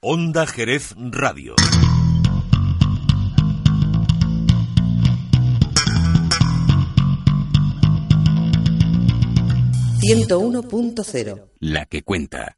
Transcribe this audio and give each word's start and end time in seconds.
Onda 0.00 0.46
Jerez 0.46 0.94
Radio. 0.96 1.56
101.0 10.00 11.50
La 11.58 11.86
que 11.86 12.02
cuenta. 12.02 12.56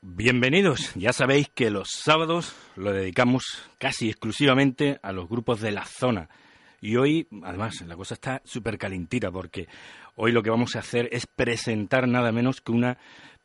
Bienvenidos, 0.00 0.94
ya 0.94 1.12
sabéis 1.12 1.50
que 1.54 1.68
los 1.68 1.90
sábados 1.90 2.54
lo 2.74 2.94
dedicamos 2.94 3.44
casi 3.78 4.08
exclusivamente 4.08 4.98
a 5.02 5.12
los 5.12 5.28
grupos 5.28 5.60
de 5.60 5.72
la 5.72 5.84
zona. 5.84 6.30
Y 6.80 6.96
hoy, 6.96 7.28
además, 7.42 7.82
la 7.86 7.96
cosa 7.96 8.14
está 8.14 8.40
súper 8.46 8.78
calentita 8.78 9.30
porque 9.30 9.68
hoy 10.16 10.32
lo 10.32 10.42
que 10.42 10.48
vamos 10.48 10.74
a 10.74 10.78
hacer 10.78 11.10
es 11.12 11.26
presentar 11.26 12.08
nada 12.08 12.32
menos 12.32 12.62
que 12.62 12.72
una 12.72 12.96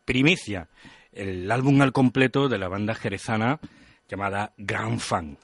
primicia, 0.06 0.70
el 1.16 1.52
álbum 1.52 1.82
al 1.82 1.94
completo 1.94 2.50
de 2.50 2.58
la 2.58 2.68
banda 2.68 2.96
jerezana 2.96 3.60
llamada 4.08 4.54
Grand 4.58 5.00
Fan. 5.00 5.38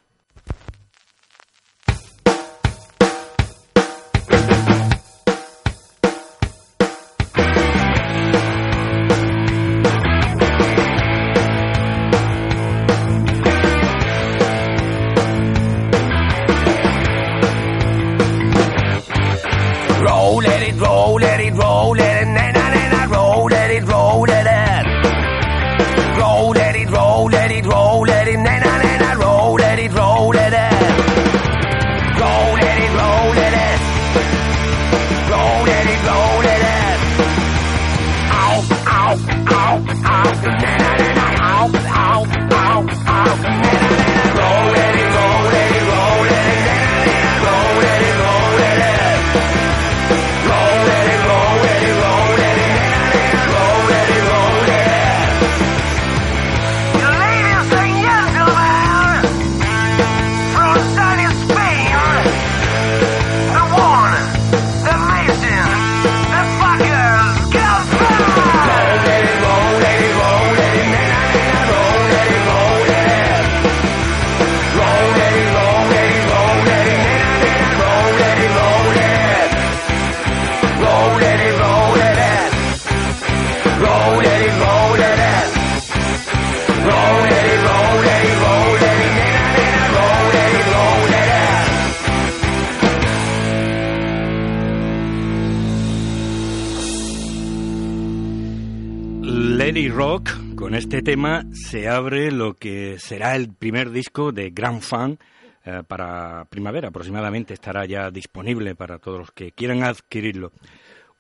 Este 101.00 101.12
tema 101.12 101.46
se 101.54 101.88
abre 101.88 102.30
lo 102.30 102.56
que 102.56 103.00
será 103.00 103.38
el 103.38 103.54
primer 103.54 103.90
disco 103.90 104.34
de 104.34 104.50
Grand 104.50 104.82
Fan 104.82 105.18
eh, 105.64 105.82
para 105.88 106.44
primavera. 106.50 106.90
Aproximadamente 106.90 107.54
estará 107.54 107.86
ya 107.86 108.12
disponible 108.12 108.76
para 108.76 109.00
todos 109.00 109.20
los 109.20 109.32
que 109.32 109.54
quieran 109.54 109.84
adquirirlo. 109.84 110.52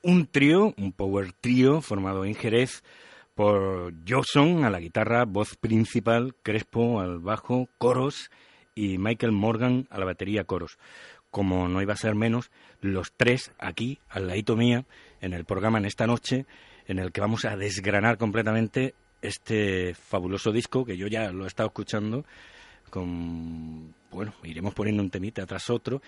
Un 0.03 0.28
trío, 0.28 0.73
un 0.78 0.91
power 0.91 1.31
trío 1.31 1.79
formado 1.79 2.25
en 2.25 2.35
Jerez 2.35 2.84
por 3.35 3.94
Johnson 4.06 4.66
a 4.66 4.69
la 4.69 4.81
guitarra, 4.81 5.23
voz 5.23 5.56
principal, 5.56 6.35
Crespo 6.44 7.00
al 7.00 7.19
bajo, 7.19 7.69
coros 7.78 8.31
y 8.75 8.97
Michael 8.97 9.31
Morgan 9.31 9.88
a 9.90 9.97
la 9.97 10.03
batería, 10.03 10.44
coros. 10.44 10.78
Como 11.31 11.69
no 11.69 11.81
iba 11.81 11.94
a 11.94 11.97
ser 11.97 12.16
menos, 12.16 12.51
los 12.81 13.13
tres 13.16 13.53
aquí, 13.57 14.00
al 14.09 14.28
ladito 14.28 14.57
mía, 14.57 14.84
en 15.22 15.31
el 15.31 15.46
programa 15.46 15.78
en 15.78 15.85
esta 15.85 16.06
noche, 16.06 16.46
en 16.85 17.00
el 17.00 17.13
que 17.13 17.22
vamos 17.22 17.46
a 17.46 17.56
desgranar 17.56 18.17
completamente 18.17 18.94
este 19.22 19.94
fabuloso 19.94 20.52
disco 20.52 20.85
que 20.85 20.97
yo 20.97 21.07
ya 21.07 21.31
lo 21.31 21.44
he 21.46 21.47
estado 21.47 21.68
escuchando 21.68 22.25
con 22.90 23.94
bueno 24.12 24.34
iremos 24.44 24.74
poniendo 24.74 25.03
un 25.03 25.09
temita 25.09 25.46
tras 25.46 25.69
otro 25.69 26.02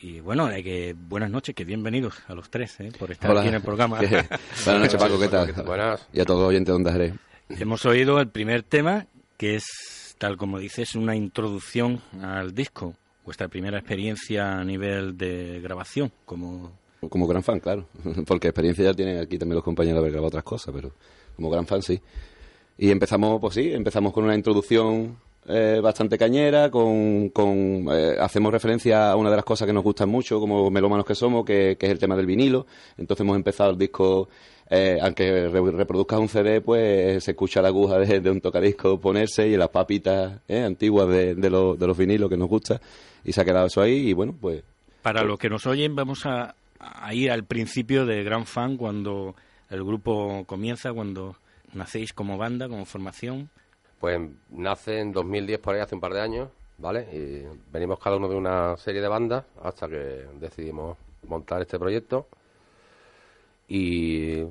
y 0.00 0.20
bueno 0.20 0.46
hay 0.46 0.62
que 0.62 0.94
buenas 0.96 1.30
noches 1.30 1.54
que 1.54 1.64
bienvenidos 1.64 2.22
a 2.28 2.34
los 2.34 2.50
tres 2.50 2.80
¿eh? 2.80 2.90
por 2.98 3.10
estar 3.10 3.30
Hola. 3.30 3.40
aquí 3.40 3.48
en 3.48 3.54
el 3.56 3.62
programa 3.62 3.98
¿Qué? 4.00 4.06
Buenas 4.64 4.82
noches, 4.82 4.96
Paco, 4.96 5.18
¿qué 5.18 5.28
tal? 5.28 5.52
Buenas. 5.64 6.08
Y 6.12 6.20
a 6.20 6.24
todos 6.24 6.40
los 6.40 6.48
oyentes 6.48 6.68
de 6.68 6.76
Onda 6.76 6.92
Jerez. 6.92 7.14
hemos 7.48 7.84
oído 7.84 8.18
el 8.20 8.28
primer 8.28 8.62
tema 8.62 9.06
que 9.36 9.56
es 9.56 10.14
tal 10.18 10.36
como 10.36 10.58
dices 10.58 10.94
una 10.94 11.14
introducción 11.16 12.00
al 12.22 12.54
disco 12.54 12.94
vuestra 13.24 13.48
primera 13.48 13.78
experiencia 13.78 14.58
a 14.58 14.64
nivel 14.64 15.16
de 15.18 15.60
grabación 15.60 16.10
como 16.24 16.72
Como 17.08 17.26
gran 17.26 17.42
fan, 17.42 17.58
claro. 17.60 17.88
Porque 18.26 18.48
experiencia 18.48 18.84
ya 18.84 18.94
tienen 18.94 19.18
aquí 19.18 19.36
también 19.36 19.56
los 19.56 19.64
compañeros 19.64 19.96
de 19.96 20.00
haber 20.00 20.12
grabado 20.12 20.28
otras 20.28 20.44
cosas, 20.44 20.72
pero 20.74 20.92
como 21.36 21.50
gran 21.50 21.66
fan 21.66 21.82
sí. 21.82 22.00
Y 22.82 22.90
empezamos, 22.90 23.40
pues 23.40 23.54
sí, 23.54 23.72
empezamos 23.72 24.12
con 24.12 24.24
una 24.24 24.34
introducción 24.34 25.16
eh, 25.46 25.78
bastante 25.80 26.18
cañera, 26.18 26.68
con, 26.68 27.28
con 27.28 27.86
eh, 27.92 28.16
hacemos 28.18 28.50
referencia 28.50 29.12
a 29.12 29.16
una 29.16 29.30
de 29.30 29.36
las 29.36 29.44
cosas 29.44 29.66
que 29.68 29.72
nos 29.72 29.84
gustan 29.84 30.08
mucho, 30.08 30.40
como 30.40 30.68
melómanos 30.68 31.06
que 31.06 31.14
somos, 31.14 31.44
que, 31.44 31.76
que 31.78 31.86
es 31.86 31.92
el 31.92 32.00
tema 32.00 32.16
del 32.16 32.26
vinilo. 32.26 32.66
Entonces 32.98 33.22
hemos 33.22 33.36
empezado 33.36 33.70
el 33.70 33.78
disco, 33.78 34.28
eh, 34.68 34.98
aunque 35.00 35.46
re- 35.46 35.70
reproduzcas 35.70 36.18
un 36.18 36.28
CD, 36.28 36.60
pues 36.60 37.22
se 37.22 37.30
escucha 37.30 37.62
la 37.62 37.68
aguja 37.68 37.98
de, 38.00 38.18
de 38.18 38.30
un 38.32 38.40
tocadisco 38.40 38.98
ponerse 38.98 39.46
y 39.46 39.56
las 39.56 39.68
papitas 39.68 40.40
eh, 40.48 40.62
antiguas 40.64 41.06
de, 41.08 41.36
de, 41.36 41.50
los, 41.50 41.78
de 41.78 41.86
los 41.86 41.96
vinilos 41.96 42.28
que 42.28 42.36
nos 42.36 42.48
gusta. 42.48 42.80
Y 43.24 43.32
se 43.32 43.40
ha 43.42 43.44
quedado 43.44 43.66
eso 43.68 43.80
ahí 43.80 44.08
y 44.08 44.12
bueno, 44.12 44.34
pues 44.40 44.64
Para 45.02 45.22
los 45.22 45.38
que 45.38 45.48
nos 45.48 45.68
oyen, 45.68 45.94
vamos 45.94 46.26
a, 46.26 46.56
a 46.80 47.14
ir 47.14 47.30
al 47.30 47.44
principio 47.44 48.06
de 48.06 48.24
Gran 48.24 48.44
Fan, 48.44 48.76
cuando 48.76 49.36
el 49.70 49.84
grupo 49.84 50.42
comienza, 50.46 50.92
cuando 50.92 51.36
nacéis 51.72 52.12
como 52.12 52.38
banda, 52.38 52.68
como 52.68 52.84
formación. 52.84 53.50
Pues 54.00 54.20
nace 54.50 55.00
en 55.00 55.12
2010 55.12 55.60
por 55.60 55.74
ahí, 55.74 55.80
hace 55.80 55.94
un 55.94 56.00
par 56.00 56.12
de 56.12 56.20
años, 56.20 56.48
¿vale? 56.78 57.06
Y 57.12 57.46
venimos 57.72 57.98
cada 57.98 58.16
uno 58.16 58.28
de 58.28 58.34
una 58.34 58.76
serie 58.76 59.00
de 59.00 59.08
bandas 59.08 59.44
hasta 59.62 59.88
que 59.88 60.26
decidimos 60.40 60.96
montar 61.28 61.62
este 61.62 61.78
proyecto. 61.78 62.26
Y 63.68 64.42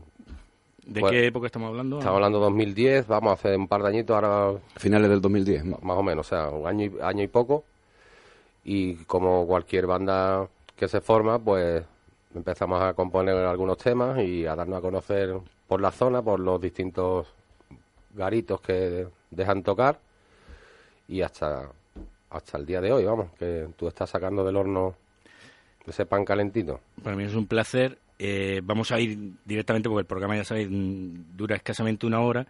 ¿De 0.85 0.99
Pues, 0.99 1.11
qué 1.11 1.27
época 1.27 1.45
estamos 1.45 1.69
hablando? 1.69 1.99
estamos 1.99 2.15
hablando 2.15 2.39
de 2.39 2.45
2010, 2.45 3.07
vamos 3.07 3.31
a 3.31 3.33
hacer 3.33 3.57
un 3.57 3.67
par 3.67 3.83
de 3.83 3.89
añitos 3.89 4.15
ahora, 4.15 4.59
finales 4.77 5.09
del 5.09 5.21
2010. 5.21 5.65
¿no? 5.65 5.79
más 5.81 5.97
o 5.97 6.03
menos, 6.03 6.25
o 6.25 6.29
sea, 6.29 6.49
un 6.49 6.67
año 6.67 6.85
y, 6.85 7.01
año 7.01 7.23
y 7.23 7.27
poco. 7.27 7.63
Y 8.63 8.95
como 9.05 9.45
cualquier 9.45 9.85
banda 9.87 10.47
que 10.75 10.87
se 10.87 11.01
forma, 11.01 11.39
pues 11.39 11.83
empezamos 12.33 12.81
a 12.81 12.93
componer 12.93 13.35
algunos 13.35 13.77
temas 13.77 14.19
y 14.23 14.45
a 14.45 14.55
darnos 14.55 14.79
a 14.79 14.81
conocer 14.81 15.35
por 15.71 15.79
la 15.79 15.91
zona, 15.91 16.21
por 16.21 16.37
los 16.41 16.59
distintos 16.59 17.27
garitos 18.13 18.59
que 18.59 19.07
dejan 19.29 19.63
tocar 19.63 20.01
y 21.07 21.21
hasta 21.21 21.71
hasta 22.29 22.57
el 22.57 22.65
día 22.65 22.81
de 22.81 22.91
hoy, 22.91 23.05
vamos, 23.05 23.31
que 23.39 23.69
tú 23.77 23.87
estás 23.87 24.09
sacando 24.09 24.43
del 24.43 24.57
horno 24.57 24.93
ese 25.87 26.05
pan 26.05 26.25
calentito. 26.25 26.81
Para 27.01 27.15
mí 27.15 27.23
es 27.23 27.35
un 27.35 27.47
placer. 27.47 27.97
Eh, 28.19 28.59
vamos 28.61 28.91
a 28.91 28.99
ir 28.99 29.17
directamente, 29.45 29.87
porque 29.87 30.01
el 30.01 30.07
programa, 30.07 30.35
ya 30.35 30.43
sabéis, 30.43 30.67
mm, 30.69 31.37
dura 31.37 31.55
escasamente 31.55 32.05
una 32.05 32.19
hora. 32.19 32.45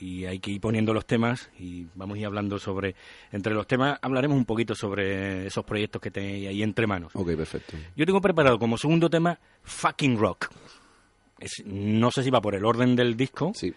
y 0.00 0.26
hay 0.26 0.38
que 0.38 0.50
ir 0.50 0.60
poniendo 0.60 0.92
los 0.92 1.06
temas 1.06 1.50
y 1.58 1.86
vamos 1.94 2.16
a 2.16 2.20
ir 2.20 2.26
hablando 2.26 2.58
sobre, 2.58 2.94
entre 3.32 3.54
los 3.54 3.66
temas 3.66 3.98
hablaremos 4.02 4.36
un 4.36 4.44
poquito 4.44 4.74
sobre 4.74 5.46
esos 5.46 5.64
proyectos 5.64 6.02
que 6.02 6.10
tenéis 6.10 6.48
ahí 6.48 6.62
entre 6.62 6.86
manos. 6.86 7.10
Ok, 7.16 7.34
perfecto. 7.34 7.76
Yo 7.96 8.04
tengo 8.04 8.20
preparado 8.20 8.58
como 8.58 8.76
segundo 8.76 9.08
tema 9.08 9.40
Fucking 9.62 10.18
Rock. 10.18 10.50
Es- 11.40 11.62
no 11.66 12.10
sé 12.10 12.22
si 12.22 12.30
va 12.30 12.40
por 12.40 12.54
el 12.54 12.64
orden 12.64 12.96
del 12.96 13.16
disco, 13.16 13.52
Sí. 13.54 13.72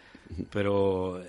pero 0.52 1.22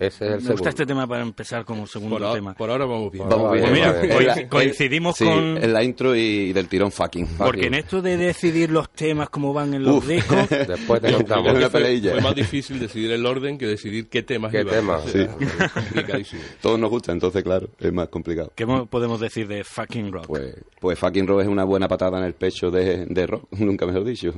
Ese 0.00 0.26
es 0.28 0.32
el 0.34 0.42
me 0.44 0.50
gusta 0.52 0.68
este 0.68 0.86
tema 0.86 1.08
para 1.08 1.22
empezar 1.22 1.64
como 1.64 1.84
segundo 1.84 2.14
Por, 2.16 2.22
ahora- 2.24 2.34
tema. 2.38 2.54
por 2.54 2.70
ahora 2.70 2.84
vamos 2.84 3.10
bien. 3.10 3.28
Vamos 3.28 3.48
Pues 3.48 3.62
bien. 3.62 3.72
mira, 3.74 4.40
en- 4.40 4.48
coincidimos 4.48 5.16
sí, 5.16 5.24
con- 5.24 5.58
en 5.58 5.72
la 5.72 5.82
intro 5.82 6.14
y 6.14 6.52
del 6.52 6.68
tirón 6.68 6.92
fucking. 6.92 7.26
Porque 7.36 7.66
en 7.66 7.74
esto 7.74 8.00
de 8.00 8.16
decidir 8.16 8.70
los 8.70 8.90
temas, 8.92 9.28
cómo 9.28 9.52
van 9.52 9.74
en 9.74 9.82
los 9.82 9.96
Uf. 9.96 10.06
discos, 10.06 10.48
Después 10.68 11.00
te 11.00 11.08
Creo 11.08 11.16
contamos. 11.18 11.52
que 11.52 11.58
una 11.58 11.68
fue, 11.68 12.20
más 12.22 12.34
difícil 12.36 12.78
decidir 12.78 13.10
el 13.10 13.26
orden 13.26 13.58
que 13.58 13.66
decidir 13.66 14.08
qué 14.08 14.22
temas 14.22 14.52
¿Qué 14.52 14.60
iban. 14.60 14.72
tema? 14.74 14.96
O 14.98 15.08
sea, 15.08 15.22
es 15.22 15.72
complicadísimo. 15.72 16.42
Todos 16.62 16.78
nos 16.78 16.90
gusta, 16.90 17.10
entonces, 17.10 17.42
claro, 17.42 17.68
es 17.80 17.92
más 17.92 18.08
complicado. 18.08 18.52
¿qué 18.54 18.66
mo- 18.66 18.86
podemos 18.86 19.18
decir 19.18 19.48
de 19.48 19.64
Fucking 19.64 20.12
Rock? 20.12 20.26
Pues, 20.28 20.54
pues 20.80 20.96
fucking 20.96 21.26
rock 21.26 21.40
es 21.42 21.48
una 21.48 21.64
buena 21.64 21.88
patada 21.88 22.18
en 22.18 22.24
el 22.24 22.34
pecho 22.34 22.70
de, 22.70 23.04
de 23.06 23.26
rock, 23.26 23.48
nunca 23.58 23.84
mejor 23.84 24.04
dicho. 24.04 24.32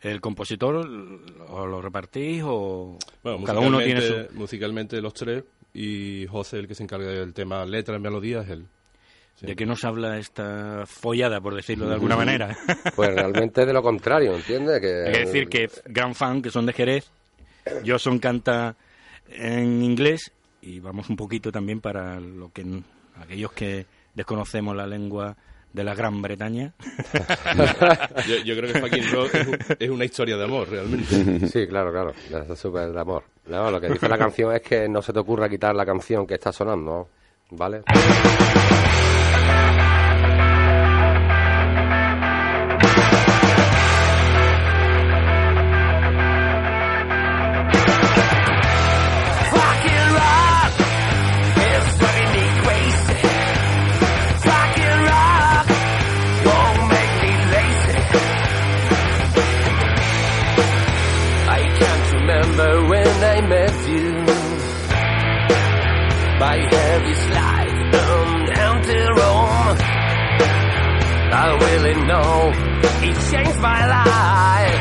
¿El 0.00 0.20
compositor 0.20 0.76
o 1.48 1.66
lo 1.66 1.82
repartís 1.82 2.42
o 2.44 2.96
Bueno, 3.22 3.42
cada 3.44 3.60
uno 3.60 3.78
tiene 3.80 4.00
su... 4.00 4.12
musicalmente- 4.12 4.34
Musicalmente 4.34 5.00
los 5.02 5.14
tres 5.14 5.44
y 5.74 6.26
José, 6.28 6.58
el 6.58 6.68
que 6.68 6.74
se 6.74 6.82
encarga 6.84 7.08
del 7.08 7.34
tema 7.34 7.64
letras, 7.66 8.00
melodías, 8.00 8.48
él. 8.48 8.66
Sí. 9.36 9.46
¿De 9.46 9.54
qué 9.56 9.66
nos 9.66 9.84
habla 9.84 10.18
esta 10.18 10.84
follada, 10.86 11.40
por 11.40 11.54
decirlo 11.54 11.86
de 11.88 11.94
alguna 11.94 12.16
manera? 12.16 12.56
Pues 12.96 13.14
realmente 13.14 13.64
de 13.66 13.72
lo 13.72 13.82
contrario, 13.82 14.34
¿entiendes? 14.34 14.80
Que 14.80 14.86
decir 14.86 15.48
que 15.48 15.68
gran 15.84 16.14
fan, 16.14 16.42
que 16.42 16.50
son 16.50 16.66
de 16.66 16.72
Jerez, 16.72 17.10
Johnson 17.86 18.18
canta 18.18 18.74
en 19.28 19.82
inglés 19.82 20.32
y 20.62 20.80
vamos 20.80 21.08
un 21.10 21.16
poquito 21.16 21.52
también 21.52 21.80
para 21.80 22.18
lo 22.18 22.50
que 22.52 22.64
aquellos 23.20 23.52
que 23.52 23.86
desconocemos 24.14 24.74
la 24.74 24.86
lengua 24.86 25.36
de 25.72 25.84
la 25.84 25.94
Gran 25.94 26.20
Bretaña. 26.22 26.72
Yo, 28.26 28.36
yo 28.44 28.56
creo 28.56 28.72
que 28.72 28.80
Fucking 28.80 29.12
Rock 29.12 29.34
es, 29.34 29.46
un- 29.46 29.58
es 29.78 29.90
una 29.90 30.04
historia 30.04 30.36
de 30.36 30.44
amor, 30.44 30.68
realmente. 30.70 31.46
Sí, 31.48 31.66
claro, 31.66 31.92
claro. 31.92 32.12
Es 32.52 32.58
súper 32.58 32.90
de 32.92 33.00
amor. 33.00 33.24
No, 33.46 33.70
lo 33.70 33.80
que 33.80 33.88
dice 33.88 34.08
la 34.08 34.18
canción 34.18 34.54
es 34.54 34.62
que 34.62 34.88
no 34.88 35.00
se 35.02 35.12
te 35.12 35.18
ocurra 35.18 35.48
quitar 35.48 35.74
la 35.74 35.86
canción 35.86 36.26
que 36.26 36.34
está 36.34 36.52
sonando, 36.52 37.08
¿vale? 37.50 37.82
Really 71.88 72.06
know 72.06 72.52
it 73.02 73.14
changed 73.30 73.60
my 73.60 73.86
life. 73.86 74.80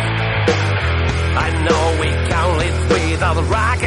I 1.39 1.50
know 1.65 2.01
we 2.01 2.09
can't 2.30 2.57
live 2.57 2.89
without 2.89 3.50
rock 3.50 3.83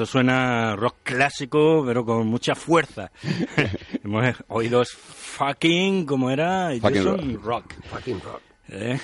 Esto 0.00 0.12
suena 0.12 0.76
rock 0.76 0.94
clásico, 1.02 1.82
pero 1.86 2.06
con 2.06 2.26
mucha 2.26 2.54
fuerza. 2.54 3.10
Hemos 4.02 4.34
oído 4.48 4.82
fucking, 4.86 6.06
como 6.06 6.30
era? 6.30 6.70
Fucking 6.80 7.04
Jason 7.04 7.42
rock. 7.42 7.74
Fucking 7.90 8.18
rock. 8.22 8.40
¿eh? 8.70 8.98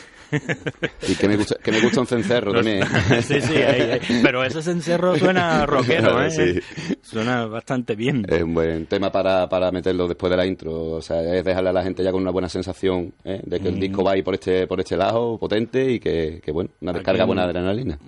Y 1.07 1.15
que 1.17 1.29
me 1.29 1.37
gusta, 1.37 1.57
que 1.63 1.71
me 1.71 1.81
gusta 1.83 2.01
un 2.01 2.07
cencerro 2.07 2.55
también. 2.55 2.83
sí, 3.23 3.43
sí, 3.43 3.57
ahí, 3.57 3.81
ahí. 3.91 4.01
pero 4.23 4.43
ese 4.43 4.63
cencerro 4.63 5.17
suena 5.19 5.67
rockero, 5.67 6.25
¿eh? 6.25 6.31
Sí. 6.31 6.61
Suena 7.03 7.45
bastante 7.45 7.95
bien. 7.95 8.25
Es 8.27 8.43
un 8.43 8.55
buen 8.55 8.87
tema 8.87 9.13
para, 9.13 9.47
para 9.51 9.71
meterlo 9.71 10.09
después 10.09 10.31
de 10.31 10.39
la 10.39 10.47
intro. 10.47 10.93
O 10.93 11.03
sea, 11.03 11.21
es 11.21 11.45
dejarle 11.45 11.69
a 11.69 11.73
la 11.75 11.83
gente 11.83 12.03
ya 12.03 12.11
con 12.11 12.23
una 12.23 12.31
buena 12.31 12.49
sensación 12.49 13.13
¿eh? 13.23 13.43
de 13.45 13.61
que 13.61 13.69
el 13.69 13.79
disco 13.79 14.03
va 14.03 14.13
ahí 14.13 14.23
por 14.23 14.33
este, 14.33 14.67
por 14.67 14.81
este 14.81 14.97
lado, 14.97 15.37
potente 15.37 15.91
y 15.93 16.01
que, 16.01 16.41
que 16.43 16.53
bueno, 16.53 16.71
una 16.81 16.95
descarga 16.95 17.25
Aquí- 17.25 17.27
buena 17.27 17.43
de 17.43 17.49
adrenalina. 17.51 17.99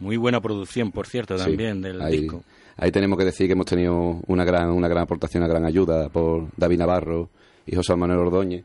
Muy 0.00 0.16
buena 0.16 0.40
producción, 0.40 0.90
por 0.92 1.06
cierto, 1.06 1.38
Sí, 1.38 1.44
también 1.44 1.80
del 1.82 2.00
ahí, 2.00 2.22
disco. 2.22 2.42
Ahí 2.76 2.90
tenemos 2.90 3.18
que 3.18 3.24
decir 3.26 3.46
que 3.46 3.52
hemos 3.52 3.66
tenido 3.66 4.20
una 4.26 4.44
gran, 4.44 4.70
una 4.70 4.88
gran 4.88 5.02
aportación, 5.04 5.42
una 5.42 5.52
gran 5.52 5.64
ayuda 5.66 6.08
por 6.08 6.48
David 6.56 6.78
Navarro 6.78 7.28
y 7.66 7.76
José 7.76 7.94
Manuel 7.96 8.20
Ordóñez. 8.20 8.64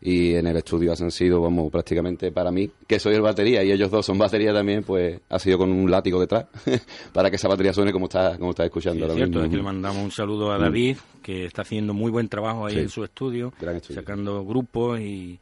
y 0.00 0.34
en 0.34 0.46
el 0.46 0.56
estudio 0.58 0.92
han 0.92 1.10
sido, 1.10 1.40
vamos, 1.40 1.72
prácticamente 1.72 2.30
para 2.30 2.50
mí, 2.52 2.70
que 2.86 3.00
soy 3.00 3.14
el 3.14 3.22
batería 3.22 3.64
y 3.64 3.72
ellos 3.72 3.90
dos 3.90 4.04
son 4.06 4.18
batería 4.18 4.52
también, 4.52 4.84
pues 4.84 5.18
ha 5.28 5.38
sido 5.38 5.56
con 5.58 5.72
un 5.72 5.90
látigo 5.90 6.20
detrás 6.20 6.46
para 7.14 7.30
que 7.30 7.36
esa 7.36 7.48
batería 7.48 7.72
suene 7.72 7.92
como 7.92 8.04
está, 8.04 8.36
como 8.38 8.50
está 8.50 8.62
Sí, 8.62 8.66
escuchando 8.66 9.06
es 9.06 9.10
ahora 9.10 9.14
cierto, 9.16 9.38
mismo. 9.38 9.46
aquí 9.46 9.56
le 9.56 9.62
mandamos 9.62 10.04
un 10.04 10.10
saludo 10.12 10.52
a 10.52 10.58
David, 10.58 10.98
que 11.22 11.46
está 11.46 11.62
haciendo 11.62 11.94
muy 11.94 12.10
buen 12.12 12.28
trabajo 12.28 12.66
ahí 12.66 12.74
Sí. 12.74 12.80
en 12.80 12.88
su 12.90 13.02
estudio, 13.04 13.52
estudio. 13.58 13.80
sacando 14.00 14.44
grupos 14.44 15.00
y 15.00 15.40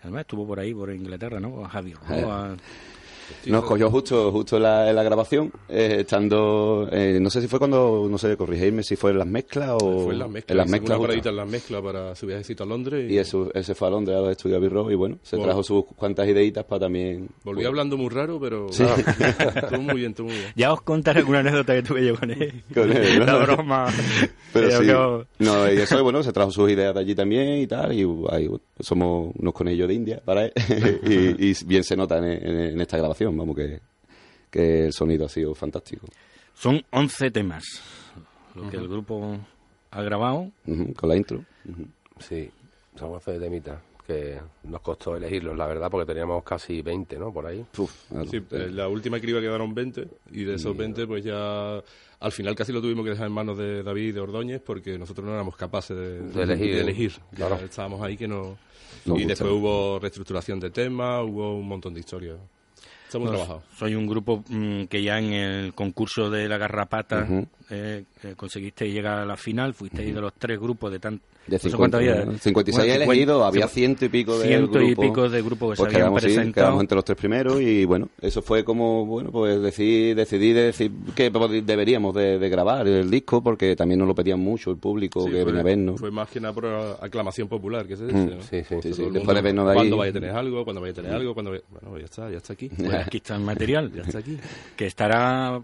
además 0.00 0.20
estuvo 0.22 0.46
por 0.46 0.60
ahí, 0.60 0.72
por 0.72 0.94
Inglaterra, 0.94 1.40
¿no? 1.40 1.64
A 1.64 1.68
Javi 1.68 1.90
Eh. 1.90 2.22
Roa. 2.22 2.56
Nos 3.46 3.64
cogió 3.64 3.90
justo 3.90 4.30
justo 4.32 4.56
en 4.56 4.62
la, 4.62 4.88
en 4.90 4.96
la 4.96 5.02
grabación, 5.02 5.52
eh, 5.68 5.96
estando, 6.00 6.88
eh, 6.92 7.18
no 7.20 7.30
sé 7.30 7.40
si 7.40 7.48
fue 7.48 7.58
cuando, 7.58 8.06
no 8.10 8.18
sé, 8.18 8.36
corregirme 8.36 8.82
si 8.82 8.96
fue 8.96 9.10
en 9.12 9.18
las 9.18 9.26
mezclas 9.26 9.70
o... 9.80 10.04
Fue 10.04 10.12
en 10.12 10.18
las 10.18 10.28
mezclas. 10.30 10.50
En 10.52 10.56
las 10.58 10.68
mezclas 10.68 10.98
una 10.98 11.06
paradita 11.06 11.28
en 11.30 11.36
las 11.36 11.48
mezclas 11.48 11.82
para 11.82 12.14
su 12.14 12.26
viajecito 12.26 12.64
a 12.64 12.66
Londres. 12.66 13.10
Y 13.10 13.18
eso, 13.18 13.50
ese 13.54 13.74
fue 13.74 13.88
a 13.88 13.90
Londres 13.90 14.16
a 14.16 14.20
los 14.20 14.30
estudios 14.30 14.58
Abbey 14.58 14.68
Road 14.68 14.90
y 14.90 14.94
bueno, 14.94 15.18
se 15.22 15.36
Bueno. 15.36 15.48
trajo 15.50 15.62
sus 15.62 15.84
cuantas 15.96 16.28
ideitas 16.28 16.64
para 16.64 16.80
también... 16.80 17.28
Volví 17.44 17.64
hablando 17.64 17.96
muy 17.96 18.08
raro, 18.08 18.38
pero 18.40 18.72
Sí. 18.72 18.84
estuvo 19.54 19.82
muy 19.82 19.94
bien, 19.96 20.10
estuvo 20.10 20.28
muy 20.28 20.36
bien. 20.36 20.52
Ya 20.56 20.72
os 20.72 20.82
contaré 20.82 21.20
alguna 21.20 21.40
anécdota 21.40 21.74
que 21.74 21.82
tuve 21.82 22.06
yo 22.06 22.16
con 22.18 22.30
él. 22.30 22.62
Con 22.74 22.92
él, 22.92 23.18
¿no? 23.18 23.24
La 23.26 23.36
broma. 23.38 23.86
Pero 24.52 24.70
sí, 24.70 24.86
que 24.86 25.44
no, 25.44 25.72
y 25.72 25.76
eso, 25.76 26.02
bueno, 26.02 26.22
se 26.22 26.32
trajo 26.32 26.50
sus 26.50 26.70
ideas 26.70 26.94
de 26.94 27.00
allí 27.00 27.14
también 27.14 27.58
y 27.58 27.66
tal, 27.66 27.92
y 27.92 28.06
ahí 28.30 28.48
somos 28.80 29.32
unos 29.38 29.52
conejos 29.52 29.86
de 29.88 29.94
India 29.94 30.22
para 30.24 30.46
él, 30.46 30.52
y, 31.38 31.50
y 31.50 31.54
bien 31.66 31.84
se 31.84 31.96
nota 31.96 32.16
en, 32.18 32.24
en- 32.24 32.60
en 32.72 32.80
esta 32.80 32.96
grabación, 32.96 33.17
vamos, 33.24 33.56
que, 33.56 33.80
que 34.50 34.86
el 34.86 34.92
sonido 34.92 35.26
ha 35.26 35.28
sido 35.28 35.54
fantástico. 35.54 36.06
Son 36.54 36.82
11 36.90 37.30
temas, 37.30 37.64
lo 38.54 38.68
que 38.68 38.76
el 38.76 38.88
grupo 38.88 39.38
ha 39.90 40.02
grabado. 40.02 40.50
Con 40.96 41.08
la 41.08 41.16
intro. 41.16 41.44
Sí, 42.18 42.50
son 42.98 43.12
11 43.12 43.38
temitas 43.38 43.78
que 44.08 44.40
nos 44.64 44.80
costó 44.80 45.16
elegirlos, 45.16 45.54
la 45.54 45.66
verdad, 45.66 45.90
porque 45.90 46.06
teníamos 46.06 46.42
casi 46.42 46.80
20, 46.80 47.18
¿no? 47.18 47.30
Por 47.30 47.44
ahí. 47.44 47.64
Uf, 47.76 48.08
claro. 48.08 48.26
Sí, 48.26 48.42
eh, 48.52 48.70
la 48.72 48.88
última 48.88 49.20
criba 49.20 49.38
quedaron 49.38 49.74
20 49.74 50.08
y 50.32 50.44
de 50.44 50.54
esos 50.54 50.74
20 50.74 51.06
pues 51.06 51.22
ya 51.22 51.82
al 52.18 52.32
final 52.32 52.54
casi 52.54 52.72
lo 52.72 52.80
tuvimos 52.80 53.04
que 53.04 53.10
dejar 53.10 53.26
en 53.26 53.34
manos 53.34 53.58
de 53.58 53.82
David 53.82 54.08
y 54.08 54.12
de 54.12 54.20
Ordóñez 54.20 54.62
porque 54.64 54.98
nosotros 54.98 55.26
no 55.26 55.34
éramos 55.34 55.56
capaces 55.56 55.94
de, 55.94 56.22
De 56.22 56.80
elegir. 56.80 57.12
Claro. 57.36 57.56
estábamos 57.56 58.00
ahí 58.00 58.16
que 58.16 58.26
no... 58.26 58.56
Nos 59.04 59.06
y 59.06 59.10
gusta. 59.10 59.28
después 59.28 59.52
hubo 59.52 59.98
reestructuración 59.98 60.58
de 60.58 60.70
temas, 60.70 61.22
hubo 61.24 61.58
un 61.58 61.68
montón 61.68 61.92
de 61.92 62.00
historias. 62.00 62.38
Soy 63.76 63.94
un 63.94 64.06
grupo 64.06 64.44
mm, 64.48 64.84
que 64.84 65.02
ya 65.02 65.18
en 65.18 65.32
el 65.32 65.74
concurso 65.74 66.30
de 66.30 66.48
la 66.48 66.58
garrapata 66.58 67.26
eh, 67.28 67.46
eh, 67.70 68.04
conseguisteis 68.36 68.92
llegar 68.92 69.18
a 69.18 69.26
la 69.26 69.36
final, 69.36 69.74
fuisteis 69.74 70.14
de 70.14 70.20
los 70.20 70.32
tres 70.34 70.58
grupos 70.58 70.90
de 70.92 70.98
tan... 70.98 71.20
De 71.48 71.54
no 71.54 71.58
sé 71.60 71.70
50, 71.70 71.76
cuántos 71.78 72.00
había. 72.00 72.24
¿no? 72.26 72.38
56 72.38 72.76
Bueno, 72.76 73.02
elegidos, 73.04 73.36
50, 73.36 73.46
había 73.48 73.68
ciento 73.68 74.04
y 74.04 74.08
pico 74.10 74.38
de 74.38 74.48
ciento 74.48 74.80
y 74.82 74.86
grupos. 74.88 75.06
pico 75.06 75.28
de 75.30 75.42
grupos 75.42 75.70
que 75.70 75.76
se 75.76 75.82
Pues 75.82 75.94
habían 75.94 76.00
quedamos, 76.02 76.20
sí, 76.22 76.26
presentado. 76.26 76.52
quedamos 76.66 76.80
entre 76.82 76.96
los 76.96 77.04
tres 77.06 77.18
primeros 77.18 77.60
y 77.62 77.84
bueno, 77.86 78.08
eso 78.20 78.42
fue 78.42 78.64
como, 78.64 79.06
bueno, 79.06 79.30
pues 79.30 79.62
decidí, 79.62 80.12
decidí 80.12 80.52
de 80.52 80.62
decir 80.64 80.90
que 81.14 81.30
deberíamos 81.30 82.14
de, 82.14 82.38
de 82.38 82.48
grabar 82.50 82.86
el 82.86 83.10
disco 83.10 83.42
porque 83.42 83.74
también 83.76 83.98
nos 83.98 84.08
lo 84.08 84.14
pedían 84.14 84.40
mucho 84.40 84.70
el 84.70 84.76
público 84.76 85.22
Sí, 85.24 85.30
que 85.30 85.42
venía 85.44 85.60
a 85.62 85.64
vernos. 85.64 85.98
fue 85.98 86.10
más 86.10 86.28
que 86.28 86.38
nada 86.38 86.52
por 86.52 86.66
aclamación 87.00 87.48
popular, 87.48 87.86
que 87.86 87.96
se 87.96 88.04
dice, 88.06 88.18
Mm, 88.18 88.30
¿no? 88.30 88.42
Sí, 88.42 88.62
sí. 88.64 89.04
Después 89.10 89.34
de 89.34 89.40
vernos 89.42 89.64
de 89.64 89.70
ahí. 89.70 89.76
¿Cuándo 89.76 89.96
vaya 89.96 90.10
a 90.10 90.12
tener 90.12 90.30
algo? 90.30 90.64
¿Cuándo 90.64 90.80
vaya 90.82 90.92
a 90.92 90.96
tener 90.96 91.12
algo? 91.14 91.32
¿Cuándo 91.32 91.50
vaya- 91.52 91.62
Bueno, 91.70 91.98
ya 91.98 92.04
está, 92.04 92.30
ya 92.30 92.36
está 92.36 92.52
aquí. 92.52 92.68
Pues 92.68 92.92
aquí 92.92 93.16
está 93.16 93.36
el 93.36 93.42
material, 93.42 93.90
Ya 93.94 94.02
está 94.02 94.18
aquí. 94.18 94.36
que 94.76 94.84
estará, 94.86 95.62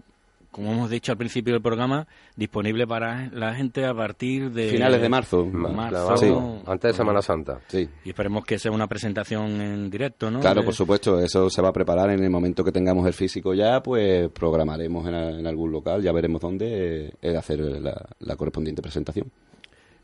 como 0.55 0.71
hemos 0.71 0.89
dicho 0.89 1.11
al 1.11 1.17
principio 1.17 1.51
del 1.51 1.61
programa, 1.61 2.07
disponible 2.37 2.87
para 2.87 3.27
la 3.33 3.53
gente 3.55 3.85
a 3.85 3.93
partir 3.93 4.51
de... 4.51 4.69
Finales 4.69 5.01
de 5.01 5.09
marzo. 5.09 5.45
Marzo. 5.45 6.15
Sí. 6.15 6.33
Antes 6.65 6.93
de 6.93 6.97
Semana 6.97 7.21
Santa. 7.21 7.59
Sí. 7.67 7.89
Y 8.05 8.09
esperemos 8.11 8.45
que 8.45 8.57
sea 8.57 8.71
una 8.71 8.87
presentación 8.87 9.59
en 9.59 9.89
directo, 9.89 10.31
¿no? 10.31 10.39
Claro, 10.39 10.61
De- 10.61 10.65
por 10.65 10.73
supuesto, 10.73 11.19
eso 11.19 11.49
se 11.49 11.61
va 11.61 11.67
a 11.69 11.73
preparar 11.73 12.09
en 12.11 12.23
el 12.23 12.29
momento 12.29 12.63
que 12.63 12.71
tengamos 12.71 13.05
el 13.05 13.11
físico 13.11 13.53
ya, 13.53 13.83
pues 13.83 14.29
programaremos 14.31 15.05
en, 15.07 15.13
en 15.13 15.45
algún 15.45 15.73
local, 15.73 16.01
ya 16.01 16.13
veremos 16.13 16.39
dónde 16.39 17.13
eh, 17.21 17.35
hacer 17.35 17.59
la, 17.59 18.05
la 18.19 18.35
correspondiente 18.37 18.81
presentación. 18.81 19.29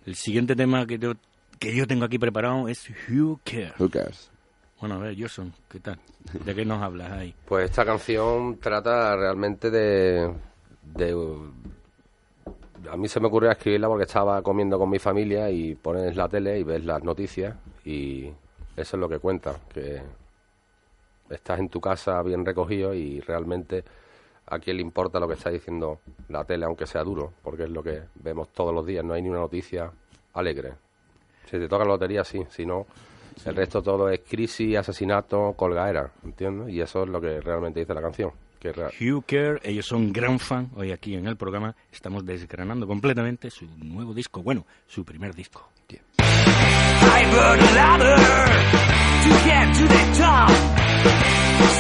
El 0.06 0.16
siguiente 0.16 0.54
tema 0.54 0.86
que 0.86 1.00
yo, 1.00 1.14
que 1.60 1.74
yo 1.74 1.88
tengo 1.88 2.04
aquí 2.04 2.20
preparado 2.20 2.68
es 2.68 2.90
Who 3.10 3.40
Cares. 3.46 3.72
Who 3.80 3.90
cares? 3.90 4.30
Bueno, 4.82 4.96
a 4.96 4.98
ver, 4.98 5.16
Johnson, 5.18 5.54
¿qué 5.70 5.80
tal? 5.80 6.00
¿De 6.44 6.56
qué 6.56 6.66
nos 6.66 6.82
hablas 6.82 7.12
ahí? 7.12 7.36
Pues 7.46 7.70
esta 7.70 7.86
canción 7.86 8.58
trata 8.58 9.16
realmente 9.16 9.70
de, 9.70 10.34
de... 10.82 11.38
A 12.92 12.98
mí 12.98 13.08
se 13.08 13.20
me 13.20 13.28
ocurrió 13.28 13.52
escribirla 13.52 13.88
porque 13.88 14.06
estaba 14.06 14.42
comiendo 14.42 14.80
con 14.80 14.90
mi 14.90 14.98
familia 14.98 15.52
y 15.52 15.76
pones 15.76 16.16
la 16.16 16.28
tele 16.28 16.58
y 16.58 16.64
ves 16.64 16.84
las 16.84 17.04
noticias 17.04 17.56
y 17.86 18.26
eso 18.76 18.98
es 18.98 19.00
lo 19.00 19.08
que 19.08 19.20
cuenta, 19.20 19.56
que 19.72 20.02
estás 21.30 21.60
en 21.60 21.70
tu 21.70 21.80
casa 21.80 22.20
bien 22.24 22.44
recogido 22.44 22.96
y 22.96 23.20
realmente 23.20 23.84
a 24.48 24.58
quién 24.58 24.78
le 24.78 24.82
importa 24.82 25.20
lo 25.20 25.28
que 25.28 25.36
está 25.36 25.52
diciendo 25.52 26.00
la 26.30 26.44
tele, 26.44 26.66
aunque 26.66 26.88
sea 26.88 27.04
duro, 27.04 27.34
porque 27.44 27.64
es 27.64 27.70
lo 27.70 27.84
que 27.84 28.02
vemos 28.16 28.50
todos 28.50 28.74
los 28.74 28.86
días, 28.86 29.06
no 29.06 29.14
hay 29.14 29.22
ni 29.22 29.30
una 29.30 29.40
noticia 29.40 29.92
alegre. 30.34 30.74
Si 31.46 31.52
te 31.52 31.68
toca 31.68 31.84
la 31.84 31.92
lotería, 31.92 32.24
sí, 32.24 32.44
si 32.50 32.66
no, 32.66 32.88
el 33.46 33.56
resto 33.56 33.82
todo 33.82 34.10
es 34.10 34.22
crisis, 34.28 34.78
asesinato, 34.78 35.54
colgaera, 35.58 36.12
¿entiendes? 36.24 36.74
Y 36.74 36.82
eso 36.82 37.04
es 37.04 37.10
lo 37.10 37.20
que 37.22 37.40
realmente 37.42 37.80
dice 37.80 37.94
la 37.94 38.02
canción. 38.02 38.32
Que 38.60 38.72
rea- 38.74 38.90
Hugh 39.00 39.24
Care, 39.26 39.60
ellos 39.64 39.86
son 39.88 40.14
gran 40.14 40.38
fan. 40.38 40.70
Hoy 40.76 40.92
aquí 40.92 41.16
en 41.16 41.26
el 41.28 41.36
programa 41.36 41.76
estamos 41.92 42.24
desgranando 42.26 42.86
completamente 42.86 43.50
su 43.50 43.66
nuevo 43.78 44.14
disco, 44.14 44.44
bueno, 44.44 44.66
su 44.88 45.04
primer 45.04 45.34
disco. 45.34 45.68
I 45.90 47.26
burn 47.26 47.60
a 47.60 47.72
ladder 47.74 48.16
to 49.24 49.30
get 49.46 49.74
to 49.74 49.88
the 49.88 50.04
top. 50.22 50.50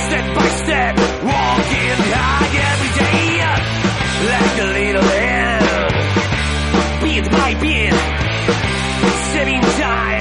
Step 0.08 0.36
by 0.36 0.50
step, 0.64 0.96
walking 1.24 2.02
high 2.12 2.58
every 2.72 2.92
day, 3.00 3.32
like 4.26 4.58
a 4.62 4.66
little 4.74 5.10
ant. 5.12 5.94
Beat 7.04 7.26
by 7.32 7.54
beat, 7.62 7.94
setting 9.34 9.62
time 9.62 10.21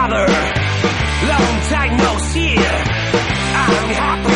father. 0.00 0.26
Long 1.30 1.54
time 1.68 1.96
no 1.98 2.18
see. 2.32 2.56
I'm 2.56 3.88
happy. 4.00 4.29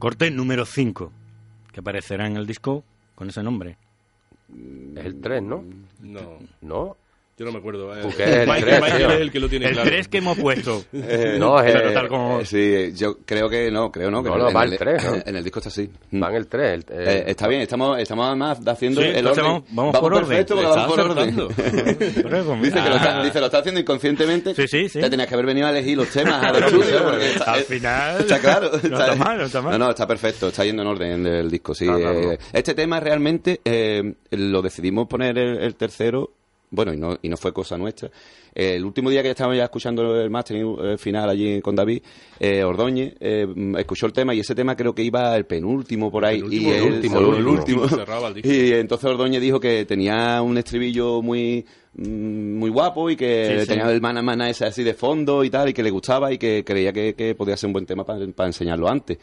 Corte 0.00 0.30
número 0.30 0.64
5, 0.64 1.12
que 1.72 1.80
aparecerá 1.80 2.26
en 2.26 2.38
el 2.38 2.46
disco 2.46 2.84
con 3.14 3.28
ese 3.28 3.42
nombre. 3.42 3.76
Es 4.96 5.04
el 5.04 5.20
3, 5.20 5.42
¿no? 5.42 5.62
No, 6.00 6.38
¿No? 6.62 6.96
Yo 7.40 7.46
no 7.46 7.52
me 7.52 7.58
acuerdo. 7.58 7.96
eh. 7.96 8.02
Tío. 8.14 8.24
es 8.26 9.20
el 9.22 9.32
que 9.32 9.40
lo 9.40 9.48
tiene 9.48 9.68
El 9.68 9.72
claro. 9.72 9.88
3 9.88 10.08
que 10.08 10.18
hemos 10.18 10.38
puesto. 10.38 10.84
Eh, 10.92 11.36
No, 11.38 11.58
es 11.62 11.94
tal 11.94 12.06
como... 12.08 12.40
Eh, 12.40 12.44
sí, 12.44 12.92
yo 12.94 13.16
creo 13.24 13.48
que 13.48 13.70
no, 13.70 13.90
creo 13.90 14.10
no. 14.10 14.22
Que 14.22 14.28
No, 14.28 14.36
no, 14.36 14.48
en 14.50 14.56
va 14.56 14.64
el 14.64 14.76
tres, 14.76 15.02
¿no? 15.04 15.14
En 15.24 15.36
el 15.36 15.42
disco 15.42 15.60
está 15.60 15.70
así. 15.70 15.88
Va 16.22 16.28
en 16.28 16.34
el 16.36 16.46
3. 16.46 16.72
El, 16.74 16.84
Eh, 16.90 17.24
está 17.28 17.48
bien, 17.48 17.62
estamos, 17.62 17.98
estamos 17.98 18.26
además 18.26 18.58
haciendo 18.66 19.00
Sí, 19.00 19.08
el 19.08 19.26
orden. 19.26 19.44
vamos- 19.44 19.62
vamos 19.70 19.98
por 20.00 20.12
orden. 20.14 20.28
perfecto 20.28 20.56
vamos 20.62 20.86
por 20.86 21.00
orden. 21.00 21.30
Dice, 22.60 22.74
que 22.74 22.88
lo 22.90 22.94
ah, 22.94 22.96
está, 22.96 23.22
dice, 23.24 23.40
lo 23.40 23.46
está 23.46 23.58
haciendo 23.58 23.80
inconscientemente. 23.80 24.54
Sí, 24.54 24.68
sí, 24.68 24.88
sí. 24.90 25.00
Te 25.00 25.08
tenías 25.08 25.26
que 25.26 25.34
haber 25.34 25.46
venido 25.46 25.66
a 25.66 25.70
elegir 25.70 25.96
los 25.96 26.08
temas 26.10 26.44
al 26.44 26.56
estudio. 26.62 27.02
porque 27.04 27.26
está- 27.30 27.52
Al 27.54 27.62
final, 27.64 28.20
Está 28.20 28.38
claro. 28.38 28.70
no 28.70 28.76
está 29.00 29.14
mal, 29.14 29.38
no 29.38 29.44
está 29.46 29.62
mal. 29.62 29.72
No, 29.78 29.84
no, 29.86 29.90
está 29.90 30.06
perfecto. 30.06 30.48
Está 30.48 30.64
yendo 30.66 30.82
en 30.82 30.88
orden 30.88 31.26
el 31.26 31.50
disco, 31.50 31.74
sí. 31.74 31.86
Ah, 31.88 32.36
Este 32.52 32.74
tema 32.74 33.00
realmente 33.00 33.60
lo 34.32 34.60
decidimos 34.60 35.06
poner 35.08 35.38
el 35.38 35.74
tercero. 35.76 36.32
Bueno, 36.72 36.94
y 36.94 36.96
no, 36.96 37.18
y 37.20 37.28
no 37.28 37.36
fue 37.36 37.52
cosa 37.52 37.76
nuestra. 37.76 38.10
Eh, 38.54 38.76
el 38.76 38.84
último 38.84 39.10
día 39.10 39.22
que 39.24 39.30
estábamos 39.30 39.56
ya 39.56 39.64
escuchando 39.64 40.20
el 40.20 40.30
mastering 40.30 40.76
eh, 40.80 40.98
final 40.98 41.28
allí 41.28 41.60
con 41.60 41.74
David, 41.74 42.00
eh, 42.38 42.62
Ordóñez 42.62 43.14
eh, 43.18 43.46
escuchó 43.76 44.06
el 44.06 44.12
tema 44.12 44.34
y 44.34 44.40
ese 44.40 44.54
tema 44.54 44.76
creo 44.76 44.94
que 44.94 45.02
iba 45.02 45.36
el 45.36 45.46
penúltimo 45.46 46.12
por 46.12 46.24
ahí. 46.24 46.38
y 46.48 46.68
el 46.68 46.82
último, 46.92 47.18
el 47.18 47.36
el. 47.36 47.46
Y 48.44 48.72
entonces 48.72 49.10
Ordóñez 49.10 49.40
dijo 49.40 49.58
que 49.58 49.84
tenía 49.84 50.40
un 50.42 50.58
estribillo 50.58 51.22
muy 51.22 51.66
mm, 51.94 52.58
muy 52.58 52.70
guapo 52.70 53.10
y 53.10 53.16
que 53.16 53.56
Sí, 53.56 53.60
sí. 53.62 53.66
tenía 53.66 53.90
el 53.90 54.00
mana 54.00 54.22
mana 54.22 54.48
ese 54.48 54.64
así 54.64 54.84
de 54.84 54.94
fondo 54.94 55.42
y 55.42 55.50
tal 55.50 55.70
y 55.70 55.72
que 55.72 55.82
le 55.82 55.90
gustaba 55.90 56.32
y 56.32 56.38
que 56.38 56.64
creía 56.64 56.92
que, 56.92 57.14
que 57.14 57.34
podía 57.34 57.56
ser 57.56 57.66
un 57.66 57.72
buen 57.72 57.86
tema 57.86 58.04
para 58.04 58.46
enseñarlo 58.46 58.88
antes. 58.88 59.18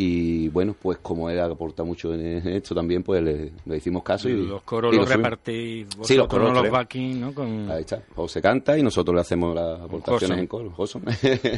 Y 0.00 0.46
bueno, 0.50 0.76
pues 0.80 0.98
como 0.98 1.28
él 1.28 1.40
aporta 1.40 1.82
mucho 1.82 2.14
en 2.14 2.20
esto 2.46 2.72
también, 2.72 3.02
pues 3.02 3.20
le, 3.20 3.50
le 3.66 3.76
hicimos 3.78 4.04
caso 4.04 4.28
y 4.28 4.46
los 4.46 4.62
coros 4.62 4.94
y 4.94 4.96
los 4.96 5.06
lo 5.08 5.12
subimos. 5.12 5.30
repartís 5.30 5.86
vosotros, 5.86 6.06
Sí, 6.06 6.14
los 6.14 6.28
coros, 6.28 6.54
los 6.54 6.70
backing, 6.70 7.20
¿no? 7.20 7.34
Con... 7.34 7.68
Ahí 7.68 7.80
está. 7.80 8.00
José 8.14 8.40
canta 8.40 8.78
y 8.78 8.82
nosotros 8.84 9.12
le 9.16 9.22
hacemos 9.22 9.56
las 9.56 9.80
aportaciones 9.80 10.38
en 10.38 10.46
coro. 10.46 10.70
Joson. 10.70 11.02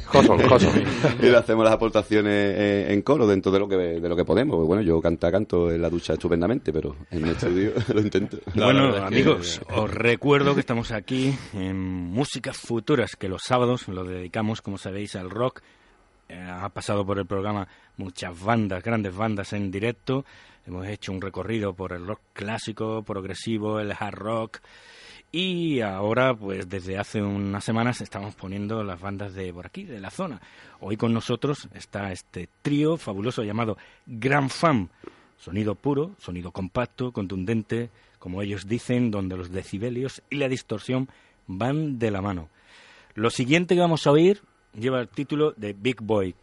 Joson, 0.07 0.39
Joson. 0.49 0.83
y 1.21 1.27
le 1.27 1.37
hacemos 1.37 1.65
las 1.67 1.75
aportaciones 1.75 2.59
en, 2.87 2.93
en 2.93 3.03
coro 3.03 3.27
dentro 3.27 3.53
de 3.53 3.59
lo 3.59 3.69
que 3.69 3.77
de 3.77 4.09
lo 4.09 4.17
que 4.17 4.25
podemos. 4.25 4.57
Pues 4.57 4.67
bueno, 4.69 4.83
yo 4.83 5.03
canta 5.03 5.31
canto 5.31 5.71
en 5.71 5.83
la 5.83 5.91
ducha 5.91 6.15
estupendamente, 6.15 6.73
pero 6.73 6.97
en 7.11 7.25
el 7.25 7.33
estudio 7.33 7.73
lo 7.95 8.01
intento. 8.01 8.39
La 8.55 8.65
bueno, 8.65 8.91
que- 8.95 9.01
amigos, 9.01 9.61
os 9.77 9.91
recuerdo 9.93 10.55
que 10.55 10.61
estamos 10.61 10.93
aquí 10.93 11.35
en 11.53 11.77
Músicas 11.77 12.57
Futuras, 12.57 13.17
que 13.17 13.29
los 13.29 13.43
sábados 13.43 13.87
lo 13.89 14.03
dedicamos, 14.05 14.63
como 14.63 14.79
sabéis, 14.79 15.15
al 15.15 15.29
rock. 15.29 15.61
Ha 16.31 16.69
pasado 16.69 17.05
por 17.05 17.19
el 17.19 17.27
programa 17.27 17.67
muchas 17.97 18.41
bandas, 18.43 18.83
grandes 18.83 19.15
bandas 19.15 19.53
en 19.53 19.71
directo. 19.71 20.25
Hemos 20.67 20.87
hecho 20.87 21.13
un 21.13 21.21
recorrido 21.21 21.75
por 21.75 21.93
el 21.93 22.07
rock 22.07 22.21
clásico, 22.33 23.03
progresivo, 23.03 23.81
el 23.81 23.93
hard 23.93 24.15
rock. 24.15 24.59
Y 25.33 25.81
ahora, 25.81 26.35
pues 26.35 26.69
desde 26.69 26.99
hace 26.99 27.23
unas 27.23 27.65
semanas 27.65 28.01
estamos 28.01 28.35
poniendo 28.35 28.83
las 28.83 29.01
bandas 29.01 29.33
de 29.33 29.53
por 29.53 29.67
aquí, 29.67 29.85
de 29.85 30.01
la 30.01 30.11
zona. 30.11 30.41
Hoy 30.81 30.97
con 30.97 31.13
nosotros 31.13 31.69
está 31.73 32.11
este 32.11 32.49
trío 32.63 32.97
fabuloso 32.97 33.45
llamado 33.45 33.77
Grand 34.07 34.51
Fam. 34.51 34.89
Sonido 35.39 35.75
puro, 35.75 36.17
sonido 36.19 36.51
compacto, 36.51 37.13
contundente, 37.13 37.91
como 38.19 38.43
ellos 38.43 38.67
dicen, 38.67 39.11
donde 39.11 39.37
los 39.37 39.51
decibelios 39.51 40.21
y 40.31 40.37
la 40.37 40.49
distorsión 40.49 41.09
van 41.47 41.99
de 41.99 42.11
la 42.11 42.21
mano. 42.21 42.49
Lo 43.15 43.31
siguiente 43.31 43.75
que 43.75 43.81
vamos 43.81 44.07
a 44.07 44.11
oír 44.11 44.43
lleva 44.75 45.01
el 45.01 45.09
título 45.09 45.53
de 45.53 45.73
Big 45.73 46.01
Boy. 46.01 46.35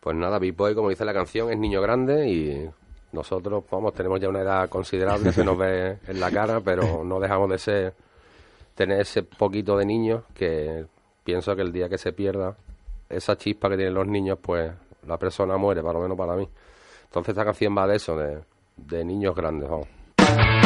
Pues 0.00 0.16
nada, 0.16 0.38
Big 0.38 0.54
Boy, 0.54 0.74
como 0.74 0.88
dice 0.88 1.04
la 1.04 1.12
canción, 1.12 1.50
es 1.50 1.58
niño 1.58 1.82
grande 1.82 2.28
y 2.28 2.70
nosotros, 3.12 3.64
vamos, 3.70 3.92
tenemos 3.92 4.20
ya 4.20 4.28
una 4.28 4.40
edad 4.40 4.68
considerable, 4.68 5.32
se 5.32 5.44
nos 5.44 5.58
ve 5.58 5.98
en 6.06 6.20
la 6.20 6.30
cara, 6.30 6.60
pero 6.60 7.04
no 7.04 7.20
dejamos 7.20 7.50
de 7.50 7.58
ser, 7.58 7.94
tener 8.74 9.00
ese 9.00 9.22
poquito 9.22 9.76
de 9.76 9.84
niños 9.84 10.22
que 10.34 10.86
pienso 11.24 11.54
que 11.54 11.62
el 11.62 11.72
día 11.72 11.88
que 11.88 11.98
se 11.98 12.12
pierda 12.12 12.56
esa 13.08 13.36
chispa 13.36 13.68
que 13.68 13.76
tienen 13.76 13.94
los 13.94 14.06
niños, 14.06 14.38
pues 14.40 14.72
la 15.06 15.18
persona 15.18 15.56
muere, 15.56 15.82
por 15.82 15.94
lo 15.94 16.00
menos 16.00 16.16
para 16.16 16.36
mí. 16.36 16.48
Entonces 17.04 17.30
esta 17.30 17.44
canción 17.44 17.76
va 17.76 17.86
de 17.86 17.96
eso, 17.96 18.16
de, 18.16 18.40
de 18.76 19.04
niños 19.04 19.34
grandes, 19.34 19.68
vamos. 19.68 20.59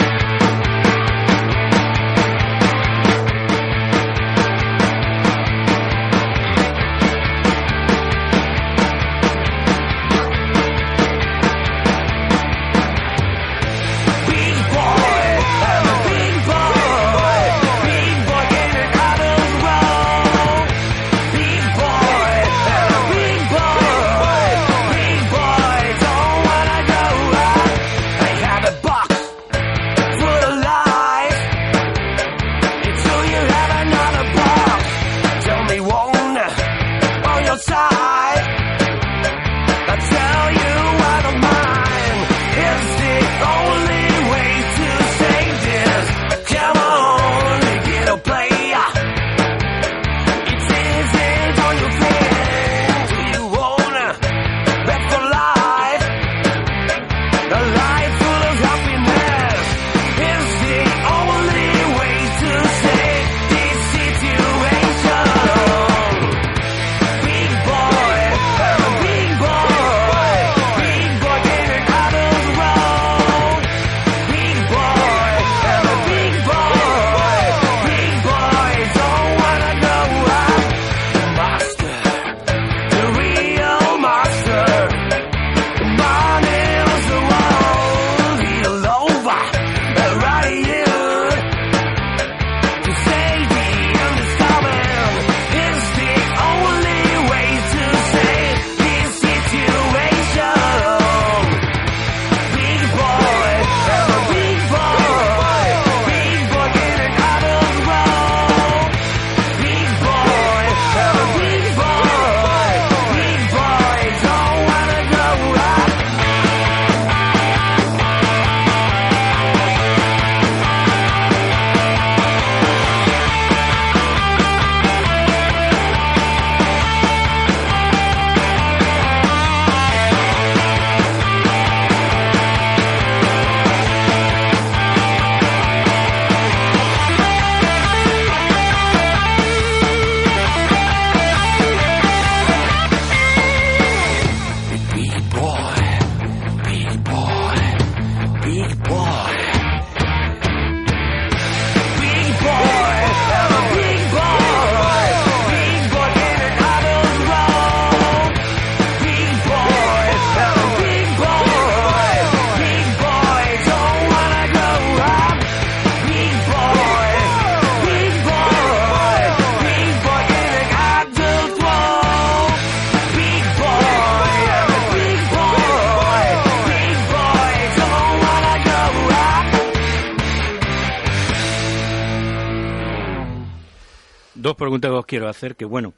Quiero 185.14 185.28
hacer 185.28 185.54
que, 185.54 185.64
bueno, 185.64 185.94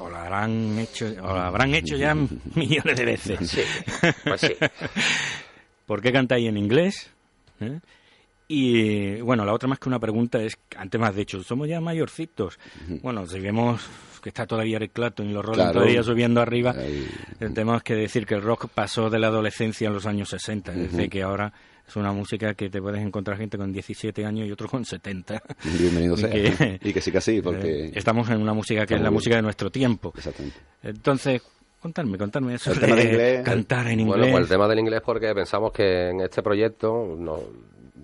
os 0.00 0.10
la 0.10 0.24
habrán 0.24 0.76
hecho, 0.78 1.08
la 1.08 1.46
habrán 1.46 1.72
hecho 1.72 1.96
ya 1.96 2.14
millones 2.56 2.96
de 2.96 3.04
veces. 3.04 3.48
Sí, 3.48 3.60
pues 4.24 4.40
sí. 4.40 4.54
¿Por 5.86 6.02
qué 6.02 6.10
cantáis 6.12 6.48
en 6.48 6.56
inglés? 6.56 7.10
¿Eh? 7.60 7.78
Y 8.48 9.20
bueno, 9.20 9.44
la 9.44 9.52
otra 9.52 9.68
más 9.68 9.78
que 9.78 9.88
una 9.88 10.00
pregunta 10.00 10.42
es, 10.42 10.58
antes 10.76 11.00
más 11.00 11.14
de 11.14 11.22
hecho, 11.22 11.42
somos 11.44 11.68
ya 11.68 11.80
mayorcitos. 11.80 12.58
Bueno, 13.02 13.24
si 13.26 13.38
vemos 13.38 13.86
que 14.20 14.30
está 14.30 14.46
todavía 14.46 14.76
Eric 14.78 14.92
Clapton 14.94 15.28
y 15.30 15.32
los 15.32 15.44
Rolling 15.44 15.58
Claro. 15.58 15.72
todavía 15.74 16.02
subiendo 16.02 16.40
arriba, 16.40 16.72
Ahí. 16.76 17.06
tenemos 17.38 17.84
que 17.84 17.94
decir 17.94 18.26
que 18.26 18.34
el 18.34 18.42
rock 18.42 18.66
pasó 18.68 19.10
de 19.10 19.20
la 19.20 19.28
adolescencia 19.28 19.86
en 19.86 19.94
los 19.94 20.06
años 20.06 20.30
60, 20.30 20.72
es 20.72 20.92
decir, 20.92 21.08
que 21.08 21.22
ahora 21.22 21.52
es 21.88 21.96
una 21.96 22.12
música 22.12 22.52
que 22.54 22.68
te 22.68 22.80
puedes 22.82 23.00
encontrar 23.02 23.38
gente 23.38 23.56
con 23.56 23.72
17 23.72 24.24
años 24.26 24.46
y 24.46 24.52
otros 24.52 24.70
con 24.70 24.84
70. 24.84 25.42
Bienvenido 25.78 26.16
sea. 26.16 26.28
Que- 26.30 26.78
y 26.82 26.92
que 26.92 27.00
sí 27.00 27.10
que 27.10 27.20
sí, 27.20 27.40
porque... 27.40 27.86
Eh, 27.86 27.92
estamos 27.94 28.28
en 28.30 28.40
una 28.42 28.52
música 28.52 28.84
que 28.86 28.94
es 28.94 29.00
la 29.00 29.10
música 29.10 29.36
de 29.36 29.42
nuestro 29.42 29.70
tiempo. 29.70 30.12
Exactamente. 30.16 30.58
Entonces, 30.82 31.40
contadme, 31.80 32.18
contadme 32.18 32.54
eso 32.54 32.72
El 32.72 32.80
tema 32.80 32.96
de 32.96 33.04
inglés. 33.04 33.42
cantar 33.44 33.86
en 33.88 34.00
inglés. 34.00 34.18
Bueno, 34.18 34.32
pues 34.32 34.42
el 34.42 34.48
tema 34.48 34.68
del 34.68 34.78
inglés 34.80 35.00
porque 35.04 35.34
pensamos 35.34 35.72
que 35.72 36.10
en 36.10 36.20
este 36.20 36.42
proyecto, 36.42 37.16
no- 37.18 37.40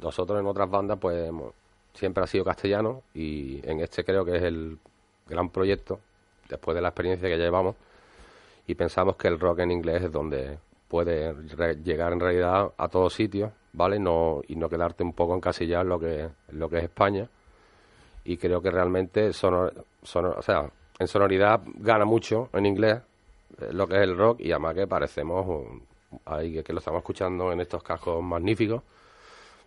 nosotros 0.01 0.41
en 0.41 0.47
otras 0.47 0.71
bandas, 0.71 0.99
pues 0.99 1.29
hemos- 1.29 1.53
siempre 1.93 2.25
ha 2.25 2.27
sido 2.27 2.45
castellano 2.45 3.03
y 3.15 3.61
en 3.69 3.81
este 3.81 4.03
creo 4.03 4.25
que 4.25 4.37
es 4.37 4.43
el 4.43 4.79
gran 5.29 5.51
proyecto, 5.51 6.01
después 6.49 6.75
de 6.75 6.81
la 6.83 6.89
experiencia 6.89 7.29
que 7.29 7.37
llevamos, 7.37 7.77
y 8.67 8.75
pensamos 8.75 9.17
que 9.17 9.29
el 9.29 9.39
rock 9.39 9.61
en 9.61 9.71
inglés 9.71 10.03
es 10.05 10.11
donde 10.13 10.59
puede 10.95 11.33
re- 11.33 11.75
llegar 11.83 12.13
en 12.13 12.21
realidad 12.21 12.73
a 12.79 12.89
todos 12.89 13.13
sitios, 13.15 13.51
¿vale? 13.73 13.99
No, 13.99 14.43
y 14.47 14.55
no 14.55 14.69
quedarte 14.69 15.03
un 15.03 15.13
poco 15.13 15.35
encasillado 15.35 15.83
en 15.83 15.89
lo 15.89 15.99
que, 15.99 16.29
lo 16.53 16.69
que 16.69 16.77
es 16.79 16.85
España. 16.85 17.29
Y 18.23 18.37
creo 18.37 18.63
que 18.63 18.71
realmente, 18.71 19.33
sonor, 19.33 19.85
sonor- 20.05 20.39
o 20.39 20.43
sea, 20.43 20.71
en 21.01 21.09
sonoridad 21.09 21.61
gana 21.79 22.05
mucho 22.05 22.49
en 22.53 22.67
inglés 22.67 23.03
eh, 23.61 23.71
lo 23.73 23.89
que 23.89 23.97
es 23.97 24.03
el 24.03 24.17
rock 24.17 24.39
y 24.41 24.53
además 24.53 24.75
que 24.77 24.87
parecemos, 24.87 25.45
um, 25.49 25.81
ahí 26.27 26.63
que, 26.63 26.73
lo 26.73 26.79
estamos 26.79 26.99
escuchando 27.01 27.51
en 27.51 27.61
estos 27.61 27.83
cascos 27.83 28.23
magníficos, 28.23 28.81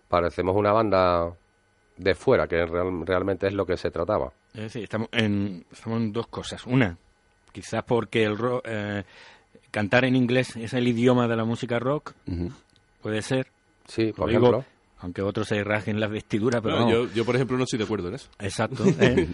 parecemos 0.08 0.56
una 0.56 0.72
banda 0.72 1.34
de 1.98 2.16
fuera, 2.16 2.48
que 2.48 2.66
real- 2.66 3.06
realmente 3.06 3.48
es 3.48 3.54
lo 3.54 3.66
que 3.66 3.76
se 3.76 3.92
trataba. 3.92 4.32
Es 4.54 4.62
decir, 4.62 4.84
estamos 4.84 5.10
en, 5.12 5.66
estamos 5.70 6.00
en 6.00 6.14
dos 6.14 6.28
cosas. 6.28 6.66
Una, 6.66 6.98
quizás 7.52 7.84
porque 7.84 8.24
el 8.24 8.38
ro- 8.38 8.62
eh, 8.64 9.04
cantar 9.72 10.06
en 10.06 10.16
inglés 10.16 10.56
es 10.56 10.74
el 10.74 10.88
idioma 10.88 11.28
de 11.28 11.36
la 11.36 11.46
música 11.46 11.80
rock, 11.80 12.14
puede 13.02 13.22
ser. 13.22 13.48
Sí, 13.88 14.12
por 14.12 14.28
Lo 14.28 14.32
digo, 14.40 14.48
ejemplo. 14.50 14.66
aunque 15.00 15.22
otros 15.22 15.48
se 15.48 15.64
rasguen 15.64 16.00
las 16.00 16.10
vestiduras, 16.12 16.62
pero 16.62 16.80
No, 16.80 17.08
yo, 17.14 17.26
por 17.26 17.36
ejemplo, 17.36 17.58
no 17.58 17.64
estoy 17.64 17.80
de 17.80 17.86
acuerdo 17.86 18.10
en 18.10 18.16
eso. 18.16 18.30
Exacto. 18.40 18.84
¿eh? 19.00 19.28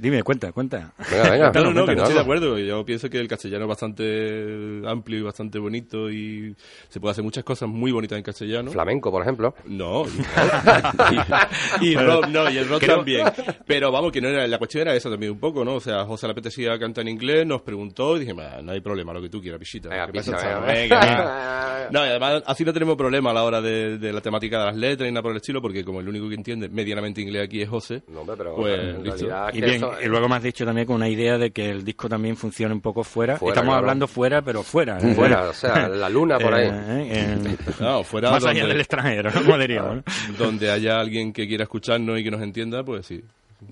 Dime, 0.00 0.22
cuenta, 0.22 0.50
cuenta. 0.52 0.92
Venga, 1.10 1.30
venga. 1.30 1.52
No, 1.52 1.64
no, 1.64 1.72
no, 1.72 1.86
que 1.86 1.94
no 1.94 2.02
estoy 2.02 2.14
de 2.14 2.20
acuerdo. 2.20 2.58
Yo 2.58 2.84
pienso 2.86 3.10
que 3.10 3.18
el 3.18 3.28
castellano 3.28 3.64
es 3.64 3.68
bastante 3.68 4.80
amplio 4.86 5.18
y 5.18 5.22
bastante 5.22 5.58
bonito 5.58 6.10
y 6.10 6.56
se 6.88 7.00
puede 7.00 7.12
hacer 7.12 7.22
muchas 7.24 7.44
cosas 7.44 7.68
muy 7.68 7.92
bonitas 7.92 8.16
en 8.16 8.22
castellano. 8.24 8.70
Flamenco, 8.70 9.10
por 9.10 9.22
ejemplo. 9.22 9.54
No, 9.66 10.04
y, 11.80 11.88
y 11.88 11.94
rock, 11.96 12.28
no, 12.28 12.50
y 12.50 12.58
el 12.58 12.68
rock 12.68 12.80
Creo- 12.80 12.96
también. 12.96 13.26
Pero 13.66 13.92
vamos, 13.92 14.12
que 14.12 14.20
no 14.20 14.28
era, 14.28 14.46
la 14.46 14.58
cuestión 14.58 14.82
era 14.82 14.94
esa 14.94 15.10
también 15.10 15.32
un 15.32 15.38
poco, 15.38 15.64
¿no? 15.64 15.74
O 15.74 15.80
sea, 15.80 16.04
José 16.04 16.26
le 16.26 16.32
apetecía 16.32 16.78
cantar 16.78 17.02
en 17.02 17.08
inglés, 17.08 17.46
nos 17.46 17.62
preguntó 17.62 18.16
y 18.16 18.20
dije, 18.20 18.34
"Ma, 18.34 18.60
no 18.62 18.72
hay 18.72 18.80
problema, 18.80 19.12
lo 19.12 19.20
que 19.20 19.28
tú 19.28 19.40
quieras, 19.40 19.58
pichita. 19.60 19.88
Venga, 19.90 20.06
¿Qué 20.06 20.12
picha, 20.12 20.32
pasa? 20.32 20.60
venga, 20.60 20.66
Venga, 20.66 21.00
venga. 21.00 21.16
venga. 21.16 21.88
No, 21.90 22.06
y 22.06 22.08
además 22.08 22.42
así 22.46 22.64
no 22.64 22.72
tenemos 22.72 22.96
problema 22.96 23.30
a 23.30 23.34
la 23.34 23.42
hora 23.44 23.60
de, 23.60 23.98
de 23.98 24.12
la 24.12 24.20
temática 24.20 24.60
de 24.60 24.64
las 24.66 24.76
letras 24.76 25.08
y 25.08 25.12
nada 25.12 25.22
por 25.22 25.32
el 25.32 25.36
estilo, 25.38 25.60
porque 25.60 25.84
como 25.84 26.00
el 26.00 26.08
único 26.08 26.28
que 26.28 26.34
entiende 26.36 26.68
medianamente 26.68 27.20
inglés 27.20 27.44
aquí 27.44 27.60
es 27.62 27.68
José, 27.68 28.02
No, 28.08 28.20
hombre, 28.20 28.36
pero 28.38 28.54
pues 28.54 28.78
en 28.78 29.02
listo. 29.02 29.26
Y 29.52 29.60
bien, 29.60 29.82
y 30.02 30.06
luego 30.06 30.28
me 30.28 30.36
has 30.36 30.42
dicho 30.42 30.64
también 30.64 30.86
con 30.86 30.96
una 30.96 31.08
idea 31.08 31.38
de 31.38 31.50
que 31.50 31.70
el 31.70 31.84
disco 31.84 32.08
también 32.08 32.36
funcione 32.36 32.74
un 32.74 32.80
poco 32.80 33.04
fuera. 33.04 33.36
Fuera, 33.36 33.52
Estamos 33.54 33.72
claro. 33.72 33.78
hablando 33.80 34.06
fuera, 34.08 34.42
pero 34.42 34.62
fuera. 34.62 34.98
¿eh? 34.98 35.14
Fuera, 35.16 35.48
o 35.48 35.52
sea, 35.52 35.88
la 35.88 36.08
luna 36.08 36.38
por 36.38 36.54
ahí. 36.54 36.68
Eh, 36.68 37.08
eh, 37.10 37.56
No, 37.80 38.02
fuera 38.04 38.30
más 38.30 38.42
donde- 38.42 38.60
allá 38.60 38.68
del 38.68 38.80
extranjero, 38.80 39.30
¿no? 39.30 39.42
como 39.42 39.58
diríamos. 39.58 39.96
¿no? 39.96 40.02
donde 40.38 40.70
haya 40.70 40.98
alguien 41.00 41.32
que 41.32 41.46
quiera 41.48 41.64
escucharnos 41.64 42.18
y 42.18 42.24
que 42.24 42.30
nos 42.30 42.42
entienda, 42.42 42.82
pues 42.84 43.06
sí. 43.06 43.22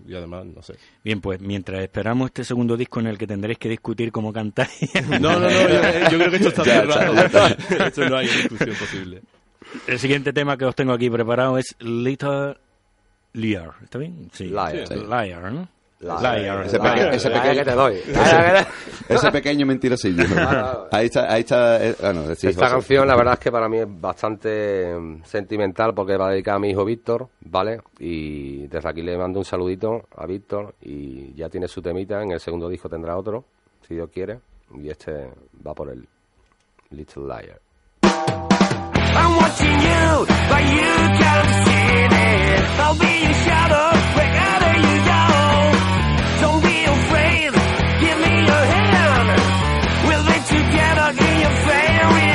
Y 0.06 0.14
además, 0.14 0.44
no 0.44 0.60
sé. 0.62 0.74
Bien, 1.02 1.20
pues 1.20 1.40
mientras 1.40 1.80
esperamos 1.80 2.26
este 2.26 2.44
segundo 2.44 2.76
disco 2.76 3.00
en 3.00 3.06
el 3.06 3.16
que 3.16 3.26
tendréis 3.26 3.58
que 3.58 3.70
discutir 3.70 4.12
cómo 4.12 4.32
cantáis. 4.32 4.68
No, 5.08 5.18
no, 5.18 5.40
no, 5.40 5.48
yo, 5.50 6.10
yo 6.10 6.18
creo 6.18 6.30
que 6.30 6.36
esto 6.36 6.48
está 6.48 6.64
cerrado. 6.64 7.14
Esto 7.86 8.08
no 8.08 8.16
hay 8.18 8.26
discusión 8.26 8.76
posible. 8.76 9.22
El 9.86 9.98
siguiente 9.98 10.32
tema 10.34 10.56
que 10.58 10.64
os 10.66 10.74
tengo 10.74 10.92
aquí 10.92 11.08
preparado 11.08 11.56
es 11.58 11.74
Little 11.80 12.56
Liar. 13.32 13.70
¿Está 13.82 13.98
bien? 13.98 14.28
Sí. 14.32 14.44
Liar. 14.48 14.86
Sí. 14.86 14.94
Liar, 14.94 15.52
¿no? 15.52 15.68
Liar. 16.00 16.66
Ese, 16.66 16.78
Liar. 16.78 16.96
Liar 16.96 17.32
pequeño, 17.32 17.54
que 17.58 17.64
te 17.64 17.72
doy. 17.74 18.00
ese 19.08 19.30
pequeño 19.32 19.66
mentirosillo. 19.66 20.24
ahí 20.92 21.06
está, 21.06 21.32
ahí 21.32 21.40
está. 21.40 21.84
eh, 21.84 21.96
bueno, 22.00 22.34
sí, 22.36 22.46
Esta 22.48 22.66
José. 22.66 22.74
canción, 22.76 23.08
la 23.08 23.16
verdad 23.16 23.34
es 23.34 23.40
que 23.40 23.50
para 23.50 23.68
mí 23.68 23.78
es 23.78 23.86
bastante 24.00 24.94
mm, 24.96 25.24
sentimental 25.24 25.94
porque 25.94 26.16
va 26.16 26.30
dedicada 26.30 26.56
a 26.56 26.60
mi 26.60 26.70
hijo 26.70 26.84
Víctor, 26.84 27.28
¿vale? 27.40 27.80
Y 27.98 28.68
desde 28.68 28.88
aquí 28.88 29.02
le 29.02 29.18
mando 29.18 29.40
un 29.40 29.44
saludito 29.44 30.06
a 30.16 30.24
Víctor 30.26 30.74
y 30.82 31.34
ya 31.34 31.48
tiene 31.48 31.66
su 31.66 31.82
temita. 31.82 32.22
En 32.22 32.30
el 32.30 32.38
segundo 32.40 32.68
disco 32.68 32.88
tendrá 32.88 33.16
otro, 33.16 33.44
si 33.86 33.94
Dios 33.94 34.08
quiere. 34.12 34.38
Y 34.80 34.88
este 34.90 35.30
va 35.66 35.74
por 35.74 35.90
el 35.90 36.06
Little 36.90 37.24
Liar. 37.24 37.58
I'm 38.04 39.36
watching 39.36 39.80
you, 39.80 40.26
but 40.48 40.62
you 40.62 40.94
can't 41.18 41.48
see 41.64 42.04
it. 42.04 42.62
I'll 42.78 42.94
be 42.94 43.24
your 43.24 43.32
shadow 43.34 43.90
your 48.50 48.64
hand. 48.74 49.28
We'll 50.06 50.26
be 50.30 50.38
together 50.56 51.08
in 51.26 51.34
your 51.44 51.54
fairy 51.66 52.27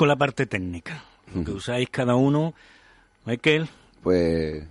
con 0.00 0.08
la 0.08 0.16
parte 0.16 0.46
técnica. 0.46 1.04
Que 1.44 1.50
usáis 1.50 1.90
cada 1.90 2.14
uno. 2.14 2.54
Michael, 3.26 3.68
Pues 4.02 4.64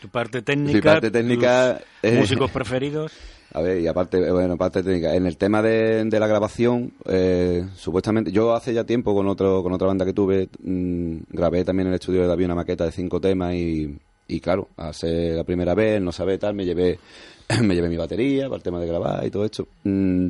tu 0.00 0.08
parte 0.08 0.40
técnica. 0.40 0.92
parte 0.94 1.10
técnica, 1.10 1.78
tus 2.00 2.10
eh, 2.10 2.16
músicos 2.16 2.50
preferidos. 2.50 3.12
A 3.52 3.60
ver, 3.60 3.82
y 3.82 3.86
aparte, 3.86 4.32
bueno, 4.32 4.54
aparte 4.54 4.82
técnica, 4.82 5.14
en 5.14 5.26
el 5.26 5.36
tema 5.36 5.60
de, 5.60 6.02
de 6.06 6.18
la 6.18 6.26
grabación, 6.26 6.94
eh, 7.04 7.66
supuestamente, 7.76 8.32
yo 8.32 8.54
hace 8.54 8.72
ya 8.72 8.84
tiempo 8.84 9.14
con 9.14 9.28
otro 9.28 9.62
con 9.62 9.74
otra 9.74 9.88
banda 9.88 10.06
que 10.06 10.14
tuve, 10.14 10.48
mm, 10.64 11.16
grabé 11.28 11.66
también 11.66 11.88
en 11.88 11.92
el 11.92 12.00
estudio 12.00 12.22
de 12.22 12.28
David 12.28 12.46
una 12.46 12.54
maqueta 12.54 12.86
de 12.86 12.92
cinco 12.92 13.20
temas 13.20 13.52
y, 13.52 13.94
y 14.26 14.40
claro, 14.40 14.68
hace 14.78 15.34
la 15.34 15.44
primera 15.44 15.74
vez, 15.74 16.00
no 16.00 16.12
sabe 16.12 16.38
tal, 16.38 16.54
me 16.54 16.64
llevé 16.64 16.98
me 17.62 17.74
llevé 17.74 17.90
mi 17.90 17.98
batería 17.98 18.44
para 18.44 18.56
el 18.56 18.62
tema 18.62 18.80
de 18.80 18.86
grabar 18.86 19.26
y 19.26 19.30
todo 19.30 19.44
esto. 19.44 19.68
Mm, 19.84 20.28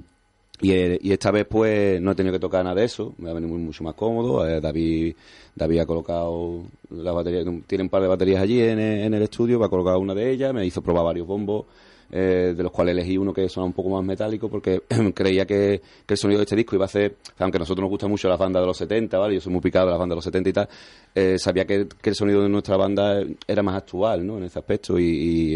y, 0.62 0.72
eh, 0.72 0.98
y 1.02 1.12
esta 1.12 1.30
vez 1.30 1.46
pues 1.46 2.00
no 2.00 2.12
he 2.12 2.14
tenido 2.14 2.32
que 2.32 2.38
tocar 2.38 2.64
nada 2.64 2.76
de 2.76 2.84
eso, 2.84 3.14
me 3.18 3.30
ha 3.30 3.32
venido 3.34 3.54
mucho 3.58 3.84
más 3.84 3.94
cómodo. 3.94 4.44
David, 4.60 5.14
David 5.54 5.80
ha 5.80 5.86
colocado 5.86 6.62
las 6.90 7.14
baterías, 7.14 7.44
tiene 7.66 7.84
un 7.84 7.90
par 7.90 8.02
de 8.02 8.08
baterías 8.08 8.40
allí 8.40 8.60
en, 8.60 8.78
en 8.78 9.12
el 9.12 9.22
estudio, 9.22 9.58
va 9.58 9.66
a 9.66 9.70
colocar 9.70 9.96
una 9.96 10.14
de 10.14 10.30
ellas, 10.30 10.54
me 10.54 10.64
hizo 10.64 10.80
probar 10.80 11.04
varios 11.04 11.26
bombos, 11.26 11.66
eh, 12.14 12.52
de 12.54 12.62
los 12.62 12.70
cuales 12.70 12.92
elegí 12.92 13.16
uno 13.16 13.32
que 13.32 13.48
suena 13.48 13.64
un 13.64 13.72
poco 13.72 13.88
más 13.88 14.04
metálico 14.04 14.50
porque 14.50 14.82
creía 15.14 15.46
que, 15.46 15.80
que 16.04 16.12
el 16.12 16.18
sonido 16.18 16.40
de 16.40 16.44
este 16.44 16.54
disco 16.54 16.76
iba 16.76 16.84
a 16.84 16.88
ser, 16.88 17.16
aunque 17.38 17.56
a 17.56 17.60
nosotros 17.60 17.82
nos 17.82 17.88
gusta 17.88 18.06
mucho 18.06 18.28
las 18.28 18.38
bandas 18.38 18.62
de 18.62 18.66
los 18.66 18.76
70, 18.76 19.16
¿vale? 19.16 19.32
Yo 19.32 19.40
soy 19.40 19.50
muy 19.50 19.62
picado 19.62 19.86
de 19.86 19.92
las 19.92 19.98
bandas 19.98 20.12
de 20.12 20.16
los 20.16 20.24
70 20.24 20.50
y 20.50 20.52
tal, 20.52 20.68
eh, 21.14 21.38
sabía 21.38 21.64
que, 21.64 21.88
que 21.88 22.10
el 22.10 22.14
sonido 22.14 22.42
de 22.42 22.50
nuestra 22.50 22.76
banda 22.76 23.24
era 23.46 23.62
más 23.62 23.76
actual, 23.76 24.26
¿no? 24.26 24.36
En 24.36 24.44
ese 24.44 24.58
aspecto 24.58 24.98
y, 24.98 25.04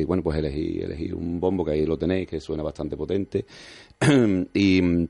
y, 0.00 0.04
bueno, 0.04 0.22
pues 0.22 0.38
elegí, 0.38 0.80
elegí 0.80 1.12
un 1.12 1.38
bombo 1.38 1.62
que 1.62 1.72
ahí 1.72 1.84
lo 1.84 1.98
tenéis, 1.98 2.26
que 2.26 2.40
suena 2.40 2.62
bastante 2.62 2.96
potente 2.96 3.44
y... 4.54 5.08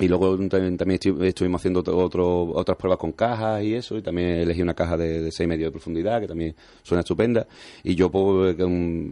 Y 0.00 0.06
luego 0.06 0.38
también, 0.46 0.76
también 0.76 1.00
estu- 1.00 1.24
estuvimos 1.24 1.60
haciendo 1.60 1.80
otro, 1.80 2.44
otras 2.54 2.78
pruebas 2.78 3.00
con 3.00 3.10
cajas 3.10 3.64
y 3.64 3.74
eso, 3.74 3.98
y 3.98 4.00
también 4.02 4.28
elegí 4.28 4.62
una 4.62 4.72
caja 4.74 4.96
de, 4.96 5.22
de 5.22 5.32
6 5.32 5.48
medio 5.48 5.64
de 5.66 5.72
profundidad, 5.72 6.20
que 6.20 6.28
también 6.28 6.54
suena 6.84 7.00
estupenda. 7.00 7.48
Y 7.82 7.96
yo, 7.96 8.08
pues, 8.08 8.54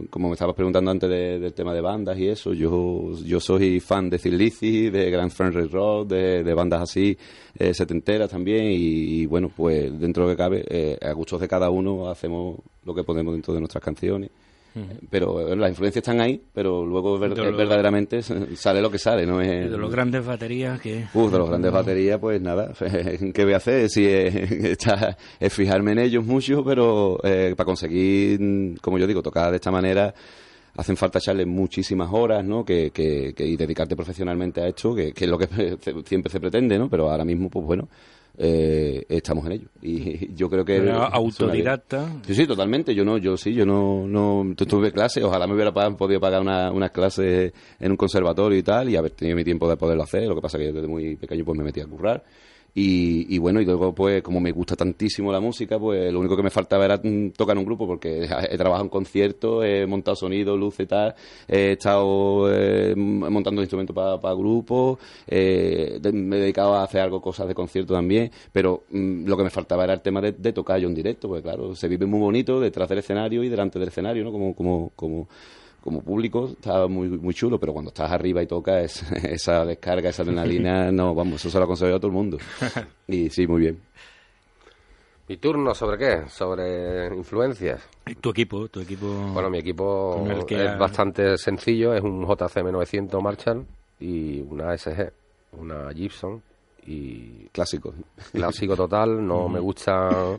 como 0.09 0.29
me 0.29 0.33
estabas 0.35 0.55
preguntando 0.55 0.89
antes 0.89 1.09
de- 1.09 1.39
del 1.39 1.51
tema 1.53 1.73
de 1.73 1.81
bandas 1.81 2.17
y 2.17 2.29
eso, 2.29 2.53
yo, 2.53 3.11
yo 3.21 3.41
soy 3.41 3.81
fan 3.81 4.09
de 4.09 4.17
Thin 4.17 4.37
de 4.37 5.11
Grand 5.11 5.29
Frederick 5.29 5.73
Road, 5.73 6.07
de, 6.07 6.53
bandas 6.53 6.83
así, 6.83 7.17
eh, 7.59 7.73
setenteras 7.73 8.29
también, 8.29 8.67
y, 8.67 9.23
y, 9.23 9.25
bueno, 9.25 9.51
pues 9.53 9.91
dentro 9.99 10.23
de 10.23 10.29
lo 10.31 10.37
que 10.37 10.41
cabe, 10.41 10.63
eh, 10.69 10.97
a 11.01 11.11
gustos 11.11 11.41
de 11.41 11.49
cada 11.49 11.69
uno 11.69 12.09
hacemos 12.09 12.59
lo 12.85 12.95
que 12.95 13.03
podemos 13.03 13.33
dentro 13.33 13.53
de 13.53 13.59
nuestras 13.59 13.83
canciones. 13.83 14.29
Pero 15.09 15.39
eh, 15.51 15.55
las 15.55 15.69
influencias 15.69 16.03
están 16.03 16.21
ahí, 16.21 16.39
pero 16.53 16.85
luego 16.85 17.17
ver- 17.17 17.31
lo- 17.37 17.57
verdaderamente 17.57 18.21
sale 18.55 18.81
lo 18.81 18.91
que 18.91 18.99
sale, 18.99 19.25
¿no? 19.25 19.41
Es, 19.41 19.71
de 19.71 19.77
los 19.77 19.91
grandes 19.91 20.25
baterías 20.25 20.79
que... 20.79 21.05
Uf, 21.13 21.31
de 21.31 21.37
los 21.39 21.49
grandes 21.49 21.71
baterías, 21.71 22.19
pues 22.19 22.39
nada, 22.41 22.71
¿qué 23.33 23.43
voy 23.43 23.53
a 23.53 23.57
hacer? 23.57 23.89
Si 23.89 24.05
es, 24.05 24.35
está- 24.51 25.17
es 25.39 25.51
fijarme 25.53 25.93
en 25.93 25.99
ellos 25.99 26.23
mucho, 26.25 26.63
pero 26.63 27.17
eh, 27.23 27.53
para 27.57 27.65
conseguir, 27.65 28.79
como 28.81 28.99
yo 28.99 29.07
digo, 29.07 29.23
tocar 29.23 29.49
de 29.49 29.55
esta 29.55 29.71
manera, 29.71 30.13
hacen 30.75 30.95
falta 30.95 31.17
echarle 31.17 31.45
muchísimas 31.47 32.09
horas, 32.11 32.45
¿no? 32.45 32.63
Que, 32.63 32.91
que, 32.91 33.33
que- 33.35 33.45
y 33.47 33.55
dedicarte 33.57 33.95
profesionalmente 33.95 34.61
a 34.61 34.67
esto, 34.67 34.93
que, 34.93 35.11
que 35.11 35.25
es 35.25 35.29
lo 35.31 35.39
que 35.39 35.47
siempre 36.05 36.31
se 36.31 36.39
pretende, 36.39 36.77
¿no? 36.77 36.87
Pero 36.87 37.09
ahora 37.09 37.25
mismo, 37.25 37.49
pues 37.49 37.65
bueno, 37.65 37.89
eh, 38.37 39.05
estamos 39.09 39.45
en 39.47 39.51
ello. 39.53 39.67
Y 39.81 40.33
yo 40.35 40.49
creo 40.49 40.63
que... 40.63 40.77
Era 40.77 41.05
autodidacta. 41.07 42.21
Sí, 42.25 42.35
sí, 42.35 42.45
totalmente. 42.47 42.93
Yo 42.93 43.03
no, 43.03 43.17
yo 43.17 43.35
sí, 43.37 43.53
yo 43.53 43.65
no, 43.65 44.05
no 44.07 44.53
tu- 44.55 44.65
tuve 44.65 44.91
clases. 44.91 45.23
Ojalá 45.23 45.47
me 45.47 45.53
hubiera 45.55 45.71
podido 45.73 46.19
pagar 46.19 46.41
una- 46.41 46.71
unas 46.71 46.91
clases 46.91 47.51
en 47.79 47.91
un 47.91 47.97
conservatorio 47.97 48.57
y 48.57 48.63
tal, 48.63 48.89
y 48.89 48.95
haber 48.95 49.11
tenido 49.11 49.35
mi 49.35 49.43
tiempo 49.43 49.67
de 49.69 49.77
poderlo 49.77 50.03
hacer. 50.03 50.23
Lo 50.27 50.35
que 50.35 50.41
pasa 50.41 50.57
que 50.57 50.65
yo 50.67 50.73
desde 50.73 50.87
muy 50.87 51.15
pequeño 51.15 51.43
pues 51.45 51.57
me 51.57 51.63
metí 51.63 51.81
a 51.81 51.85
currar. 51.85 52.23
Y, 52.79 53.25
y 53.33 53.39
bueno, 53.39 53.59
y 53.59 53.65
luego 53.65 53.91
pues 53.91 54.21
como 54.21 54.39
me 54.39 54.51
gusta 54.51 54.75
tantísimo 54.75 55.31
la 55.31 55.39
música, 55.39 55.79
pues 55.79 56.13
lo 56.13 56.19
único 56.19 56.37
que 56.37 56.43
me 56.43 56.51
faltaba 56.51 56.85
era 56.85 57.01
tocar 57.35 57.55
en 57.55 57.57
un 57.57 57.65
grupo, 57.65 57.87
porque 57.87 58.29
he 58.51 58.55
trabajado 58.55 58.83
en 58.83 58.89
conciertos, 58.89 59.65
he 59.65 59.87
montado 59.87 60.15
sonido, 60.15 60.55
luces 60.55 60.81
y 60.81 60.85
tal, 60.85 61.15
he 61.47 61.71
estado 61.71 62.53
eh, 62.53 62.93
montando 62.95 63.63
instrumentos 63.63 63.95
para 63.95 64.35
grupos, 64.35 64.99
eh, 65.25 65.99
me 66.13 66.37
dedicado 66.37 66.75
a 66.75 66.83
hacer 66.83 67.01
algo, 67.01 67.19
cosas 67.19 67.47
de 67.47 67.55
concierto 67.55 67.95
también, 67.95 68.29
pero 68.51 68.83
mm, 68.91 69.25
lo 69.25 69.35
que 69.35 69.43
me 69.45 69.49
faltaba 69.49 69.83
era 69.83 69.93
el 69.93 70.01
tema 70.01 70.21
de, 70.21 70.33
de 70.33 70.53
tocar 70.53 70.79
yo 70.79 70.87
en 70.87 70.93
directo, 70.93 71.27
porque 71.27 71.41
claro, 71.41 71.73
se 71.73 71.87
vive 71.87 72.05
muy 72.05 72.19
bonito 72.19 72.59
detrás 72.59 72.87
del 72.89 72.99
escenario 72.99 73.43
y 73.43 73.49
delante 73.49 73.79
del 73.79 73.87
escenario, 73.87 74.23
¿no? 74.23 74.31
Como, 74.31 74.53
como, 74.53 74.91
como, 74.95 75.27
como 75.87 76.01
público 76.01 76.49
está 76.49 76.85
muy 76.87 77.07
muy 77.07 77.33
chulo, 77.33 77.57
pero 77.61 77.71
cuando 77.71 77.91
estás 77.91 78.11
arriba 78.11 78.43
y 78.43 78.45
tocas 78.45 78.83
es- 78.83 79.11
esa 79.23 79.63
descarga, 79.63 80.09
esa 80.09 80.23
adrenalina, 80.23 80.91
no, 80.91 81.15
vamos, 81.15 81.39
eso 81.39 81.49
se 81.49 81.57
lo 81.57 81.63
aconsejo 81.63 81.95
a 81.95 81.97
todo 81.99 82.07
el 82.07 82.13
mundo. 82.13 82.37
Y 83.07 83.29
sí, 83.29 83.47
muy 83.47 83.61
bien. 83.61 83.79
¿Mi 85.29 85.37
turno 85.37 85.73
sobre 85.73 85.97
qué? 85.97 86.29
Sobre 86.29 87.07
influencias. 87.15 87.81
Tu 88.19 88.29
equipo, 88.31 88.67
tu 88.67 88.81
equipo... 88.81 89.07
Bueno, 89.33 89.49
mi 89.49 89.59
equipo 89.59 90.45
que 90.45 90.65
es 90.65 90.71
ha- 90.71 90.77
bastante 90.77 91.37
sencillo, 91.37 91.93
es 91.93 92.01
un 92.01 92.25
JCM 92.27 92.69
900 92.73 93.23
Marshall 93.23 93.65
y 94.01 94.41
una 94.41 94.73
SG, 94.73 95.09
una 95.53 95.89
Gibson 95.93 96.41
y 96.85 97.45
Clásico. 97.53 97.93
clásico 98.33 98.75
total, 98.75 99.25
no 99.25 99.47
me 99.47 99.59
gustan 99.61 100.37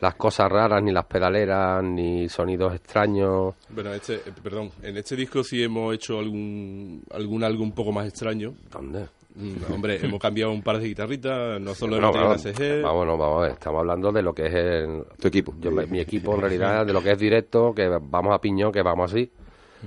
las 0.00 0.14
cosas 0.14 0.50
raras, 0.50 0.82
ni 0.82 0.92
las 0.92 1.04
pedaleras, 1.06 1.82
ni 1.84 2.28
sonidos 2.28 2.74
extraños. 2.74 3.54
Bueno, 3.68 3.92
este, 3.92 4.14
eh, 4.16 4.32
perdón, 4.42 4.70
en 4.82 4.96
este 4.96 5.14
disco 5.16 5.44
sí 5.44 5.62
hemos 5.62 5.94
hecho 5.94 6.18
algún, 6.18 7.02
algún 7.12 7.44
algo 7.44 7.62
un 7.62 7.72
poco 7.72 7.92
más 7.92 8.06
extraño. 8.08 8.54
¿Dónde? 8.70 9.06
Mm, 9.34 9.72
hombre, 9.72 9.98
hemos 10.04 10.18
cambiado 10.20 10.50
un 10.52 10.62
par 10.62 10.78
de 10.78 10.88
guitarritas, 10.88 11.60
no 11.60 11.72
solo 11.74 12.00
No, 12.00 12.08
hemos 12.10 12.42
tenido 12.42 12.72
una 12.72 12.80
SG. 12.80 12.82
vamos, 12.82 13.06
no, 13.06 13.16
vamos 13.16 13.38
a 13.38 13.42
ver, 13.42 13.52
estamos 13.52 13.78
hablando 13.80 14.10
de 14.10 14.22
lo 14.22 14.34
que 14.34 14.46
es 14.46 14.54
el, 14.54 15.04
Tu 15.20 15.28
equipo. 15.28 15.54
Yo, 15.60 15.70
mi 15.70 16.00
equipo 16.00 16.34
en 16.34 16.40
realidad 16.40 16.84
de 16.84 16.92
lo 16.92 17.00
que 17.02 17.12
es 17.12 17.18
directo, 17.18 17.72
que 17.74 17.86
vamos 17.88 18.34
a 18.34 18.40
piñón, 18.40 18.72
que 18.72 18.82
vamos 18.82 19.12
así. 19.12 19.30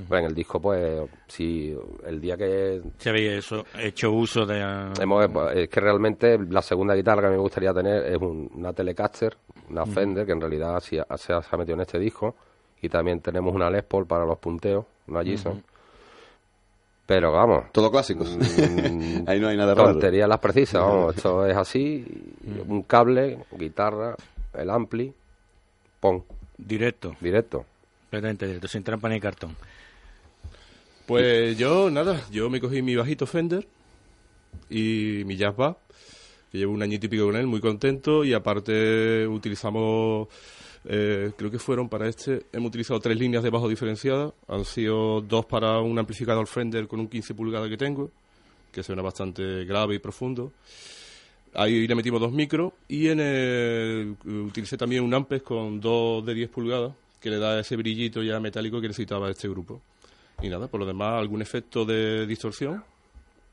Bueno, 0.08 0.26
en 0.26 0.30
el 0.32 0.34
disco, 0.36 0.60
pues, 0.60 1.04
si 1.28 1.76
el 2.08 2.20
día 2.20 2.36
que 2.36 2.82
Si 2.98 3.10
habéis 3.10 3.32
eso, 3.34 3.64
hecho 3.80 4.12
uso 4.12 4.44
de... 4.44 4.60
hemos, 5.00 5.28
es 5.54 5.70
que 5.70 5.80
realmente 5.82 6.40
la 6.50 6.64
segunda 6.64 6.96
guitarra 6.96 7.22
que 7.24 7.36
me 7.36 7.38
gustaría 7.38 7.72
tener 7.76 8.04
es 8.06 8.18
un- 8.18 8.50
una 8.56 8.74
Telecaster, 8.74 9.38
una 9.74 9.86
Fender, 9.86 10.26
que 10.26 10.32
en 10.32 10.40
realidad 10.42 10.80
se 10.80 11.00
ha, 11.02 11.18
se 11.18 11.34
ha 11.34 11.58
metido 11.58 11.76
en 11.76 11.82
este 11.82 12.00
disco. 12.00 12.36
Y 12.82 12.90
también 12.90 13.20
tenemos 13.22 13.54
una 13.54 13.70
Les 13.70 13.84
Paul 13.84 14.06
para 14.06 14.26
los 14.26 14.38
punteos, 14.40 14.86
una 15.08 15.24
Gibson. 15.24 15.64
Pero 17.06 17.32
vamos, 17.34 17.66
Todo 17.74 17.92
clásico. 17.92 18.24
Mm, 18.24 19.24
Ahí 19.28 19.40
no 19.40 19.48
hay 19.50 19.58
nada 19.58 19.74
raro. 19.76 19.92
tonterías 19.92 20.28
las 20.30 20.40
precisas, 20.40 20.82
vamos, 20.82 21.16
esto 21.16 21.46
es 21.46 21.56
así, 21.58 22.06
un 22.68 22.84
cable, 22.84 23.40
guitarra, 23.52 24.16
el 24.54 24.70
ampli, 24.70 25.14
pon, 26.00 26.24
Directo, 26.58 27.16
directo. 27.20 27.66
completamente 28.04 28.46
directo, 28.46 28.68
sin 28.70 28.84
trampa 28.84 29.10
ni 29.10 29.20
cartón. 29.20 29.56
Pues 31.06 31.58
yo, 31.58 31.90
nada, 31.90 32.22
yo 32.32 32.50
me 32.50 32.62
cogí 32.62 32.82
mi 32.82 32.96
bajito 32.96 33.26
Fender 33.26 33.68
y 34.70 35.24
mi 35.26 35.36
Jazz 35.36 35.56
Bass, 35.58 35.76
llevo 36.58 36.74
un 36.74 36.84
año 36.84 36.96
y 36.96 37.08
pico 37.08 37.26
con 37.26 37.36
él, 37.36 37.48
muy 37.48 37.60
contento, 37.60 38.24
y 38.24 38.34
aparte 38.34 39.28
utilizamos, 39.28 40.28
eh, 40.86 41.32
creo 41.36 41.52
que 41.52 41.60
fueron 41.60 41.90
para 41.90 42.08
este, 42.08 42.46
hemos 42.52 42.70
utilizado 42.70 43.00
tres 43.00 43.18
líneas 43.18 43.44
de 43.44 43.50
bajo 43.50 43.68
diferenciadas, 43.68 44.34
han 44.48 44.66
sido 44.66 45.22
dos 45.22 45.46
para 45.46 45.80
un 45.80 45.98
amplificador 45.98 46.48
Fender 46.48 46.88
con 46.88 47.00
un 47.00 47.08
15 47.08 47.34
pulgadas 47.34 47.70
que 47.70 47.78
tengo, 47.78 48.12
que 48.72 48.84
suena 48.84 49.02
bastante 49.02 49.66
grave 49.66 49.96
y 49.96 50.00
profundo. 50.00 50.52
Ahí 51.56 51.88
le 51.88 51.96
metimos 51.96 52.20
dos 52.20 52.32
micros 52.32 52.74
y 52.88 53.10
en 53.10 53.20
el, 53.20 54.16
utilicé 54.26 54.76
también 54.76 55.04
un 55.04 55.14
Ampes 55.14 55.44
con 55.44 55.80
dos 55.80 56.26
de 56.26 56.34
10 56.34 56.50
pulgadas 56.50 56.94
que 57.20 57.30
le 57.30 57.38
da 57.38 57.60
ese 57.60 57.76
brillito 57.78 58.22
ya 58.24 58.40
metálico 58.40 58.82
que 58.82 58.88
necesitaba 58.88 59.30
este 59.30 59.48
grupo. 59.48 59.82
Y 60.42 60.50
nada, 60.50 60.68
por 60.68 60.80
lo 60.80 60.86
demás, 60.86 61.20
algún 61.20 61.42
efecto 61.42 61.86
de 61.86 62.26
distorsión. 62.26 62.84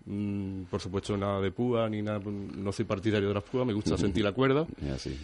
Mm, 0.06 0.62
por 0.64 0.80
supuesto, 0.80 1.16
nada 1.16 1.40
de 1.40 1.50
púa 1.50 1.88
ni 1.88 2.02
nada. 2.02 2.20
No 2.24 2.72
soy 2.72 2.84
partidario 2.84 3.28
de 3.28 3.34
las 3.34 3.44
púas, 3.44 3.66
me 3.66 3.72
gusta 3.72 3.96
sentir 3.96 4.24
la 4.24 4.32
cuerda. 4.32 4.66
Así. 4.94 5.16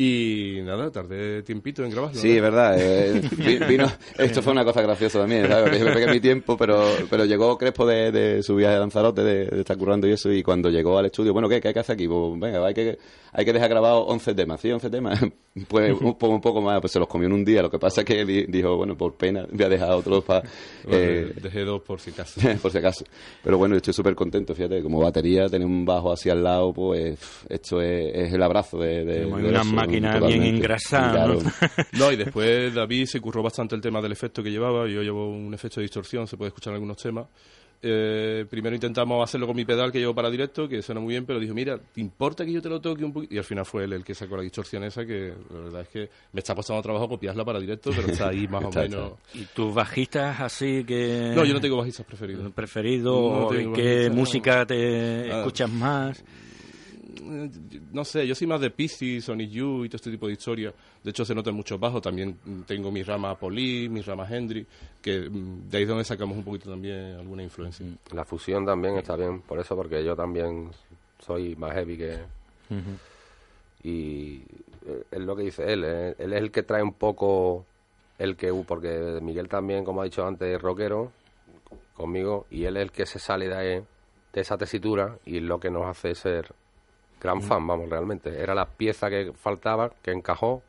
Y 0.00 0.60
nada, 0.62 0.92
tardé 0.92 1.42
tiempito 1.42 1.84
en 1.84 1.90
grabarlo. 1.90 2.16
Sí, 2.20 2.36
es 2.36 2.40
verdad. 2.40 2.76
eh, 2.78 3.20
vino, 3.68 3.90
esto 4.16 4.42
fue 4.42 4.52
una 4.52 4.64
cosa 4.64 4.80
graciosa 4.80 5.18
también, 5.18 5.48
¿sabes? 5.48 5.76
Yo 5.76 5.84
me 5.86 5.92
pegué 5.92 6.06
mi 6.06 6.20
tiempo, 6.20 6.56
pero, 6.56 6.84
pero 7.10 7.24
llegó 7.24 7.58
Crespo 7.58 7.84
de, 7.84 8.12
de 8.12 8.42
su 8.44 8.54
viaje 8.54 8.74
de 8.74 8.80
Lanzarote, 8.80 9.24
de, 9.24 9.46
de 9.46 9.58
estar 9.60 9.76
currando 9.76 10.06
y 10.06 10.12
eso, 10.12 10.32
y 10.32 10.44
cuando 10.44 10.70
llegó 10.70 10.96
al 10.98 11.06
estudio, 11.06 11.32
bueno, 11.32 11.48
¿qué, 11.48 11.60
qué 11.60 11.68
hay 11.68 11.74
que 11.74 11.80
hacer 11.80 11.94
aquí? 11.94 12.06
Pues 12.06 12.38
venga, 12.38 12.64
hay 12.64 12.74
que, 12.74 12.96
hay 13.32 13.44
que 13.44 13.52
dejar 13.52 13.70
grabado 13.70 14.02
11 14.06 14.34
temas, 14.34 14.60
¿sí? 14.60 14.70
11 14.70 14.88
temas. 14.88 15.20
Pues 15.66 15.90
un 16.00 16.16
poco, 16.16 16.28
un 16.34 16.40
poco 16.40 16.60
más, 16.62 16.80
pues 16.80 16.92
se 16.92 17.00
los 17.00 17.08
comió 17.08 17.26
en 17.26 17.32
un 17.32 17.44
día. 17.44 17.62
Lo 17.62 17.68
que 17.70 17.80
pasa 17.80 18.02
es 18.02 18.04
que 18.06 18.24
di- 18.24 18.44
dijo, 18.46 18.76
bueno, 18.76 18.96
por 18.96 19.14
pena, 19.16 19.44
voy 19.50 19.64
a 19.64 19.68
dejar 19.68 19.90
otros 19.90 20.22
para... 20.22 20.42
Bueno, 20.84 20.96
eh, 20.96 21.32
Dejé 21.42 21.64
dos 21.64 21.82
por 21.82 21.98
si 21.98 22.10
acaso. 22.10 22.40
por 22.62 22.70
si 22.70 22.78
acaso. 22.78 23.04
Pero 23.42 23.58
bueno, 23.58 23.74
estoy 23.74 23.92
súper 23.92 24.14
contento, 24.14 24.54
fíjate, 24.54 24.80
como 24.84 25.00
batería, 25.00 25.48
tener 25.48 25.66
un 25.66 25.84
bajo 25.84 26.12
así 26.12 26.30
al 26.30 26.44
lado, 26.44 26.72
pues 26.72 27.18
esto 27.48 27.80
es, 27.82 28.14
es 28.14 28.32
el 28.34 28.42
abrazo 28.44 28.78
de... 28.78 29.04
de, 29.04 29.14
de 29.22 29.26
una 29.26 29.64
máquina 29.88 30.18
bien 30.26 30.42
engrasada, 30.42 31.26
¿no? 31.26 31.38
Claro. 31.38 31.52
No, 31.98 32.12
y 32.12 32.16
después 32.16 32.74
David 32.74 33.06
se 33.06 33.20
curró 33.20 33.42
bastante 33.42 33.74
el 33.74 33.80
tema 33.80 34.00
del 34.00 34.12
efecto 34.12 34.42
que 34.42 34.50
llevaba. 34.50 34.86
Yo 34.88 35.02
llevo 35.02 35.28
un 35.30 35.52
efecto 35.54 35.80
de 35.80 35.84
distorsión, 35.84 36.26
se 36.26 36.36
puede 36.36 36.48
escuchar 36.48 36.72
en 36.72 36.74
algunos 36.76 36.96
temas. 36.96 37.26
Eh, 37.80 38.44
primero 38.50 38.74
intentamos 38.74 39.22
hacerlo 39.22 39.46
con 39.46 39.54
mi 39.54 39.64
pedal 39.64 39.92
que 39.92 40.00
llevo 40.00 40.12
para 40.12 40.28
directo, 40.28 40.68
que 40.68 40.82
suena 40.82 41.00
muy 41.00 41.12
bien, 41.14 41.24
pero 41.24 41.38
dijo, 41.38 41.54
mira, 41.54 41.78
¿te 41.78 42.00
importa 42.00 42.44
que 42.44 42.50
yo 42.52 42.60
te 42.60 42.68
lo 42.68 42.80
toque 42.80 43.04
un 43.04 43.12
poquito? 43.12 43.32
Y 43.36 43.38
al 43.38 43.44
final 43.44 43.64
fue 43.64 43.84
él 43.84 43.92
el 43.92 44.02
que 44.04 44.14
sacó 44.16 44.36
la 44.36 44.42
distorsión 44.42 44.82
esa, 44.82 45.06
que 45.06 45.32
la 45.52 45.60
verdad 45.60 45.82
es 45.82 45.88
que 45.88 46.10
me 46.32 46.40
está 46.40 46.56
costando 46.56 46.82
trabajo 46.82 47.08
copiarla 47.08 47.44
para 47.44 47.60
directo, 47.60 47.92
pero 47.94 48.08
está 48.08 48.30
ahí 48.30 48.48
más 48.48 48.64
o 48.64 48.68
Está, 48.70 48.80
menos. 48.82 49.12
¿Y 49.32 49.44
tus 49.54 49.72
bajistas 49.72 50.40
así 50.40 50.82
que...? 50.82 51.32
No, 51.36 51.44
yo 51.44 51.54
no 51.54 51.60
tengo 51.60 51.76
bajistas 51.76 52.04
preferidos. 52.04 52.52
preferido 52.52 53.12
No 53.12 53.46
o 53.46 53.48
tengo 53.48 53.72
qué 53.74 54.08
no. 54.08 54.14
música 54.16 54.66
te 54.66 55.30
Ah. 55.32 55.38
escuchas 55.38 55.70
más 55.70 56.24
No 57.92 58.04
sé, 58.04 58.26
yo 58.26 58.34
soy 58.34 58.46
más 58.46 58.60
de 58.60 58.70
Piscis, 58.70 59.24
Sonic 59.24 59.50
Youth 59.50 59.86
y 59.86 59.88
todo 59.88 59.96
este 59.96 60.10
tipo 60.10 60.26
de 60.26 60.32
historias. 60.34 60.74
De 61.02 61.10
hecho, 61.10 61.24
se 61.24 61.34
nota 61.34 61.50
en 61.50 61.56
muchos 61.56 61.78
bajos. 61.78 62.02
También 62.02 62.38
mm, 62.44 62.62
tengo 62.62 62.90
mis 62.90 63.06
ramas 63.06 63.36
Poli, 63.38 63.88
mis 63.88 64.04
ramas 64.06 64.30
Hendry, 64.30 64.66
que 65.02 65.28
mm, 65.28 65.68
de 65.68 65.76
ahí 65.76 65.82
es 65.84 65.88
donde 65.88 66.04
sacamos 66.04 66.36
un 66.36 66.44
poquito 66.44 66.70
también 66.70 67.14
alguna 67.16 67.42
influencia. 67.42 67.84
La 68.12 68.24
fusión 68.24 68.64
también 68.66 68.96
está 68.96 69.16
bien, 69.16 69.40
por 69.42 69.58
eso, 69.58 69.74
porque 69.76 70.04
yo 70.04 70.14
también 70.16 70.70
soy 71.20 71.54
más 71.56 71.72
heavy 71.72 71.96
que... 71.96 72.18
Y 73.82 74.42
eh, 74.86 75.04
es 75.10 75.20
lo 75.20 75.36
que 75.36 75.42
dice 75.44 75.72
él, 75.72 75.84
eh, 75.84 76.14
él 76.18 76.32
es 76.32 76.40
el 76.40 76.50
que 76.50 76.62
trae 76.62 76.82
un 76.82 76.92
poco 76.94 77.64
el 78.18 78.36
que... 78.36 78.52
Porque 78.66 79.18
Miguel 79.22 79.48
también, 79.48 79.84
como 79.84 80.00
ha 80.00 80.04
dicho 80.04 80.26
antes, 80.26 80.48
es 80.54 80.60
rockero 80.60 81.12
conmigo, 81.94 82.46
y 82.50 82.64
él 82.64 82.76
es 82.76 82.82
el 82.84 82.92
que 82.92 83.06
se 83.06 83.18
sale 83.18 83.48
de, 83.48 83.54
ahí- 83.54 83.84
de 84.32 84.40
esa 84.40 84.56
tesitura 84.56 85.16
y 85.24 85.38
es 85.38 85.42
lo 85.42 85.58
que 85.60 85.70
nos 85.70 85.84
hace 85.86 86.14
ser 86.14 86.52
gran 87.20 87.42
fan, 87.42 87.66
vamos, 87.66 87.88
realmente. 87.88 88.40
Era 88.40 88.54
la 88.54 88.66
pieza 88.66 89.08
que 89.10 89.32
faltaba, 89.32 89.90
que 90.02 90.12
encajó. 90.12 90.62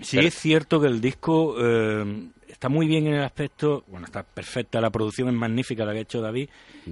Sí 0.00 0.18
es 0.26 0.34
cierto 0.34 0.80
que 0.80 0.88
el 0.88 1.00
disco 1.00 1.54
eh, 1.60 2.28
está 2.48 2.68
muy 2.68 2.86
bien 2.86 3.06
en 3.06 3.14
el 3.14 3.22
aspecto, 3.22 3.84
bueno, 3.86 4.06
está 4.06 4.22
perfecta, 4.24 4.80
la 4.80 4.90
producción 4.90 5.28
es 5.28 5.34
magnífica 5.34 5.84
la 5.84 5.92
que 5.92 5.98
ha 5.98 6.02
hecho 6.02 6.20
David 6.20 6.48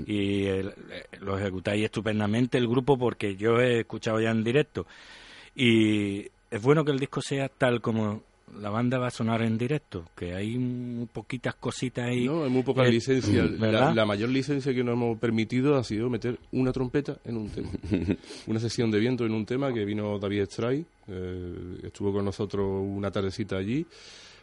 y 0.07 0.45
el- 0.47 0.69
eh, 0.91 1.05
lo 1.21 1.37
ejecutáis 1.37 1.85
estupendamente 1.85 2.57
el 2.59 2.69
grupo 2.69 2.97
porque 2.97 3.35
yo 3.37 3.61
he 3.61 3.81
escuchado 3.81 4.21
ya 4.21 4.31
en 4.31 4.45
directo 4.45 4.87
y 5.57 6.29
es 6.51 6.63
bueno 6.63 6.85
que 6.85 6.93
el 6.93 7.01
disco 7.01 7.21
sea 7.21 7.49
tal 7.49 7.81
como 7.81 8.23
la 8.59 8.71
banda 8.71 8.99
va 8.99 9.09
a 9.09 9.11
sonar 9.11 9.43
en 9.43 9.57
directo, 9.57 10.07
que 10.17 10.35
hay 10.35 10.59
muy 10.59 11.07
poquitas 11.07 11.55
cositas 11.55 12.07
ahí. 12.07 12.27
No, 12.27 12.45
hay 12.45 12.51
muy 12.51 12.63
poca 12.63 12.85
eh, 12.85 12.91
licencia. 12.91 13.45
La, 13.45 13.59
¿verdad? 13.59 13.95
la 13.95 14.07
mayor 14.07 14.31
licencia 14.31 14.75
que 14.75 14.83
nos 14.83 14.95
hemos 14.95 15.19
permitido 15.19 15.77
ha 15.77 15.85
sido 15.85 16.11
meter 16.11 16.39
una 16.53 16.73
trompeta 16.73 17.19
en 17.25 17.37
un 17.37 17.49
tema. 17.49 17.71
una 18.47 18.61
sesión 18.61 18.91
de 18.91 18.99
viento 18.99 19.25
en 19.25 19.33
un 19.33 19.47
tema 19.47 19.73
que 19.73 19.85
vino 19.85 20.19
David 20.19 20.45
Stray, 20.45 20.85
eh, 21.09 21.79
estuvo 21.83 22.13
con 22.13 22.25
nosotros 22.25 22.67
una 22.85 23.11
tardecita 23.11 23.57
allí. 23.57 23.87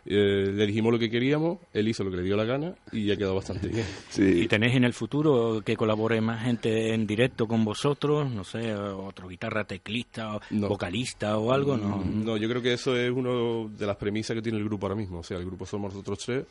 Eh, 0.09 0.51
le 0.53 0.65
dijimos 0.65 0.91
lo 0.91 0.97
que 0.99 1.09
queríamos, 1.09 1.59
él 1.73 1.87
hizo 1.87 2.03
lo 2.03 2.11
que 2.11 2.17
le 2.17 2.23
dio 2.23 2.35
la 2.37 2.45
gana 2.45 2.73
y 2.91 3.11
ha 3.11 3.17
quedado 3.17 3.35
bastante 3.35 3.67
bien. 3.67 3.85
Sí. 4.09 4.23
¿Y 4.43 4.47
tenéis 4.47 4.75
en 4.75 4.83
el 4.85 4.93
futuro 4.93 5.61
que 5.65 5.75
colabore 5.75 6.21
más 6.21 6.43
gente 6.43 6.93
en 6.93 7.05
directo 7.05 7.47
con 7.47 7.63
vosotros? 7.65 8.31
No 8.31 8.43
sé, 8.43 8.73
otro 8.73 9.27
guitarra 9.27 9.65
teclista, 9.65 10.35
o 10.37 10.41
No. 10.51 10.69
vocalista 10.69 11.37
o 11.37 11.51
algo, 11.51 11.77
¿no? 11.77 12.03
No, 12.03 12.37
yo 12.37 12.47
creo 12.49 12.61
que 12.61 12.73
eso 12.73 12.95
es 12.95 13.11
una 13.11 13.69
de 13.77 13.85
las 13.85 13.97
premisas 13.97 14.35
que 14.35 14.41
tiene 14.41 14.57
el 14.57 14.63
grupo 14.65 14.85
ahora 14.87 14.95
mismo. 14.95 15.19
O 15.19 15.23
sea, 15.23 15.37
el 15.37 15.45
grupo 15.45 15.65
somos 15.65 15.93
nosotros 15.93 16.19
tres 16.25 16.45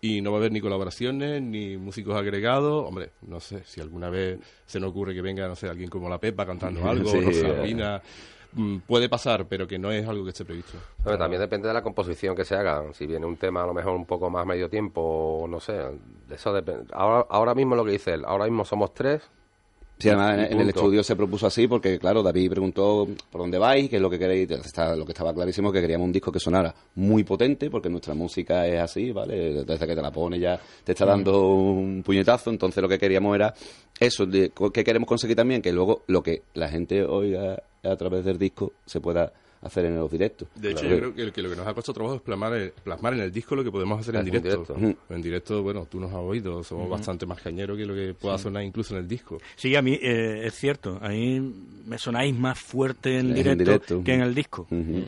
y 0.00 0.20
no 0.20 0.32
va 0.32 0.38
a 0.38 0.40
haber 0.40 0.52
ni 0.52 0.60
colaboraciones 0.60 1.40
ni 1.42 1.76
músicos 1.76 2.16
agregados. 2.16 2.84
Hombre, 2.88 3.10
no 3.28 3.38
sé, 3.40 3.62
si 3.64 3.80
alguna 3.80 4.10
vez 4.10 4.38
se 4.66 4.80
nos 4.80 4.90
ocurre 4.90 5.14
que 5.14 5.22
venga, 5.22 5.46
no 5.46 5.54
sé, 5.54 5.68
alguien 5.68 5.88
como 5.90 6.08
La 6.08 6.18
Pepa 6.18 6.44
cantando 6.46 6.84
algo, 6.90 7.08
Sí, 7.10 7.20
Rosalina, 7.20 7.98
mm, 7.98 8.41
puede 8.86 9.08
pasar, 9.08 9.46
pero 9.46 9.66
que 9.66 9.78
no 9.78 9.90
es 9.90 10.06
algo 10.06 10.24
que 10.24 10.30
esté 10.30 10.44
previsto. 10.44 10.78
Bueno, 11.02 11.18
también 11.18 11.40
depende 11.40 11.68
de 11.68 11.74
la 11.74 11.82
composición 11.82 12.36
que 12.36 12.44
se 12.44 12.54
haga. 12.54 12.82
Si 12.92 13.06
viene 13.06 13.26
un 13.26 13.36
tema 13.36 13.62
a 13.62 13.66
lo 13.66 13.74
mejor 13.74 13.94
un 13.94 14.06
poco 14.06 14.30
más 14.30 14.46
medio 14.46 14.68
tiempo, 14.68 15.46
no 15.48 15.60
sé. 15.60 15.78
Eso 16.30 16.52
depende. 16.52 16.86
Ahora, 16.92 17.26
ahora 17.30 17.54
mismo 17.54 17.74
lo 17.74 17.84
que 17.84 17.92
dice 17.92 18.14
él, 18.14 18.24
ahora 18.26 18.44
mismo 18.44 18.64
somos 18.64 18.92
tres. 18.92 19.22
Sí, 19.98 20.08
además 20.08 20.50
en, 20.50 20.60
el 20.60 20.68
estudio 20.70 21.04
se 21.04 21.14
propuso 21.14 21.46
así 21.46 21.68
porque, 21.68 21.96
claro, 21.96 22.24
David 22.24 22.50
preguntó 22.50 23.06
por 23.30 23.40
dónde 23.40 23.56
vais, 23.56 23.88
qué 23.88 23.96
es 23.96 24.02
lo 24.02 24.10
que 24.10 24.18
queréis. 24.18 24.50
Está, 24.50 24.96
lo 24.96 25.04
que 25.04 25.12
estaba 25.12 25.32
clarísimo 25.32 25.70
que 25.70 25.80
queríamos 25.80 26.06
un 26.06 26.12
disco 26.12 26.32
que 26.32 26.40
sonara 26.40 26.74
muy 26.96 27.22
potente, 27.22 27.70
porque 27.70 27.88
nuestra 27.88 28.12
música 28.12 28.66
es 28.66 28.80
así, 28.80 29.12
¿vale? 29.12 29.64
Desde 29.64 29.86
que 29.86 29.94
te 29.94 30.02
la 30.02 30.10
pone 30.10 30.40
ya 30.40 30.58
te 30.82 30.92
está 30.92 31.06
dando 31.06 31.46
un 31.46 32.02
puñetazo. 32.02 32.50
Entonces 32.50 32.82
lo 32.82 32.88
que 32.88 32.98
queríamos 32.98 33.34
era 33.36 33.54
eso, 34.00 34.26
que 34.28 34.84
queremos 34.84 35.08
conseguir 35.08 35.36
también, 35.36 35.62
que 35.62 35.72
luego 35.72 36.02
lo 36.08 36.22
que 36.22 36.42
la 36.54 36.68
gente 36.68 37.04
oiga 37.04 37.62
a 37.82 37.96
través 37.96 38.24
del 38.24 38.38
disco 38.38 38.72
se 38.86 39.00
pueda 39.00 39.32
hacer 39.62 39.84
en 39.84 39.96
los 39.96 40.10
directos. 40.10 40.48
De 40.56 40.70
hecho, 40.70 40.80
Claro. 40.80 40.94
yo 40.94 41.00
creo 41.00 41.14
que, 41.14 41.22
el- 41.22 41.32
que 41.32 41.42
lo 41.42 41.50
que 41.50 41.56
nos 41.56 41.66
ha 41.66 41.74
costado 41.74 41.94
trabajo 41.94 42.16
es 42.16 42.22
plasmar, 42.22 42.52
el- 42.54 42.70
plasmar 42.72 43.14
en 43.14 43.20
el 43.20 43.32
disco 43.32 43.54
lo 43.54 43.62
que 43.62 43.70
podemos 43.70 44.00
hacer 44.00 44.14
en 44.16 44.20
En 44.20 44.24
directo. 44.24 44.74
directo. 44.74 44.98
En 45.14 45.22
directo, 45.22 45.62
bueno, 45.62 45.86
tú 45.88 46.00
nos 46.00 46.10
has 46.10 46.16
oído, 46.18 46.62
somos 46.64 46.88
bastante 46.88 47.26
más 47.26 47.40
cañeros 47.40 47.76
que 47.76 47.86
lo 47.86 47.94
que 47.94 48.14
pueda 48.14 48.38
sonar 48.38 48.64
incluso 48.64 48.94
en 48.94 49.02
el 49.02 49.08
disco. 49.08 49.38
Sí, 49.56 49.74
a 49.76 49.82
mí 49.82 49.98
eh, 50.02 50.42
es 50.46 50.54
cierto. 50.54 50.98
Ahí 51.00 51.40
me 51.86 51.96
sonáis 51.98 52.36
más 52.36 52.58
fuerte 52.58 53.18
en 53.18 53.28
En 53.28 53.34
directo, 53.34 53.64
directo. 53.64 54.02
que 54.04 54.14
en 54.14 54.22
el 54.22 54.34
disco. 54.34 54.62
Ujú. 54.70 55.04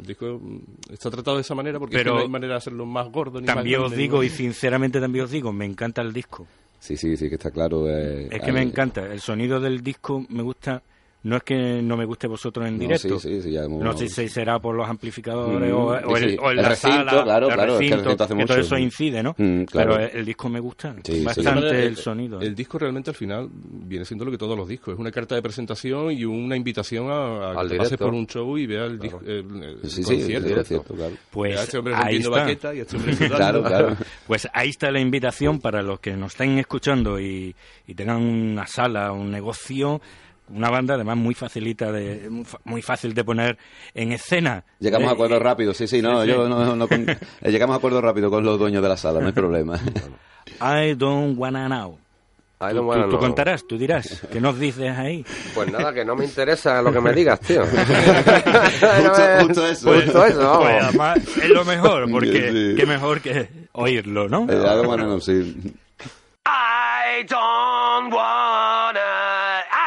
El 0.00 0.06
disco 0.06 0.40
mm, 0.42 0.92
está 0.92 1.08
tratado 1.10 1.36
de 1.36 1.42
esa 1.42 1.54
manera 1.54 1.78
porque 1.78 1.94
es 1.94 2.00
que 2.00 2.04
Pero 2.04 2.16
no 2.16 2.22
hay 2.22 2.28
manera 2.28 2.54
de 2.54 2.58
hacerlo 2.58 2.84
más 2.86 3.08
gordo 3.12 3.40
ni 3.40 3.46
También 3.46 3.80
más 3.80 3.92
os 3.92 3.96
digo, 3.96 4.20
ni 4.22 4.26
y 4.26 4.30
sinceramente 4.30 5.00
también 5.00 5.24
os 5.26 5.30
digo, 5.30 5.52
me 5.52 5.66
encanta 5.66 6.02
el 6.02 6.12
disco. 6.12 6.48
Sí, 6.80 6.96
sí, 6.96 7.16
sí, 7.16 7.28
que 7.28 7.36
está 7.36 7.52
claro. 7.52 7.88
eh, 7.88 8.28
Es 8.30 8.42
que 8.42 8.50
me 8.50 8.58
hay- 8.60 8.66
encanta. 8.66 9.06
El 9.06 9.20
sonido 9.20 9.60
del 9.60 9.82
disco 9.82 10.26
me 10.30 10.42
gusta. 10.42 10.82
No 11.24 11.36
es 11.36 11.42
que 11.42 11.80
no 11.82 11.96
me 11.96 12.04
guste 12.04 12.26
vosotros 12.26 12.66
en 12.68 12.74
No, 12.74 12.80
directo. 12.80 13.18
sí, 13.18 13.28
sí, 13.36 13.42
sí, 13.42 13.50
ya 13.52 13.64
hemos- 13.64 13.82
No 13.82 13.96
sé 13.96 14.08
si 14.08 14.28
será 14.28 14.58
por 14.58 14.74
los 14.74 14.86
amplificadores 14.88 15.72
Mm, 15.72 15.74
o, 15.74 15.86
o 15.88 16.16
sí, 16.16 16.24
el, 16.24 16.30
sí. 16.32 16.36
o 16.38 16.44
en 16.50 16.50
El 16.58 16.62
la 16.62 16.68
recinto, 16.68 16.96
sala, 16.96 17.22
claro, 17.24 17.48
el 17.48 17.54
claro, 17.54 17.72
es 17.72 17.78
que 17.78 17.84
el 17.86 17.90
recinto, 17.90 18.04
recinto 18.04 18.24
hace 18.24 18.34
que 18.36 18.44
todo 18.44 18.56
mucho. 18.56 18.66
eso 18.66 18.78
incide, 18.78 19.22
¿no? 19.22 19.34
Mm, 19.38 19.62
claro. 19.64 19.94
Pero 19.94 20.04
el, 20.10 20.16
el 20.18 20.24
disco 20.26 20.48
me 20.50 20.60
gusta 20.60 20.94
Sí, 21.02 21.12
sí. 21.18 21.24
bastante 21.24 21.86
el, 21.86 21.96
sonido. 21.96 22.40
El 22.40 22.54
disco 22.54 22.78
realmente 22.78 23.10
al 23.10 23.16
final 23.16 23.48
viene 23.50 24.04
siendo 24.04 24.24
lo 24.26 24.30
que 24.30 24.36
todos 24.38 24.56
los 24.56 24.68
discos. 24.68 24.92
Es 24.94 25.00
una 25.00 25.10
carta 25.10 25.34
de 25.34 25.40
presentación 25.42 26.12
y 26.12 26.24
una 26.26 26.56
invitación 26.56 27.10
a, 27.10 27.50
a 27.50 27.52
que 27.54 27.58
Al 27.74 27.76
pases 27.78 27.96
por 27.98 28.12
un 28.12 28.26
show 28.26 28.58
y 28.58 28.66
veas 28.66 28.90
el, 28.90 28.98
disco- 28.98 29.20
el- 29.24 29.62
el 29.82 29.90
Sí, 29.90 30.02
sí, 30.02 30.16
concierto. 30.16 30.48
sí, 30.48 30.54
es 30.60 30.68
cierto, 30.68 30.94
claro. 30.94 31.14
pues 31.30 31.54
Vea 31.54 31.62
este 31.64 31.78
hombre 31.78 31.94
ahí 31.96 32.16
está. 32.50 32.74
y 32.74 32.80
este 32.80 32.96
hombre 32.96 33.14
claro. 33.28 33.96
Pues 34.26 34.46
ahí 34.52 34.68
está 34.68 34.90
la 34.90 35.00
invitación 35.00 35.58
para 35.58 35.80
los 35.82 36.00
que 36.00 36.12
nos 36.18 36.32
estén 36.32 36.58
escuchando 36.58 37.18
y, 37.18 37.54
y 37.86 37.94
tengan 37.94 38.20
una 38.22 38.66
sala, 38.66 39.10
un 39.12 39.30
negocio, 39.30 40.02
una 40.48 40.70
banda 40.70 40.94
además 40.94 41.16
muy 41.16 41.34
facilita 41.34 41.90
de 41.92 42.28
muy 42.64 42.82
fácil 42.82 43.14
de 43.14 43.24
poner 43.24 43.58
en 43.94 44.12
escena. 44.12 44.64
Llegamos 44.78 45.06
Eh, 45.06 45.10
a 45.10 45.12
acuerdos 45.12 45.40
rápidos, 45.42 45.76
sí, 45.76 45.86
sí, 45.86 46.02
no, 46.02 46.20
sí, 46.22 46.26
sí. 46.28 46.32
yo 46.34 46.48
no, 46.48 46.76
no 46.76 46.88
con- 46.88 47.08
eh, 47.08 47.18
llegamos 47.50 47.74
a 47.74 47.78
acuerdos 47.78 48.02
rápidos 48.02 48.30
con 48.30 48.44
los 48.44 48.58
dueños 48.58 48.82
de 48.82 48.88
la 48.88 48.96
sala, 48.96 49.20
no 49.20 49.26
hay 49.26 49.32
problema. 49.32 49.78
I 50.60 50.94
don't 50.94 51.38
wanna 51.38 51.66
know. 51.68 51.98
I 52.60 52.68
Tú, 52.70 52.76
don't 52.76 52.88
wanna 52.88 53.04
tú- 53.04 53.10
tú 53.10 53.16
know. 53.16 53.20
contarás, 53.26 53.66
tú 53.66 53.76
dirás. 53.76 54.22
¿Qué 54.32 54.40
nos 54.40 54.58
dices 54.58 54.96
ahí? 54.96 55.24
Pues 55.54 55.70
nada, 55.72 55.92
que 55.92 56.04
no 56.04 56.14
me 56.14 56.24
interesa 56.24 56.80
lo 56.82 56.92
que 56.92 57.00
me 57.00 57.12
digas, 57.12 57.40
tío. 57.40 57.62
Justo- 57.66 59.40
justo 59.40 59.66
eso. 59.70 59.92
Justo 59.94 60.24
eso, 60.26 60.38
vamos. 60.38 60.58
Pues 60.64 60.82
además 60.84 61.18
es 61.42 61.48
lo 61.50 61.64
mejor, 61.64 62.10
porque 62.10 62.50
Sí. 62.52 62.74
qué 62.76 62.86
mejor 62.86 63.20
que 63.20 63.48
oírlo, 63.72 64.28
¿no? 64.28 64.46
Eh, 64.50 64.64
algo 64.68 64.84
bueno, 64.84 65.06
no, 65.06 65.20
sí. 65.20 65.32
I 66.46 67.24
don't 67.28 68.12
wanna, 68.12 69.00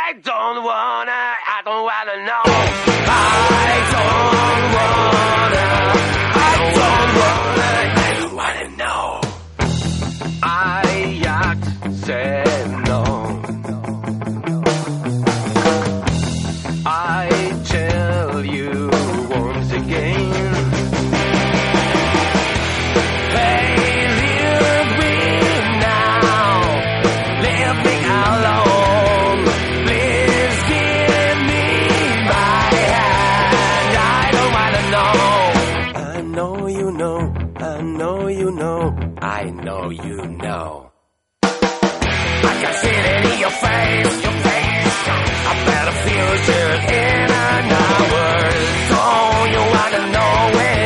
I 0.08 0.14
don't 0.14 0.64
wanna, 0.64 1.12
I 1.12 1.62
don't 1.66 1.84
wanna 1.84 2.26
know. 2.26 2.57
Know. 36.38 36.67
I 36.67 36.69
you 36.69 36.91
know. 36.91 37.33
I 37.55 37.81
know 37.81 38.27
you 38.27 38.51
know. 38.51 38.81
I 39.17 39.43
know 39.49 39.89
you 39.89 40.17
know. 40.43 40.91
I 41.41 42.53
can 42.61 42.73
see 42.81 42.97
it 43.09 43.25
in 43.31 43.39
your 43.43 43.55
face, 43.63 44.17
your 44.25 44.38
face. 44.45 44.99
A 45.51 45.55
better 45.67 45.95
future 46.05 46.73
in 47.01 47.29
an 47.47 47.65
hour. 47.81 48.27
Don't 48.93 49.49
you 49.55 49.63
wanna 49.73 50.03
know 50.15 50.59
it? 50.69 50.76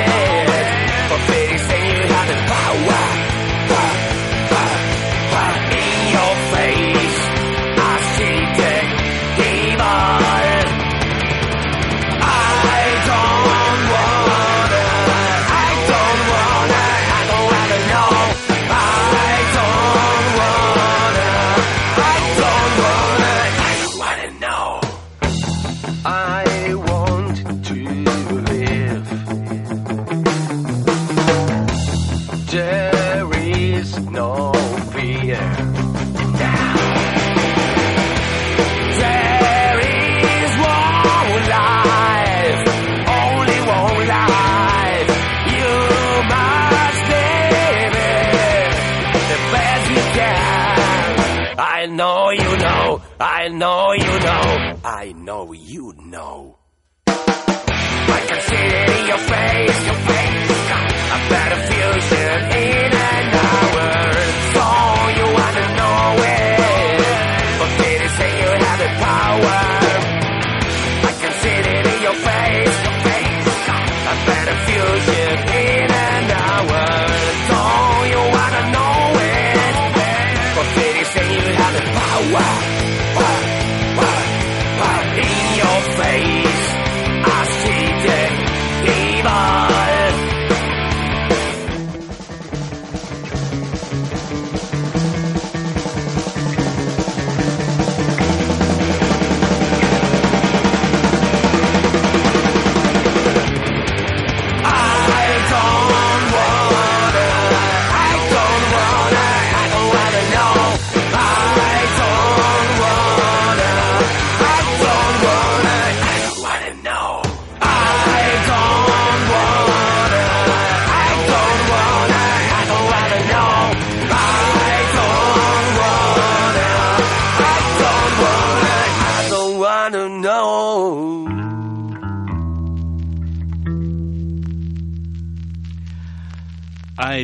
I 54.83 55.13
know 55.13 55.53
you 55.53 55.59
know. 55.59 55.60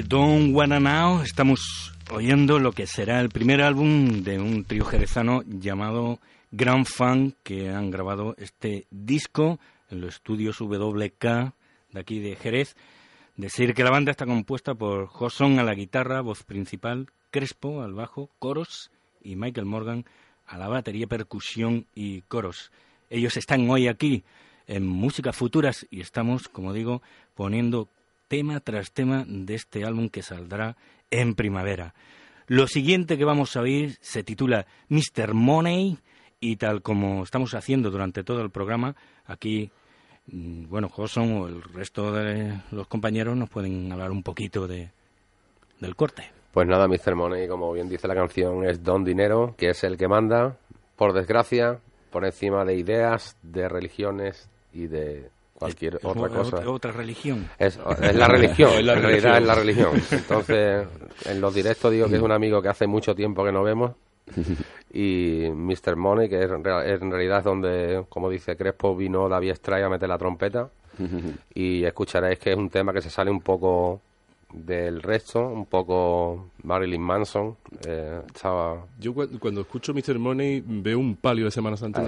Don't 0.08 0.56
Wanna 0.56 0.80
Now. 0.80 1.22
Estamos 1.22 1.92
oyendo 2.12 2.60
lo 2.60 2.72
que 2.72 2.88
será 2.88 3.20
el 3.20 3.28
primer 3.28 3.62
álbum 3.62 4.24
de 4.24 4.40
un 4.40 4.64
trío 4.64 4.86
jerezano 4.86 5.44
llamado 5.46 6.20
Grand 6.50 6.86
Fan, 6.86 7.36
que 7.44 7.72
han 7.72 7.92
grabado 7.92 8.34
este 8.38 8.88
disco 8.90 9.60
en 9.90 10.00
los 10.00 10.16
estudios 10.16 10.62
WK 10.62 11.54
de 11.92 12.00
aquí 12.00 12.20
de 12.20 12.38
Jerez. 12.38 12.78
Decir 13.36 13.74
que 13.74 13.84
la 13.84 13.92
banda 13.92 14.12
está 14.12 14.26
compuesta 14.26 14.76
por 14.76 15.08
Joson 15.08 15.60
a 15.60 15.64
la 15.64 15.74
guitarra, 15.74 16.22
voz 16.22 16.44
principal, 16.44 17.08
Crespo 17.30 17.82
al 17.82 17.94
bajo, 17.94 18.30
coros 18.40 18.92
y 19.22 19.36
Michael 19.36 19.66
Morgan 19.66 20.06
a 20.46 20.58
la 20.58 20.70
batería, 20.70 21.08
percusión 21.08 21.86
y 21.94 22.22
coros. 22.22 22.72
Ellos 23.10 23.36
están 23.36 23.70
hoy 23.70 23.90
aquí 23.90 24.24
en 24.68 24.88
Música 24.88 25.34
Futuras 25.34 25.86
y 25.92 26.00
estamos, 26.00 26.48
como 26.48 26.72
digo, 26.72 27.02
poniendo 27.36 27.90
tema 28.28 28.60
tras 28.60 28.92
tema 28.92 29.26
de 29.28 29.56
este 29.56 29.86
álbum 29.86 30.10
que 30.10 30.22
saldrá 30.22 30.76
en 31.12 31.36
primavera. 31.36 31.94
Lo 32.48 32.68
siguiente 32.68 33.18
que 33.18 33.26
vamos 33.26 33.56
a 33.56 33.62
oír 33.62 33.98
se 34.02 34.24
titula 34.24 34.66
Mr. 34.90 35.34
Money 35.34 35.98
y 36.40 36.56
tal 36.58 36.82
como 36.82 37.24
estamos 37.24 37.54
haciendo 37.54 37.92
durante 37.92 38.24
todo 38.24 38.42
el 38.42 38.52
programa, 38.52 38.96
aquí, 39.26 39.72
mm, 40.28 40.70
bueno, 40.70 40.90
Joson 40.90 41.42
o 41.42 41.48
el 41.48 41.62
resto 41.62 42.14
de 42.14 42.62
los 42.72 42.88
compañeros 42.88 43.36
nos 43.36 43.50
pueden 43.50 43.92
hablar 43.92 44.12
un 44.12 44.24
poquito 44.24 44.68
de, 44.68 44.92
del 45.80 45.96
corte. 45.96 46.32
Pues 46.54 46.68
nada, 46.68 46.88
Mr. 46.88 47.16
Money, 47.16 47.48
como 47.48 47.74
bien 47.74 47.90
dice 47.90 48.08
la 48.08 48.16
canción, 48.16 48.66
es 48.66 48.84
Don 48.84 49.04
Dinero, 49.04 49.56
que 49.58 49.70
es 49.70 49.84
el 49.84 49.98
que 49.98 50.08
manda, 50.08 50.58
por 50.96 51.14
desgracia, 51.14 51.80
por 52.12 52.26
encima 52.26 52.66
de 52.66 52.76
ideas, 52.76 53.36
de 53.44 53.68
religiones 53.68 54.50
y 54.74 54.88
de 54.88 55.30
cualquier 55.58 55.96
Es 55.96 56.06
otra 56.06 56.30
cosa. 56.30 56.56
Otra, 56.58 56.70
otra 56.72 56.92
religión. 56.92 57.50
Es, 57.58 57.80
es 58.02 58.16
la 58.16 58.28
religión, 58.30 58.72
Es 58.74 58.86
la 58.86 58.94
en 58.94 59.02
realidad 59.02 59.34
religión. 59.34 59.42
es 59.42 59.48
la 59.48 59.56
religión. 59.56 60.02
Entonces, 60.12 60.88
en 61.26 61.42
los 61.42 61.54
directos 61.54 61.92
digo 61.92 62.08
que 62.08 62.16
es 62.18 62.22
un 62.22 62.32
amigo 62.32 62.62
que 62.62 62.70
hace 62.70 62.88
mucho 62.88 63.14
tiempo 63.16 63.44
que 63.44 63.52
no 63.52 63.64
vemos. 63.64 63.92
Y 64.94 65.48
Mr. 65.54 65.96
Money, 65.96 66.30
que 66.30 66.44
es, 66.44 66.52
en 66.52 66.64
rea- 66.64 66.86
en 66.86 67.10
realidad 67.12 67.40
es 67.40 67.44
donde, 67.46 68.06
como 68.10 68.30
dice 68.30 68.56
Crespo, 68.56 68.96
vino 68.96 69.28
David 69.30 69.54
Stray 69.56 69.84
a 69.84 69.90
meter 69.90 70.10
la 70.10 70.18
trompeta. 70.18 70.70
Y 71.54 71.84
escucharéis 71.84 72.40
que 72.40 72.52
es 72.52 72.58
un 72.58 72.70
tema 72.70 72.92
que 72.92 73.02
se 73.02 73.10
sale 73.10 73.30
un 73.30 73.42
poco 73.42 74.02
del 74.54 75.02
resto, 75.02 75.40
un 75.48 75.66
poco 75.66 76.52
Marilyn 76.64 77.02
Manson. 77.02 77.56
Eh, 77.86 78.22
estaba... 78.34 78.86
Yo 79.00 79.14
cu- 79.14 79.28
cuando 79.40 79.62
escucho 79.62 79.94
Mr. 79.94 80.18
Money 80.20 80.64
veo 80.66 80.98
un 81.00 81.16
palio 81.18 81.46
de 81.46 81.52
Semana 81.52 81.76
Santa. 81.78 82.02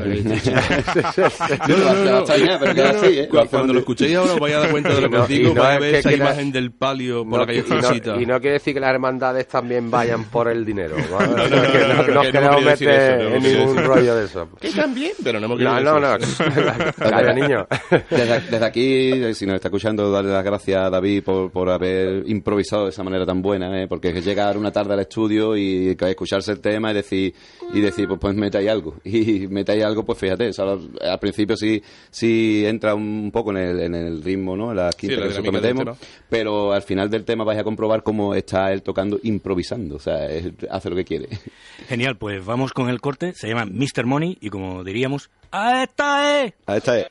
Cuando 3.50 3.74
lo 3.74 3.80
escuchéis 3.80 4.16
ahora 4.16 4.34
os 4.34 4.40
vais 4.40 4.56
a 4.56 4.60
dar 4.60 4.72
cuenta 4.72 4.94
de 4.94 5.02
lo 5.02 5.10
que 5.10 5.18
os 5.18 5.28
digo, 5.28 5.54
vais 5.54 5.78
a 5.78 5.80
ver 5.80 5.96
esa 5.96 6.14
imagen 6.14 6.52
del 6.52 6.72
palio 6.72 7.24
por 7.24 7.34
No, 7.34 7.38
la 7.40 7.46
calle 7.48 7.60
y, 7.60 7.62
no, 7.62 7.68
Francita. 7.82 8.22
y 8.22 8.26
no 8.26 8.40
quiere 8.40 8.54
decir 8.54 8.74
que 8.74 8.80
las 8.80 8.92
hermandades 8.92 9.48
también 9.48 9.90
vayan 9.92 10.26
por 10.26 10.48
el 10.48 10.66
dinero. 10.66 10.96
No, 11.10 11.20
no, 11.28 11.28
no, 11.28 11.44
que 11.44 11.50
no, 11.50 11.58
no, 11.58 11.94
no, 11.94 12.04
no, 12.08 12.14
nos 12.14 12.26
que 12.28 12.32
no 12.32 12.32
queremos 12.32 12.62
meter 12.64 12.90
eso, 12.90 13.30
no 13.30 13.36
en 13.36 13.44
ningún 13.44 13.78
rollo 13.86 14.16
de 14.16 14.26
eso. 14.26 14.50
Que 14.60 14.72
también, 14.72 15.12
pero 15.24 15.40
no 15.40 15.48
me 15.50 15.56
No, 15.56 15.76
quiero 15.76 16.00
no, 16.00 16.18
no. 16.18 16.18
Calla, 16.98 17.34
niño. 17.34 17.68
Desde, 18.10 18.66
aquí, 18.66 19.34
si 19.34 19.46
nos 19.46 19.56
está 19.56 19.68
escuchando, 19.68 20.12
darle 20.12 20.32
las 20.32 20.44
gracias 20.44 20.86
a 20.86 20.90
David 20.90 21.24
por, 21.24 21.52
por 21.52 21.70
haber 21.70 22.24
improvisado 22.30 22.86
de 22.86 22.90
esa 22.92 23.04
manera 23.04 23.26
tan 23.26 23.42
buena, 23.42 23.82
¿eh? 23.82 23.88
porque 23.88 24.10
es 24.10 24.26
llegar 24.26 24.58
una 24.58 24.72
tarde 24.72 24.94
al 24.94 25.00
estudio 25.02 25.58
y 25.58 25.96
que 25.96 26.10
escucharse 26.10 26.52
el 26.52 26.60
tema 26.60 26.92
y 26.92 26.94
decir, 26.96 27.34
y 27.74 27.82
decir 27.82 28.08
pues, 28.08 28.20
pues 28.20 28.36
metáis 28.36 28.70
algo. 28.70 28.96
Y 29.04 29.48
metáis 29.48 29.84
algo, 29.84 30.04
pues 30.06 30.18
fíjate, 30.18 30.50
o 30.50 30.54
sea, 30.54 30.66
al, 30.66 31.20
principio 31.20 31.56
sí, 31.58 31.82
sí 32.10 32.64
entra 32.66 32.96
un 32.96 33.32
poco 33.32 33.52
en 33.52 33.58
el, 33.58 33.80
en 33.82 33.96
el 33.96 34.24
ritmo, 34.24 34.56
¿no? 34.56 34.72
En 34.72 34.78
las 34.78 34.96
Sí, 34.96 35.08
15 35.08 35.30
la 35.30 35.42
que 35.42 35.52
metemos, 35.52 35.98
pero 36.30 36.72
al 36.74 36.82
final 36.84 37.10
del 37.10 37.26
tema 37.26 37.44
vais 37.44 37.60
a 37.60 37.64
comprobar 37.64 38.04
cómo 38.04 38.34
está 38.36 38.72
él 38.72 38.82
tocando 38.82 39.20
improvisando, 39.24 39.96
o 39.96 40.00
sea, 40.00 40.26
él 40.28 40.56
hace 40.70 40.90
lo 40.90 40.96
que 40.96 41.06
quiere. 41.06 41.28
Genial, 41.88 42.18
pues 42.18 42.46
vamos 42.46 42.72
con 42.74 42.90
el 42.90 43.02
corte. 43.02 43.34
Se 43.34 43.48
llama 43.48 43.66
Mr. 43.66 44.06
Money 44.06 44.38
y 44.42 44.50
como 44.50 44.84
diríamos, 44.84 45.30
¡a 45.52 45.84
esta 45.84 46.44
es! 46.44 46.54
Ahí 46.66 46.78
está. 46.78 47.00
eh. 47.00 47.08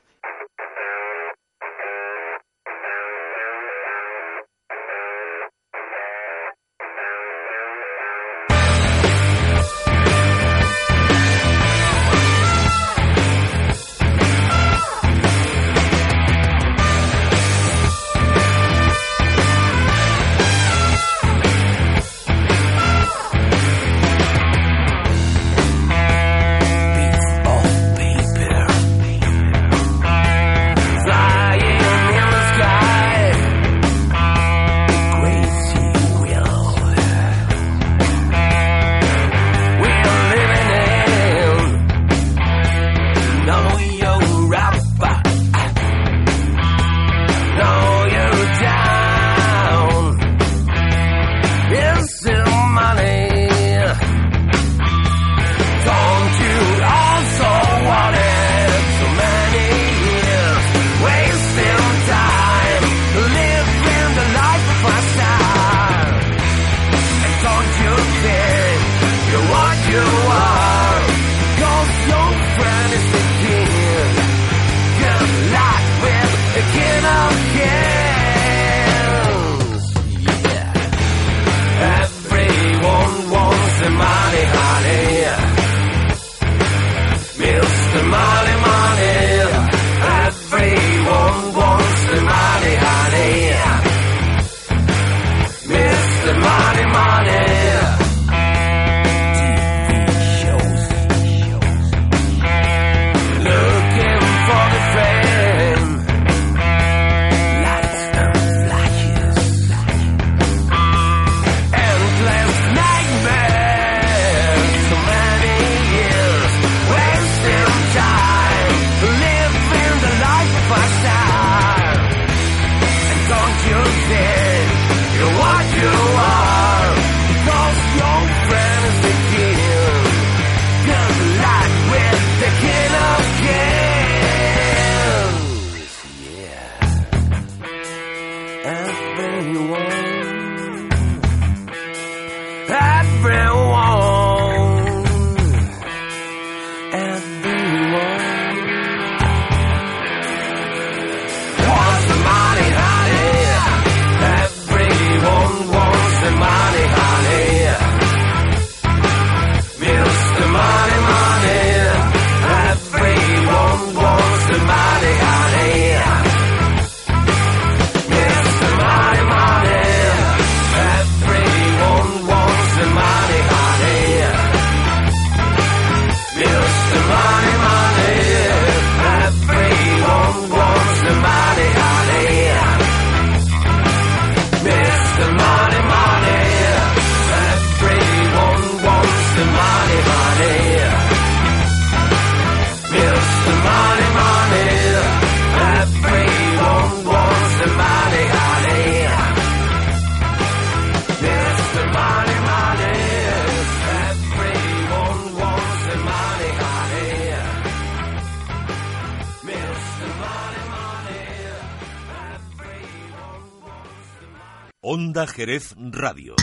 Onda 215.09 215.27
Jerez 215.27 215.75
Radio. 215.79 216.35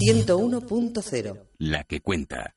ciento 0.00 0.36
uno 0.38 0.60
punto 0.62 1.00
cero. 1.00 1.46
La 1.58 1.84
que 1.84 2.00
cuenta. 2.00 2.56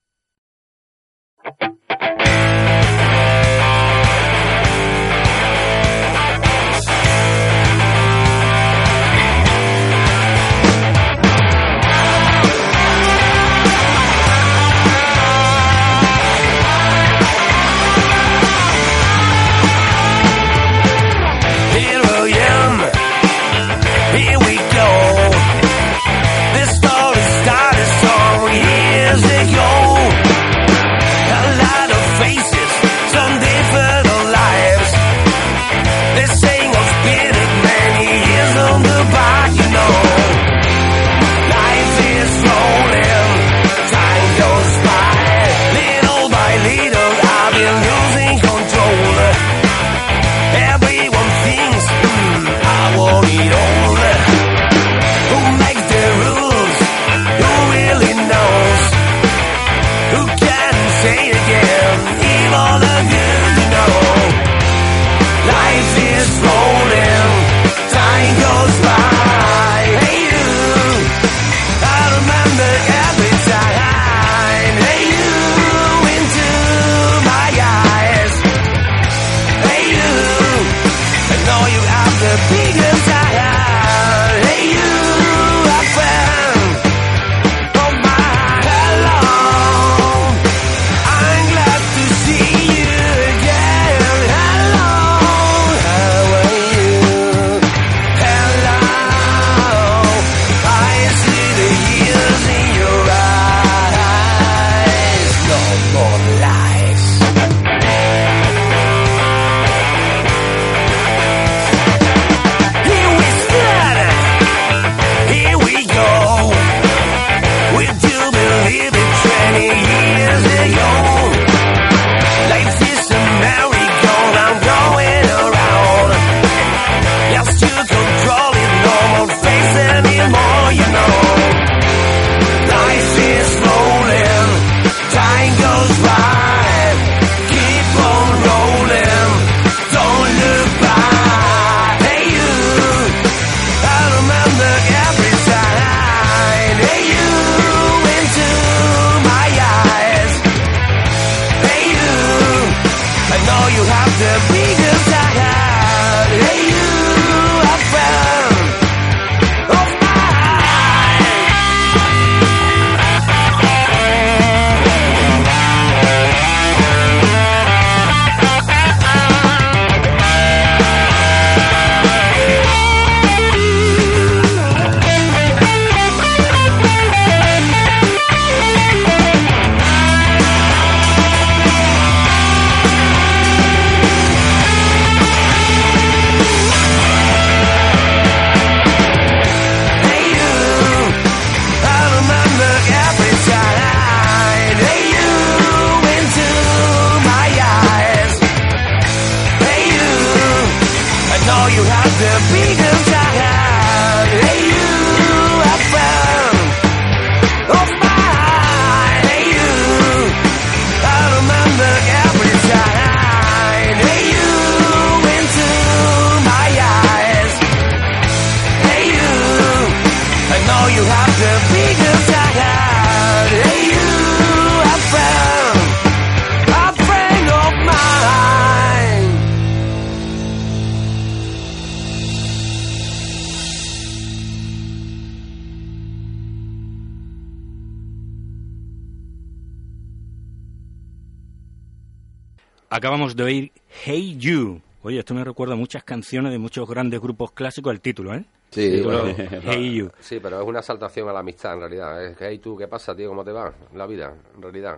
Acabamos 243.00 243.34
de 243.34 243.43
oír 243.43 243.72
Hey 244.04 244.36
You. 244.38 244.89
Oye, 245.04 245.20
esto 245.20 245.34
me 245.34 245.43
recuerda 245.43 245.74
a 245.74 245.78
muchas 245.78 246.04
canciones 246.04 246.52
de 246.52 246.58
muchos 246.58 246.88
grandes 246.88 247.22
grupos 247.22 247.52
clásicos, 247.54 247.93
el 247.93 248.02
título, 248.02 248.34
¿eh? 248.36 248.43
Sí, 248.72 248.86
El 248.86 248.91
título, 248.97 249.22
bueno. 249.34 249.36
Hey 249.64 249.95
You. 249.95 250.12
Sí, 250.20 250.39
pero 250.41 250.62
es 250.62 250.68
una 250.68 250.82
saltación 250.82 251.30
a 251.30 251.34
la 251.34 251.39
amistad 251.39 251.74
en 251.74 251.80
realidad. 251.80 252.26
Es 252.26 252.38
que, 252.38 252.47
hey, 252.50 252.60
tú, 252.60 252.78
¿qué 252.78 252.88
pasa, 252.88 253.16
tío? 253.16 253.30
¿Cómo 253.30 253.43
te 253.45 253.52
va 253.52 253.72
la 253.95 254.06
vida, 254.06 254.34
en 254.56 254.62
realidad? 254.62 254.97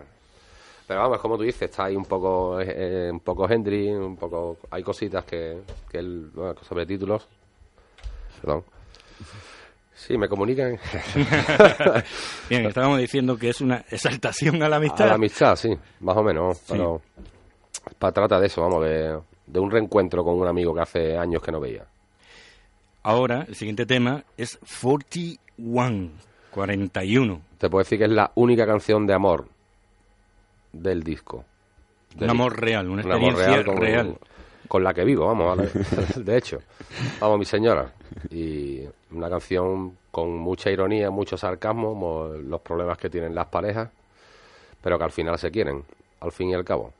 Pero 0.88 1.00
vamos, 1.00 1.20
como 1.20 1.36
tú 1.36 1.44
dices, 1.44 1.62
está 1.62 1.84
ahí 1.84 1.96
un 1.96 2.04
poco, 2.04 2.60
eh, 2.60 2.66
eh, 3.06 3.10
un 3.12 3.20
poco 3.20 3.48
Hendry, 3.48 3.90
un 3.90 4.16
poco... 4.16 4.58
Hay 4.70 4.82
cositas 4.82 5.24
que, 5.24 5.58
que 5.88 5.98
el, 5.98 6.30
bueno, 6.34 6.56
sobre 6.68 6.84
títulos. 6.84 7.26
Perdón. 8.40 8.64
Sí, 9.94 10.18
me 10.18 10.28
comunican. 10.28 10.76
Bien, 12.50 12.66
estábamos 12.66 12.98
diciendo 12.98 13.36
que 13.38 13.50
es 13.50 13.60
una 13.60 13.84
exaltación 13.88 14.60
a 14.64 14.68
la 14.68 14.76
amistad. 14.76 15.04
A 15.04 15.08
la 15.10 15.14
amistad, 15.14 15.54
sí, 15.54 15.78
más 16.00 16.16
o 16.16 16.22
menos. 16.24 16.60
Pero 16.68 17.00
pa- 18.00 18.10
trata 18.10 18.40
de 18.40 18.48
eso, 18.48 18.60
vamos, 18.62 18.84
de, 18.84 19.16
de 19.52 19.60
un 19.60 19.70
reencuentro 19.70 20.24
con 20.24 20.34
un 20.38 20.46
amigo 20.48 20.74
que 20.74 20.80
hace 20.80 21.16
años 21.18 21.42
que 21.42 21.52
no 21.52 21.60
veía. 21.60 21.84
Ahora, 23.02 23.44
el 23.48 23.54
siguiente 23.54 23.84
tema 23.84 24.24
es 24.36 24.58
41, 24.80 26.10
41. 26.50 27.40
Te 27.58 27.68
puedo 27.68 27.82
decir 27.84 27.98
que 27.98 28.04
es 28.04 28.10
la 28.10 28.30
única 28.36 28.64
canción 28.66 29.06
de 29.06 29.14
amor 29.14 29.46
del 30.72 31.02
disco. 31.02 31.44
Un 32.20 32.30
amor 32.30 32.60
real, 32.60 32.88
una 32.88 33.02
un 33.04 33.12
amor 33.12 33.32
experiencia 33.32 33.64
con, 33.64 33.76
real. 33.80 34.18
con 34.68 34.84
la 34.84 34.94
que 34.94 35.04
vivo, 35.04 35.26
vamos, 35.26 35.56
¿vale? 35.56 35.70
de 36.16 36.36
hecho. 36.38 36.58
Vamos, 37.20 37.38
mi 37.38 37.44
señora. 37.44 37.92
Y 38.30 38.80
una 39.10 39.28
canción 39.28 39.96
con 40.10 40.36
mucha 40.36 40.70
ironía, 40.70 41.10
mucho 41.10 41.36
sarcasmo, 41.36 41.94
mo- 41.94 42.28
los 42.28 42.60
problemas 42.60 42.98
que 42.98 43.08
tienen 43.10 43.34
las 43.34 43.46
parejas, 43.46 43.90
pero 44.80 44.98
que 44.98 45.04
al 45.04 45.12
final 45.12 45.38
se 45.38 45.50
quieren, 45.50 45.82
al 46.20 46.32
fin 46.32 46.50
y 46.50 46.54
al 46.54 46.64
cabo. 46.64 46.92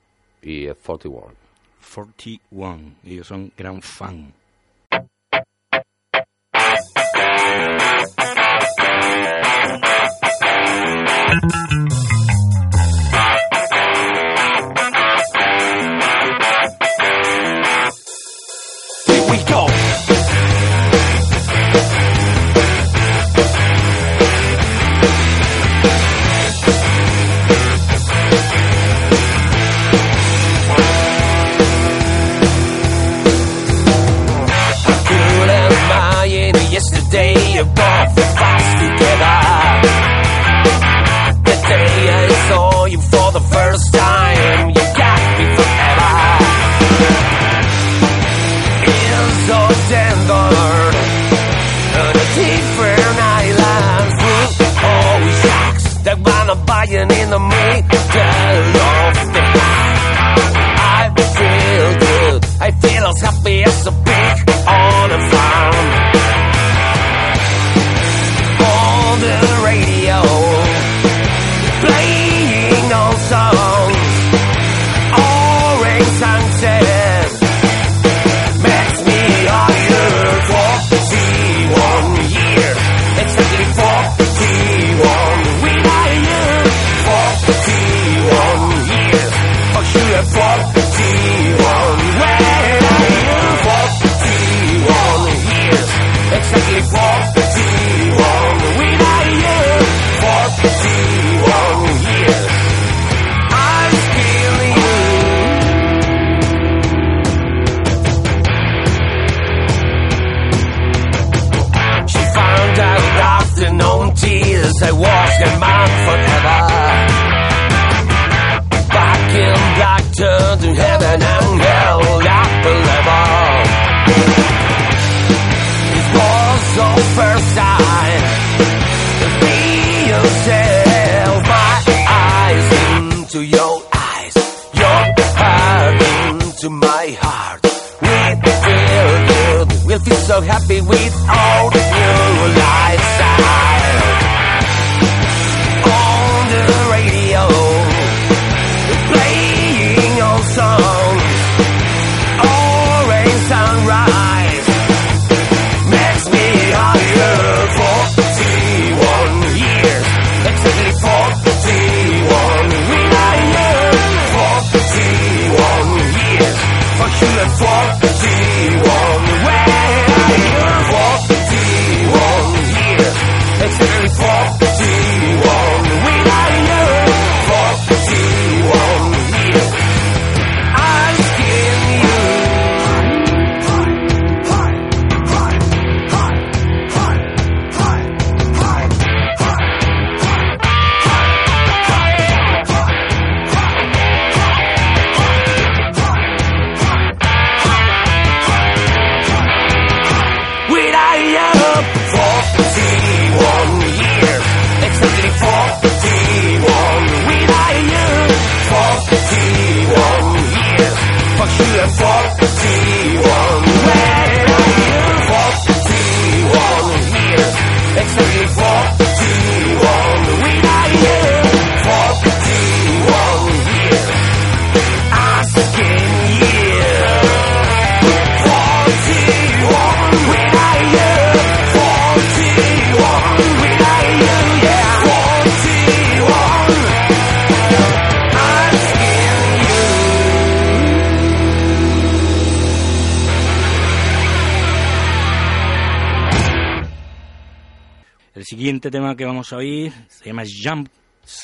Y 0.43 0.67
es 0.67 0.77
41. 0.77 1.42
41. 1.83 2.95
Ellos 3.05 3.27
son 3.27 3.53
gran 3.57 3.83
fan. 3.83 4.33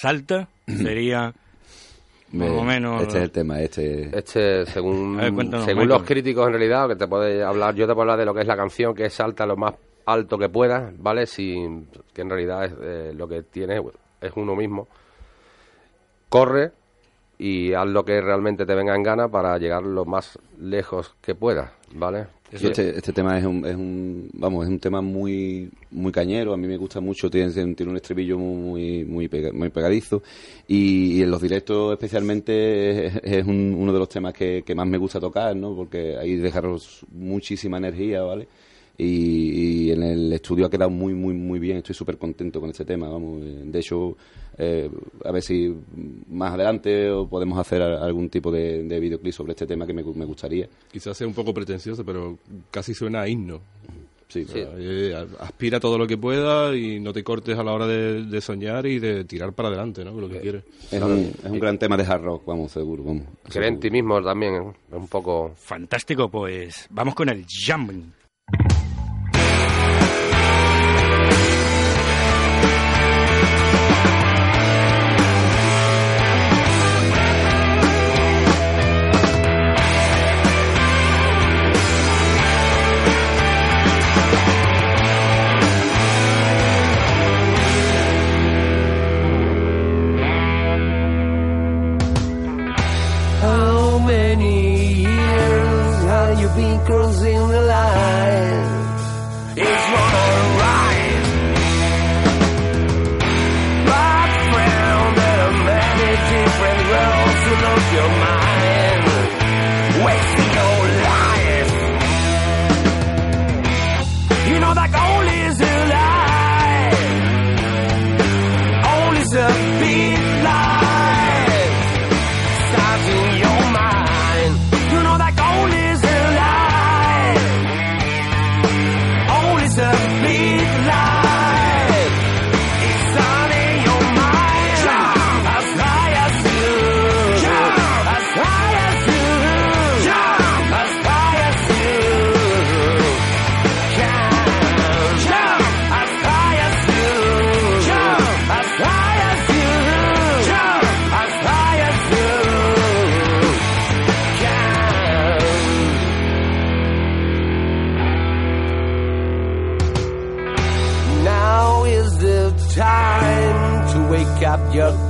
Salta, 0.00 0.48
sería 0.66 1.34
por 2.30 2.50
lo 2.50 2.62
menos... 2.62 3.02
Este 3.02 3.18
es 3.18 3.24
el 3.24 3.30
tema, 3.30 3.60
este... 3.60 4.16
Este, 4.16 4.66
según, 4.66 5.18
A 5.18 5.24
ver, 5.24 5.32
cuéntanos, 5.32 5.64
según 5.64 5.84
Michael. 5.84 6.00
los 6.00 6.06
críticos 6.06 6.46
en 6.46 6.52
realidad, 6.52 6.88
que 6.88 6.96
te 6.96 7.06
puede 7.06 7.42
hablar, 7.42 7.74
yo 7.74 7.86
te 7.86 7.94
puedo 7.94 8.02
hablar 8.02 8.18
de 8.18 8.26
lo 8.26 8.34
que 8.34 8.42
es 8.42 8.46
la 8.46 8.56
canción, 8.56 8.94
que 8.94 9.06
es 9.06 9.14
salta 9.14 9.46
lo 9.46 9.56
más 9.56 9.74
alto 10.04 10.36
que 10.36 10.48
puedas, 10.48 10.92
¿vale? 10.98 11.26
Sin, 11.26 11.88
que 12.12 12.22
en 12.22 12.30
realidad 12.30 12.64
es, 12.66 12.74
eh, 12.82 13.12
lo 13.14 13.28
que 13.28 13.42
tiene 13.42 13.80
es 14.20 14.32
uno 14.36 14.54
mismo. 14.54 14.88
Corre 16.28 16.72
y 17.38 17.72
haz 17.72 17.86
lo 17.86 18.04
que 18.04 18.20
realmente 18.20 18.66
te 18.66 18.74
venga 18.74 18.94
en 18.94 19.02
gana 19.02 19.28
para 19.28 19.56
llegar 19.56 19.82
lo 19.82 20.04
más 20.04 20.38
lejos 20.58 21.14
que 21.22 21.34
puedas, 21.34 21.70
¿vale? 21.94 22.26
Este, 22.70 22.96
este 22.96 23.12
tema 23.12 23.38
es 23.38 23.44
un, 23.44 23.64
es 23.66 23.74
un 23.76 24.30
vamos 24.32 24.64
es 24.64 24.70
un 24.70 24.78
tema 24.78 25.02
muy 25.02 25.70
muy 25.90 26.10
cañero. 26.10 26.54
A 26.54 26.56
mí 26.56 26.66
me 26.66 26.78
gusta 26.78 26.98
mucho 27.00 27.28
tiene, 27.30 27.50
tiene 27.74 27.90
un 27.90 27.96
estribillo 27.96 28.38
muy 28.38 29.04
muy 29.04 29.28
pega- 29.28 29.52
muy 29.52 29.68
pegadizo. 29.68 30.22
Y, 30.66 31.18
y 31.18 31.22
en 31.22 31.30
los 31.30 31.42
directos 31.42 31.92
especialmente 31.92 33.06
es, 33.06 33.20
es 33.22 33.46
un- 33.46 33.74
uno 33.78 33.92
de 33.92 33.98
los 33.98 34.08
temas 34.08 34.32
que, 34.32 34.62
que 34.64 34.74
más 34.74 34.86
me 34.86 34.96
gusta 34.98 35.20
tocar 35.20 35.54
no 35.56 35.74
porque 35.76 36.16
ahí 36.16 36.36
dejaros 36.36 37.04
muchísima 37.12 37.76
energía 37.78 38.22
vale 38.22 38.48
y, 38.98 39.86
y 39.86 39.90
en 39.92 40.02
el 40.02 40.32
estudio 40.32 40.66
ha 40.66 40.70
quedado 40.70 40.90
muy 40.90 41.14
muy 41.14 41.32
muy 41.32 41.58
bien 41.60 41.78
estoy 41.78 41.94
súper 41.94 42.18
contento 42.18 42.60
con 42.60 42.70
este 42.70 42.84
tema 42.84 43.08
vamos 43.08 43.40
eh, 43.42 43.62
de 43.64 43.78
hecho 43.78 44.16
eh, 44.58 44.90
a 45.24 45.30
ver 45.30 45.42
si 45.42 45.72
más 46.28 46.52
adelante 46.52 47.08
o 47.10 47.28
podemos 47.28 47.56
hacer 47.60 47.80
algún 47.80 48.28
tipo 48.28 48.50
de, 48.50 48.82
de 48.82 48.98
videoclip 49.00 49.32
sobre 49.32 49.52
este 49.52 49.66
tema 49.66 49.86
que 49.86 49.92
me, 49.92 50.02
me 50.02 50.24
gustaría 50.24 50.68
Quizás 50.90 51.16
sea 51.16 51.26
un 51.28 51.34
poco 51.34 51.54
pretencioso, 51.54 52.04
pero 52.04 52.38
casi 52.70 52.92
suena 52.92 53.20
a 53.20 53.28
himno. 53.28 53.60
sí, 54.28 54.42
O 54.42 54.48
sea, 54.48 54.68
eh, 54.76 55.14
aspira 55.38 55.78
todo 55.78 55.96
lo 55.96 56.06
que 56.06 56.18
pueda 56.18 56.74
y 56.76 56.98
no 56.98 57.12
te 57.12 57.22
cortes 57.22 57.56
a 57.56 57.62
la 57.62 57.72
hora 57.72 57.86
de, 57.86 58.24
de 58.24 58.40
soñar 58.40 58.84
y 58.86 58.98
de 58.98 59.24
tirar 59.24 59.52
para 59.52 59.68
adelante, 59.68 60.04
¿no? 60.04 60.12
Con 60.12 60.22
lo 60.22 60.28
que 60.28 60.40
quieres. 60.40 60.64
Es 60.90 61.00
un, 61.00 61.32
es 61.44 61.50
un 61.50 61.60
gran 61.60 61.78
tema 61.78 61.96
de 61.96 62.04
hard 62.04 62.22
rock, 62.22 62.44
vamos, 62.46 62.72
seguro, 62.72 63.04
vamos. 63.04 63.24
Creer 63.44 63.74
en 63.74 63.80
ti 63.80 63.90
mismo 63.90 64.20
también 64.22 64.54
¿eh? 64.54 64.72
es 64.90 64.96
un 64.96 65.08
poco... 65.08 65.52
Fantástico, 65.54 66.28
pues 66.28 66.86
vamos 66.90 67.14
con 67.14 67.28
el 67.28 67.44
Jump. 67.48 67.92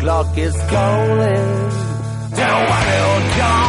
clock 0.09 0.39
is 0.39 0.57
calling. 0.71 1.49
Down 2.35 2.69
Wild 2.71 3.37
Dog. 3.37 3.68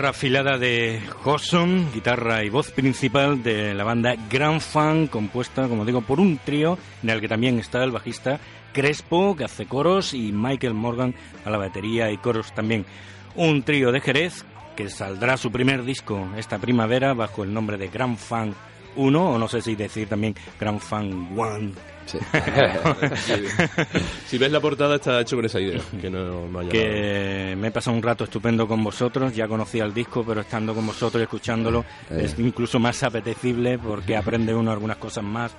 Guitarra 0.00 0.16
afilada 0.16 0.56
de 0.56 0.98
Hosson, 1.26 1.92
guitarra 1.92 2.42
y 2.42 2.48
voz 2.48 2.70
principal 2.70 3.42
de 3.42 3.74
la 3.74 3.84
banda 3.84 4.14
Grand 4.30 4.62
Fan, 4.62 5.08
compuesta, 5.08 5.68
como 5.68 5.84
digo, 5.84 6.00
por 6.00 6.20
un 6.20 6.38
trío 6.38 6.78
en 7.02 7.10
el 7.10 7.20
que 7.20 7.28
también 7.28 7.58
está 7.58 7.84
el 7.84 7.90
bajista 7.90 8.40
Crespo, 8.72 9.36
que 9.36 9.44
hace 9.44 9.66
coros, 9.66 10.14
y 10.14 10.32
Michael 10.32 10.72
Morgan 10.72 11.14
a 11.44 11.50
la 11.50 11.58
batería 11.58 12.10
y 12.10 12.16
coros 12.16 12.54
también. 12.54 12.86
Un 13.34 13.62
trío 13.62 13.92
de 13.92 14.00
Jerez 14.00 14.46
que 14.74 14.88
saldrá 14.88 15.36
su 15.36 15.52
primer 15.52 15.84
disco 15.84 16.26
esta 16.38 16.58
primavera 16.58 17.12
bajo 17.12 17.44
el 17.44 17.52
nombre 17.52 17.76
de 17.76 17.88
Grand 17.88 18.16
Fan 18.16 18.54
1, 18.96 19.30
o 19.34 19.38
no 19.38 19.48
sé 19.48 19.62
si 19.62 19.74
decir 19.76 20.08
también 20.08 20.34
Grand 20.58 20.80
Fan 20.80 21.28
1. 21.36 21.72
Sí. 22.06 22.18
Si 24.26 24.38
ves 24.38 24.50
la 24.52 24.60
portada 24.60 24.96
está 24.96 25.20
hecho 25.20 25.36
con 25.36 25.44
esa 25.44 25.60
idea, 25.60 25.80
que 26.00 26.10
no, 26.10 26.48
no 26.48 26.58
haya 26.58 26.68
nada. 26.68 26.70
que 26.72 27.54
me 27.58 27.68
he 27.68 27.70
pasado 27.70 27.96
un 27.96 28.02
rato 28.02 28.24
estupendo 28.24 28.66
con 28.66 28.82
vosotros, 28.82 29.34
ya 29.34 29.46
conocía 29.48 29.84
el 29.84 29.94
disco, 29.94 30.24
pero 30.26 30.40
estando 30.40 30.74
con 30.74 30.86
vosotros 30.86 31.20
y 31.20 31.24
escuchándolo 31.24 31.84
Eh. 32.10 32.22
es 32.24 32.38
incluso 32.38 32.78
más 32.78 33.02
apetecible 33.02 33.78
porque 33.78 34.16
aprende 34.16 34.54
uno 34.54 34.70
algunas 34.72 34.96
cosas 34.96 35.24
más 35.24 35.52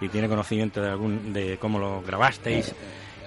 y 0.00 0.08
tiene 0.08 0.28
conocimiento 0.28 0.80
de 0.80 0.88
algún 0.90 1.32
de 1.32 1.58
cómo 1.58 1.78
lo 1.78 2.02
grabasteis 2.02 2.74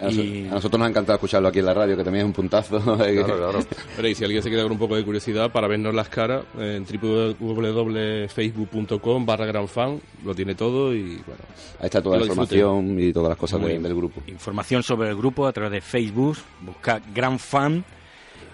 A, 0.01 0.09
Y- 0.11 0.47
a 0.49 0.53
nosotros 0.55 0.79
nos 0.79 0.87
ha 0.87 0.89
encantado 0.89 1.15
escucharlo 1.15 1.47
aquí 1.49 1.59
en 1.59 1.65
la 1.65 1.73
radio, 1.73 1.95
que 1.95 2.03
también 2.03 2.25
es 2.25 2.27
un 2.27 2.33
puntazo. 2.33 2.81
Pero 3.95 4.07
y 4.07 4.15
si 4.15 4.23
alguien 4.23 4.41
se 4.43 4.49
queda 4.49 4.63
con 4.63 4.71
un 4.73 4.79
poco 4.79 4.95
de 4.95 5.03
curiosidad 5.05 5.51
para 5.51 5.67
vernos 5.67 5.93
las 5.93 6.09
caras, 6.09 6.43
en 6.57 6.85
www.facebook.com 6.85 9.25
barra 9.25 9.45
gran 9.45 9.67
fan, 9.67 10.01
lo 10.25 10.33
tiene 10.35 10.55
todo 10.55 10.93
y 10.93 11.21
bueno. 11.25 11.41
Ahí 11.79 11.85
está 11.85 12.01
toda 12.01 12.17
la 12.17 12.25
información 12.25 12.99
y 12.99 13.13
todas 13.13 13.29
las 13.29 13.37
cosas 13.37 13.61
del 13.61 13.95
grupo. 13.95 14.21
Información 14.27 14.83
sobre 14.83 15.09
el 15.09 15.15
grupo 15.15 15.45
a 15.47 15.53
través 15.53 15.71
de 15.71 15.81
Facebook, 15.81 16.37
busca 16.61 17.01
Gran 17.13 17.39
Fan 17.39 17.83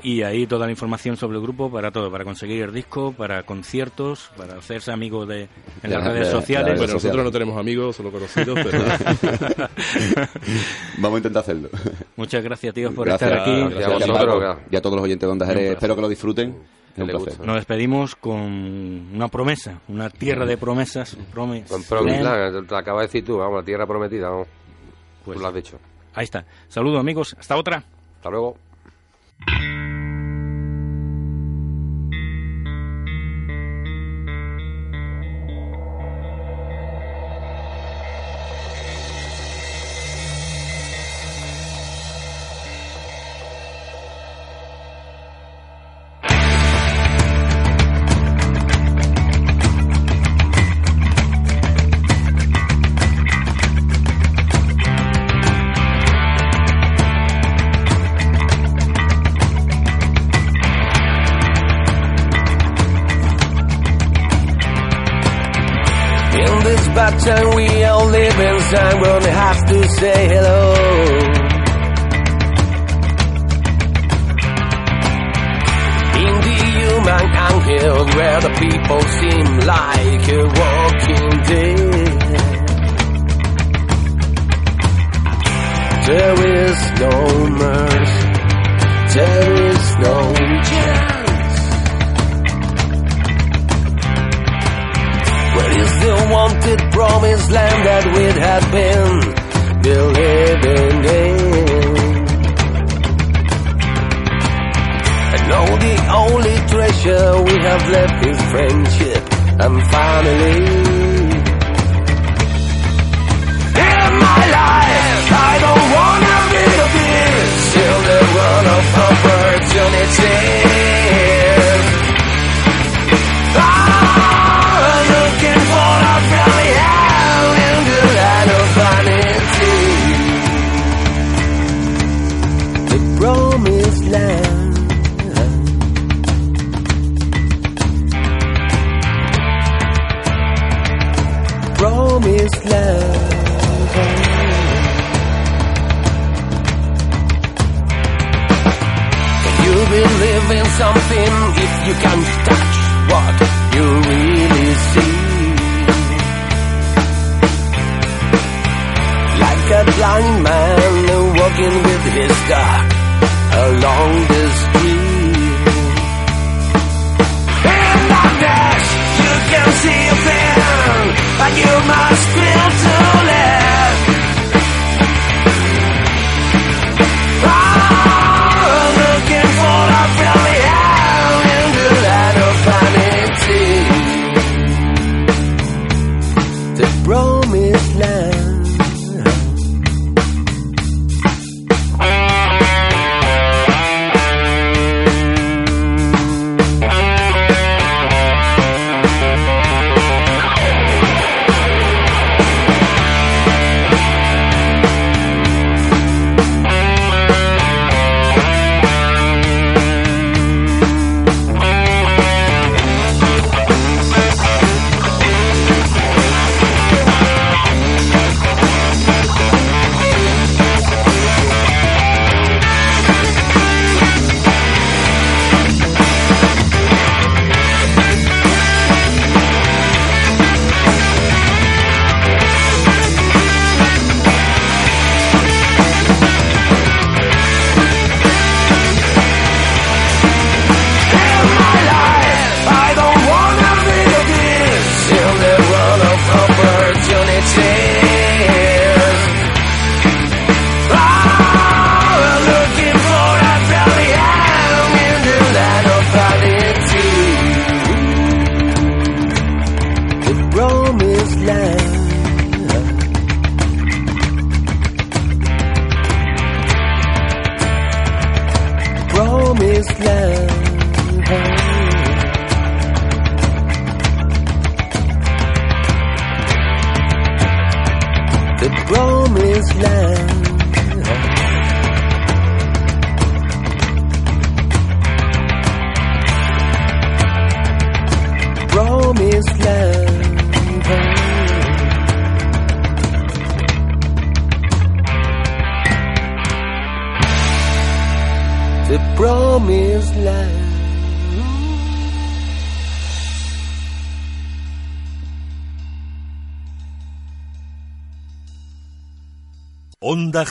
y 0.04 0.22
ahí 0.22 0.48
toda 0.48 0.66
la 0.66 0.72
información 0.72 1.18
sobre 1.18 1.38
el 1.38 1.44
grupo 1.44 1.72
para 1.72 1.92
todo, 1.92 2.12
para 2.12 2.24
conseguir 2.24 2.64
el 2.64 2.74
disco, 2.74 3.12
para 3.14 3.44
conciertos, 3.44 4.32
para 4.38 4.58
hacerse 4.58 4.92
amigo 4.92 5.26
de 5.26 5.48
en 5.84 5.92
las 5.92 6.04
redes 6.04 6.30
sociales. 6.30 6.78
Bueno, 6.78 6.94
nosotros 6.94 7.24
no 7.24 7.32
tenemos 7.32 7.58
amigos, 7.58 7.96
solo 7.96 8.12
conocidos, 8.12 8.60
pero... 8.64 8.84
Vamos 10.98 11.16
a 11.16 11.18
intentar 11.18 11.42
hacerlo. 11.42 11.70
Muchas 12.16 12.44
gracias, 12.44 12.74
tíos, 12.74 12.94
por 12.94 13.08
Gracias, 13.08 13.32
estar 13.32 13.44
aquí. 13.44 13.60
gracias 13.62 13.84
a 13.84 13.88
a 13.88 13.94
vosotros, 13.94 14.38
claro. 14.38 14.60
y 14.70 14.76
a 14.76 14.82
todos 14.82 14.96
los 14.96 15.04
oyentes 15.04 15.28
de 15.28 15.32
Onda 15.32 15.46
Jerez. 15.46 15.72
Espero 15.74 15.96
que 15.96 16.02
lo 16.02 16.10
disfruten. 16.10 16.56
Nos 16.98 17.56
despedimos 17.56 18.16
con 18.16 18.42
una 19.14 19.28
promesa, 19.28 19.82
una 19.88 20.10
tierra 20.10 20.46
de 20.48 20.58
promesas. 20.58 21.16
Con. 21.34 21.64
Land, 22.08 22.68
te 22.68 22.76
acabas 22.76 23.02
de 23.02 23.08
decir 23.08 23.26
tú, 23.26 23.38
vamos, 23.38 23.60
la 23.60 23.66
tierra 23.66 23.86
prometida, 23.86 24.30
vamos. 24.30 24.48
Pues- 25.24 25.36
tú 25.38 25.42
lo 25.42 25.48
has 25.48 25.54
dicho. 25.54 25.80
Ahí 26.16 26.24
está. 26.24 26.44
Saludos, 26.68 27.00
amigos. 27.00 27.36
Hasta 27.40 27.56
otra. 27.56 27.84
Hasta 28.16 28.30
luego. 28.32 28.58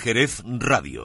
Jerez 0.07 0.41
Radio. 0.61 1.03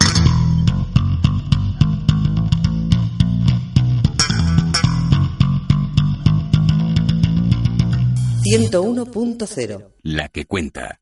ciento 8.44 8.84
uno 8.84 9.08
punto 9.08 9.48
cero. 9.48 9.96
La 10.04 10.30
que 10.30 10.46
cuenta. 10.46 11.01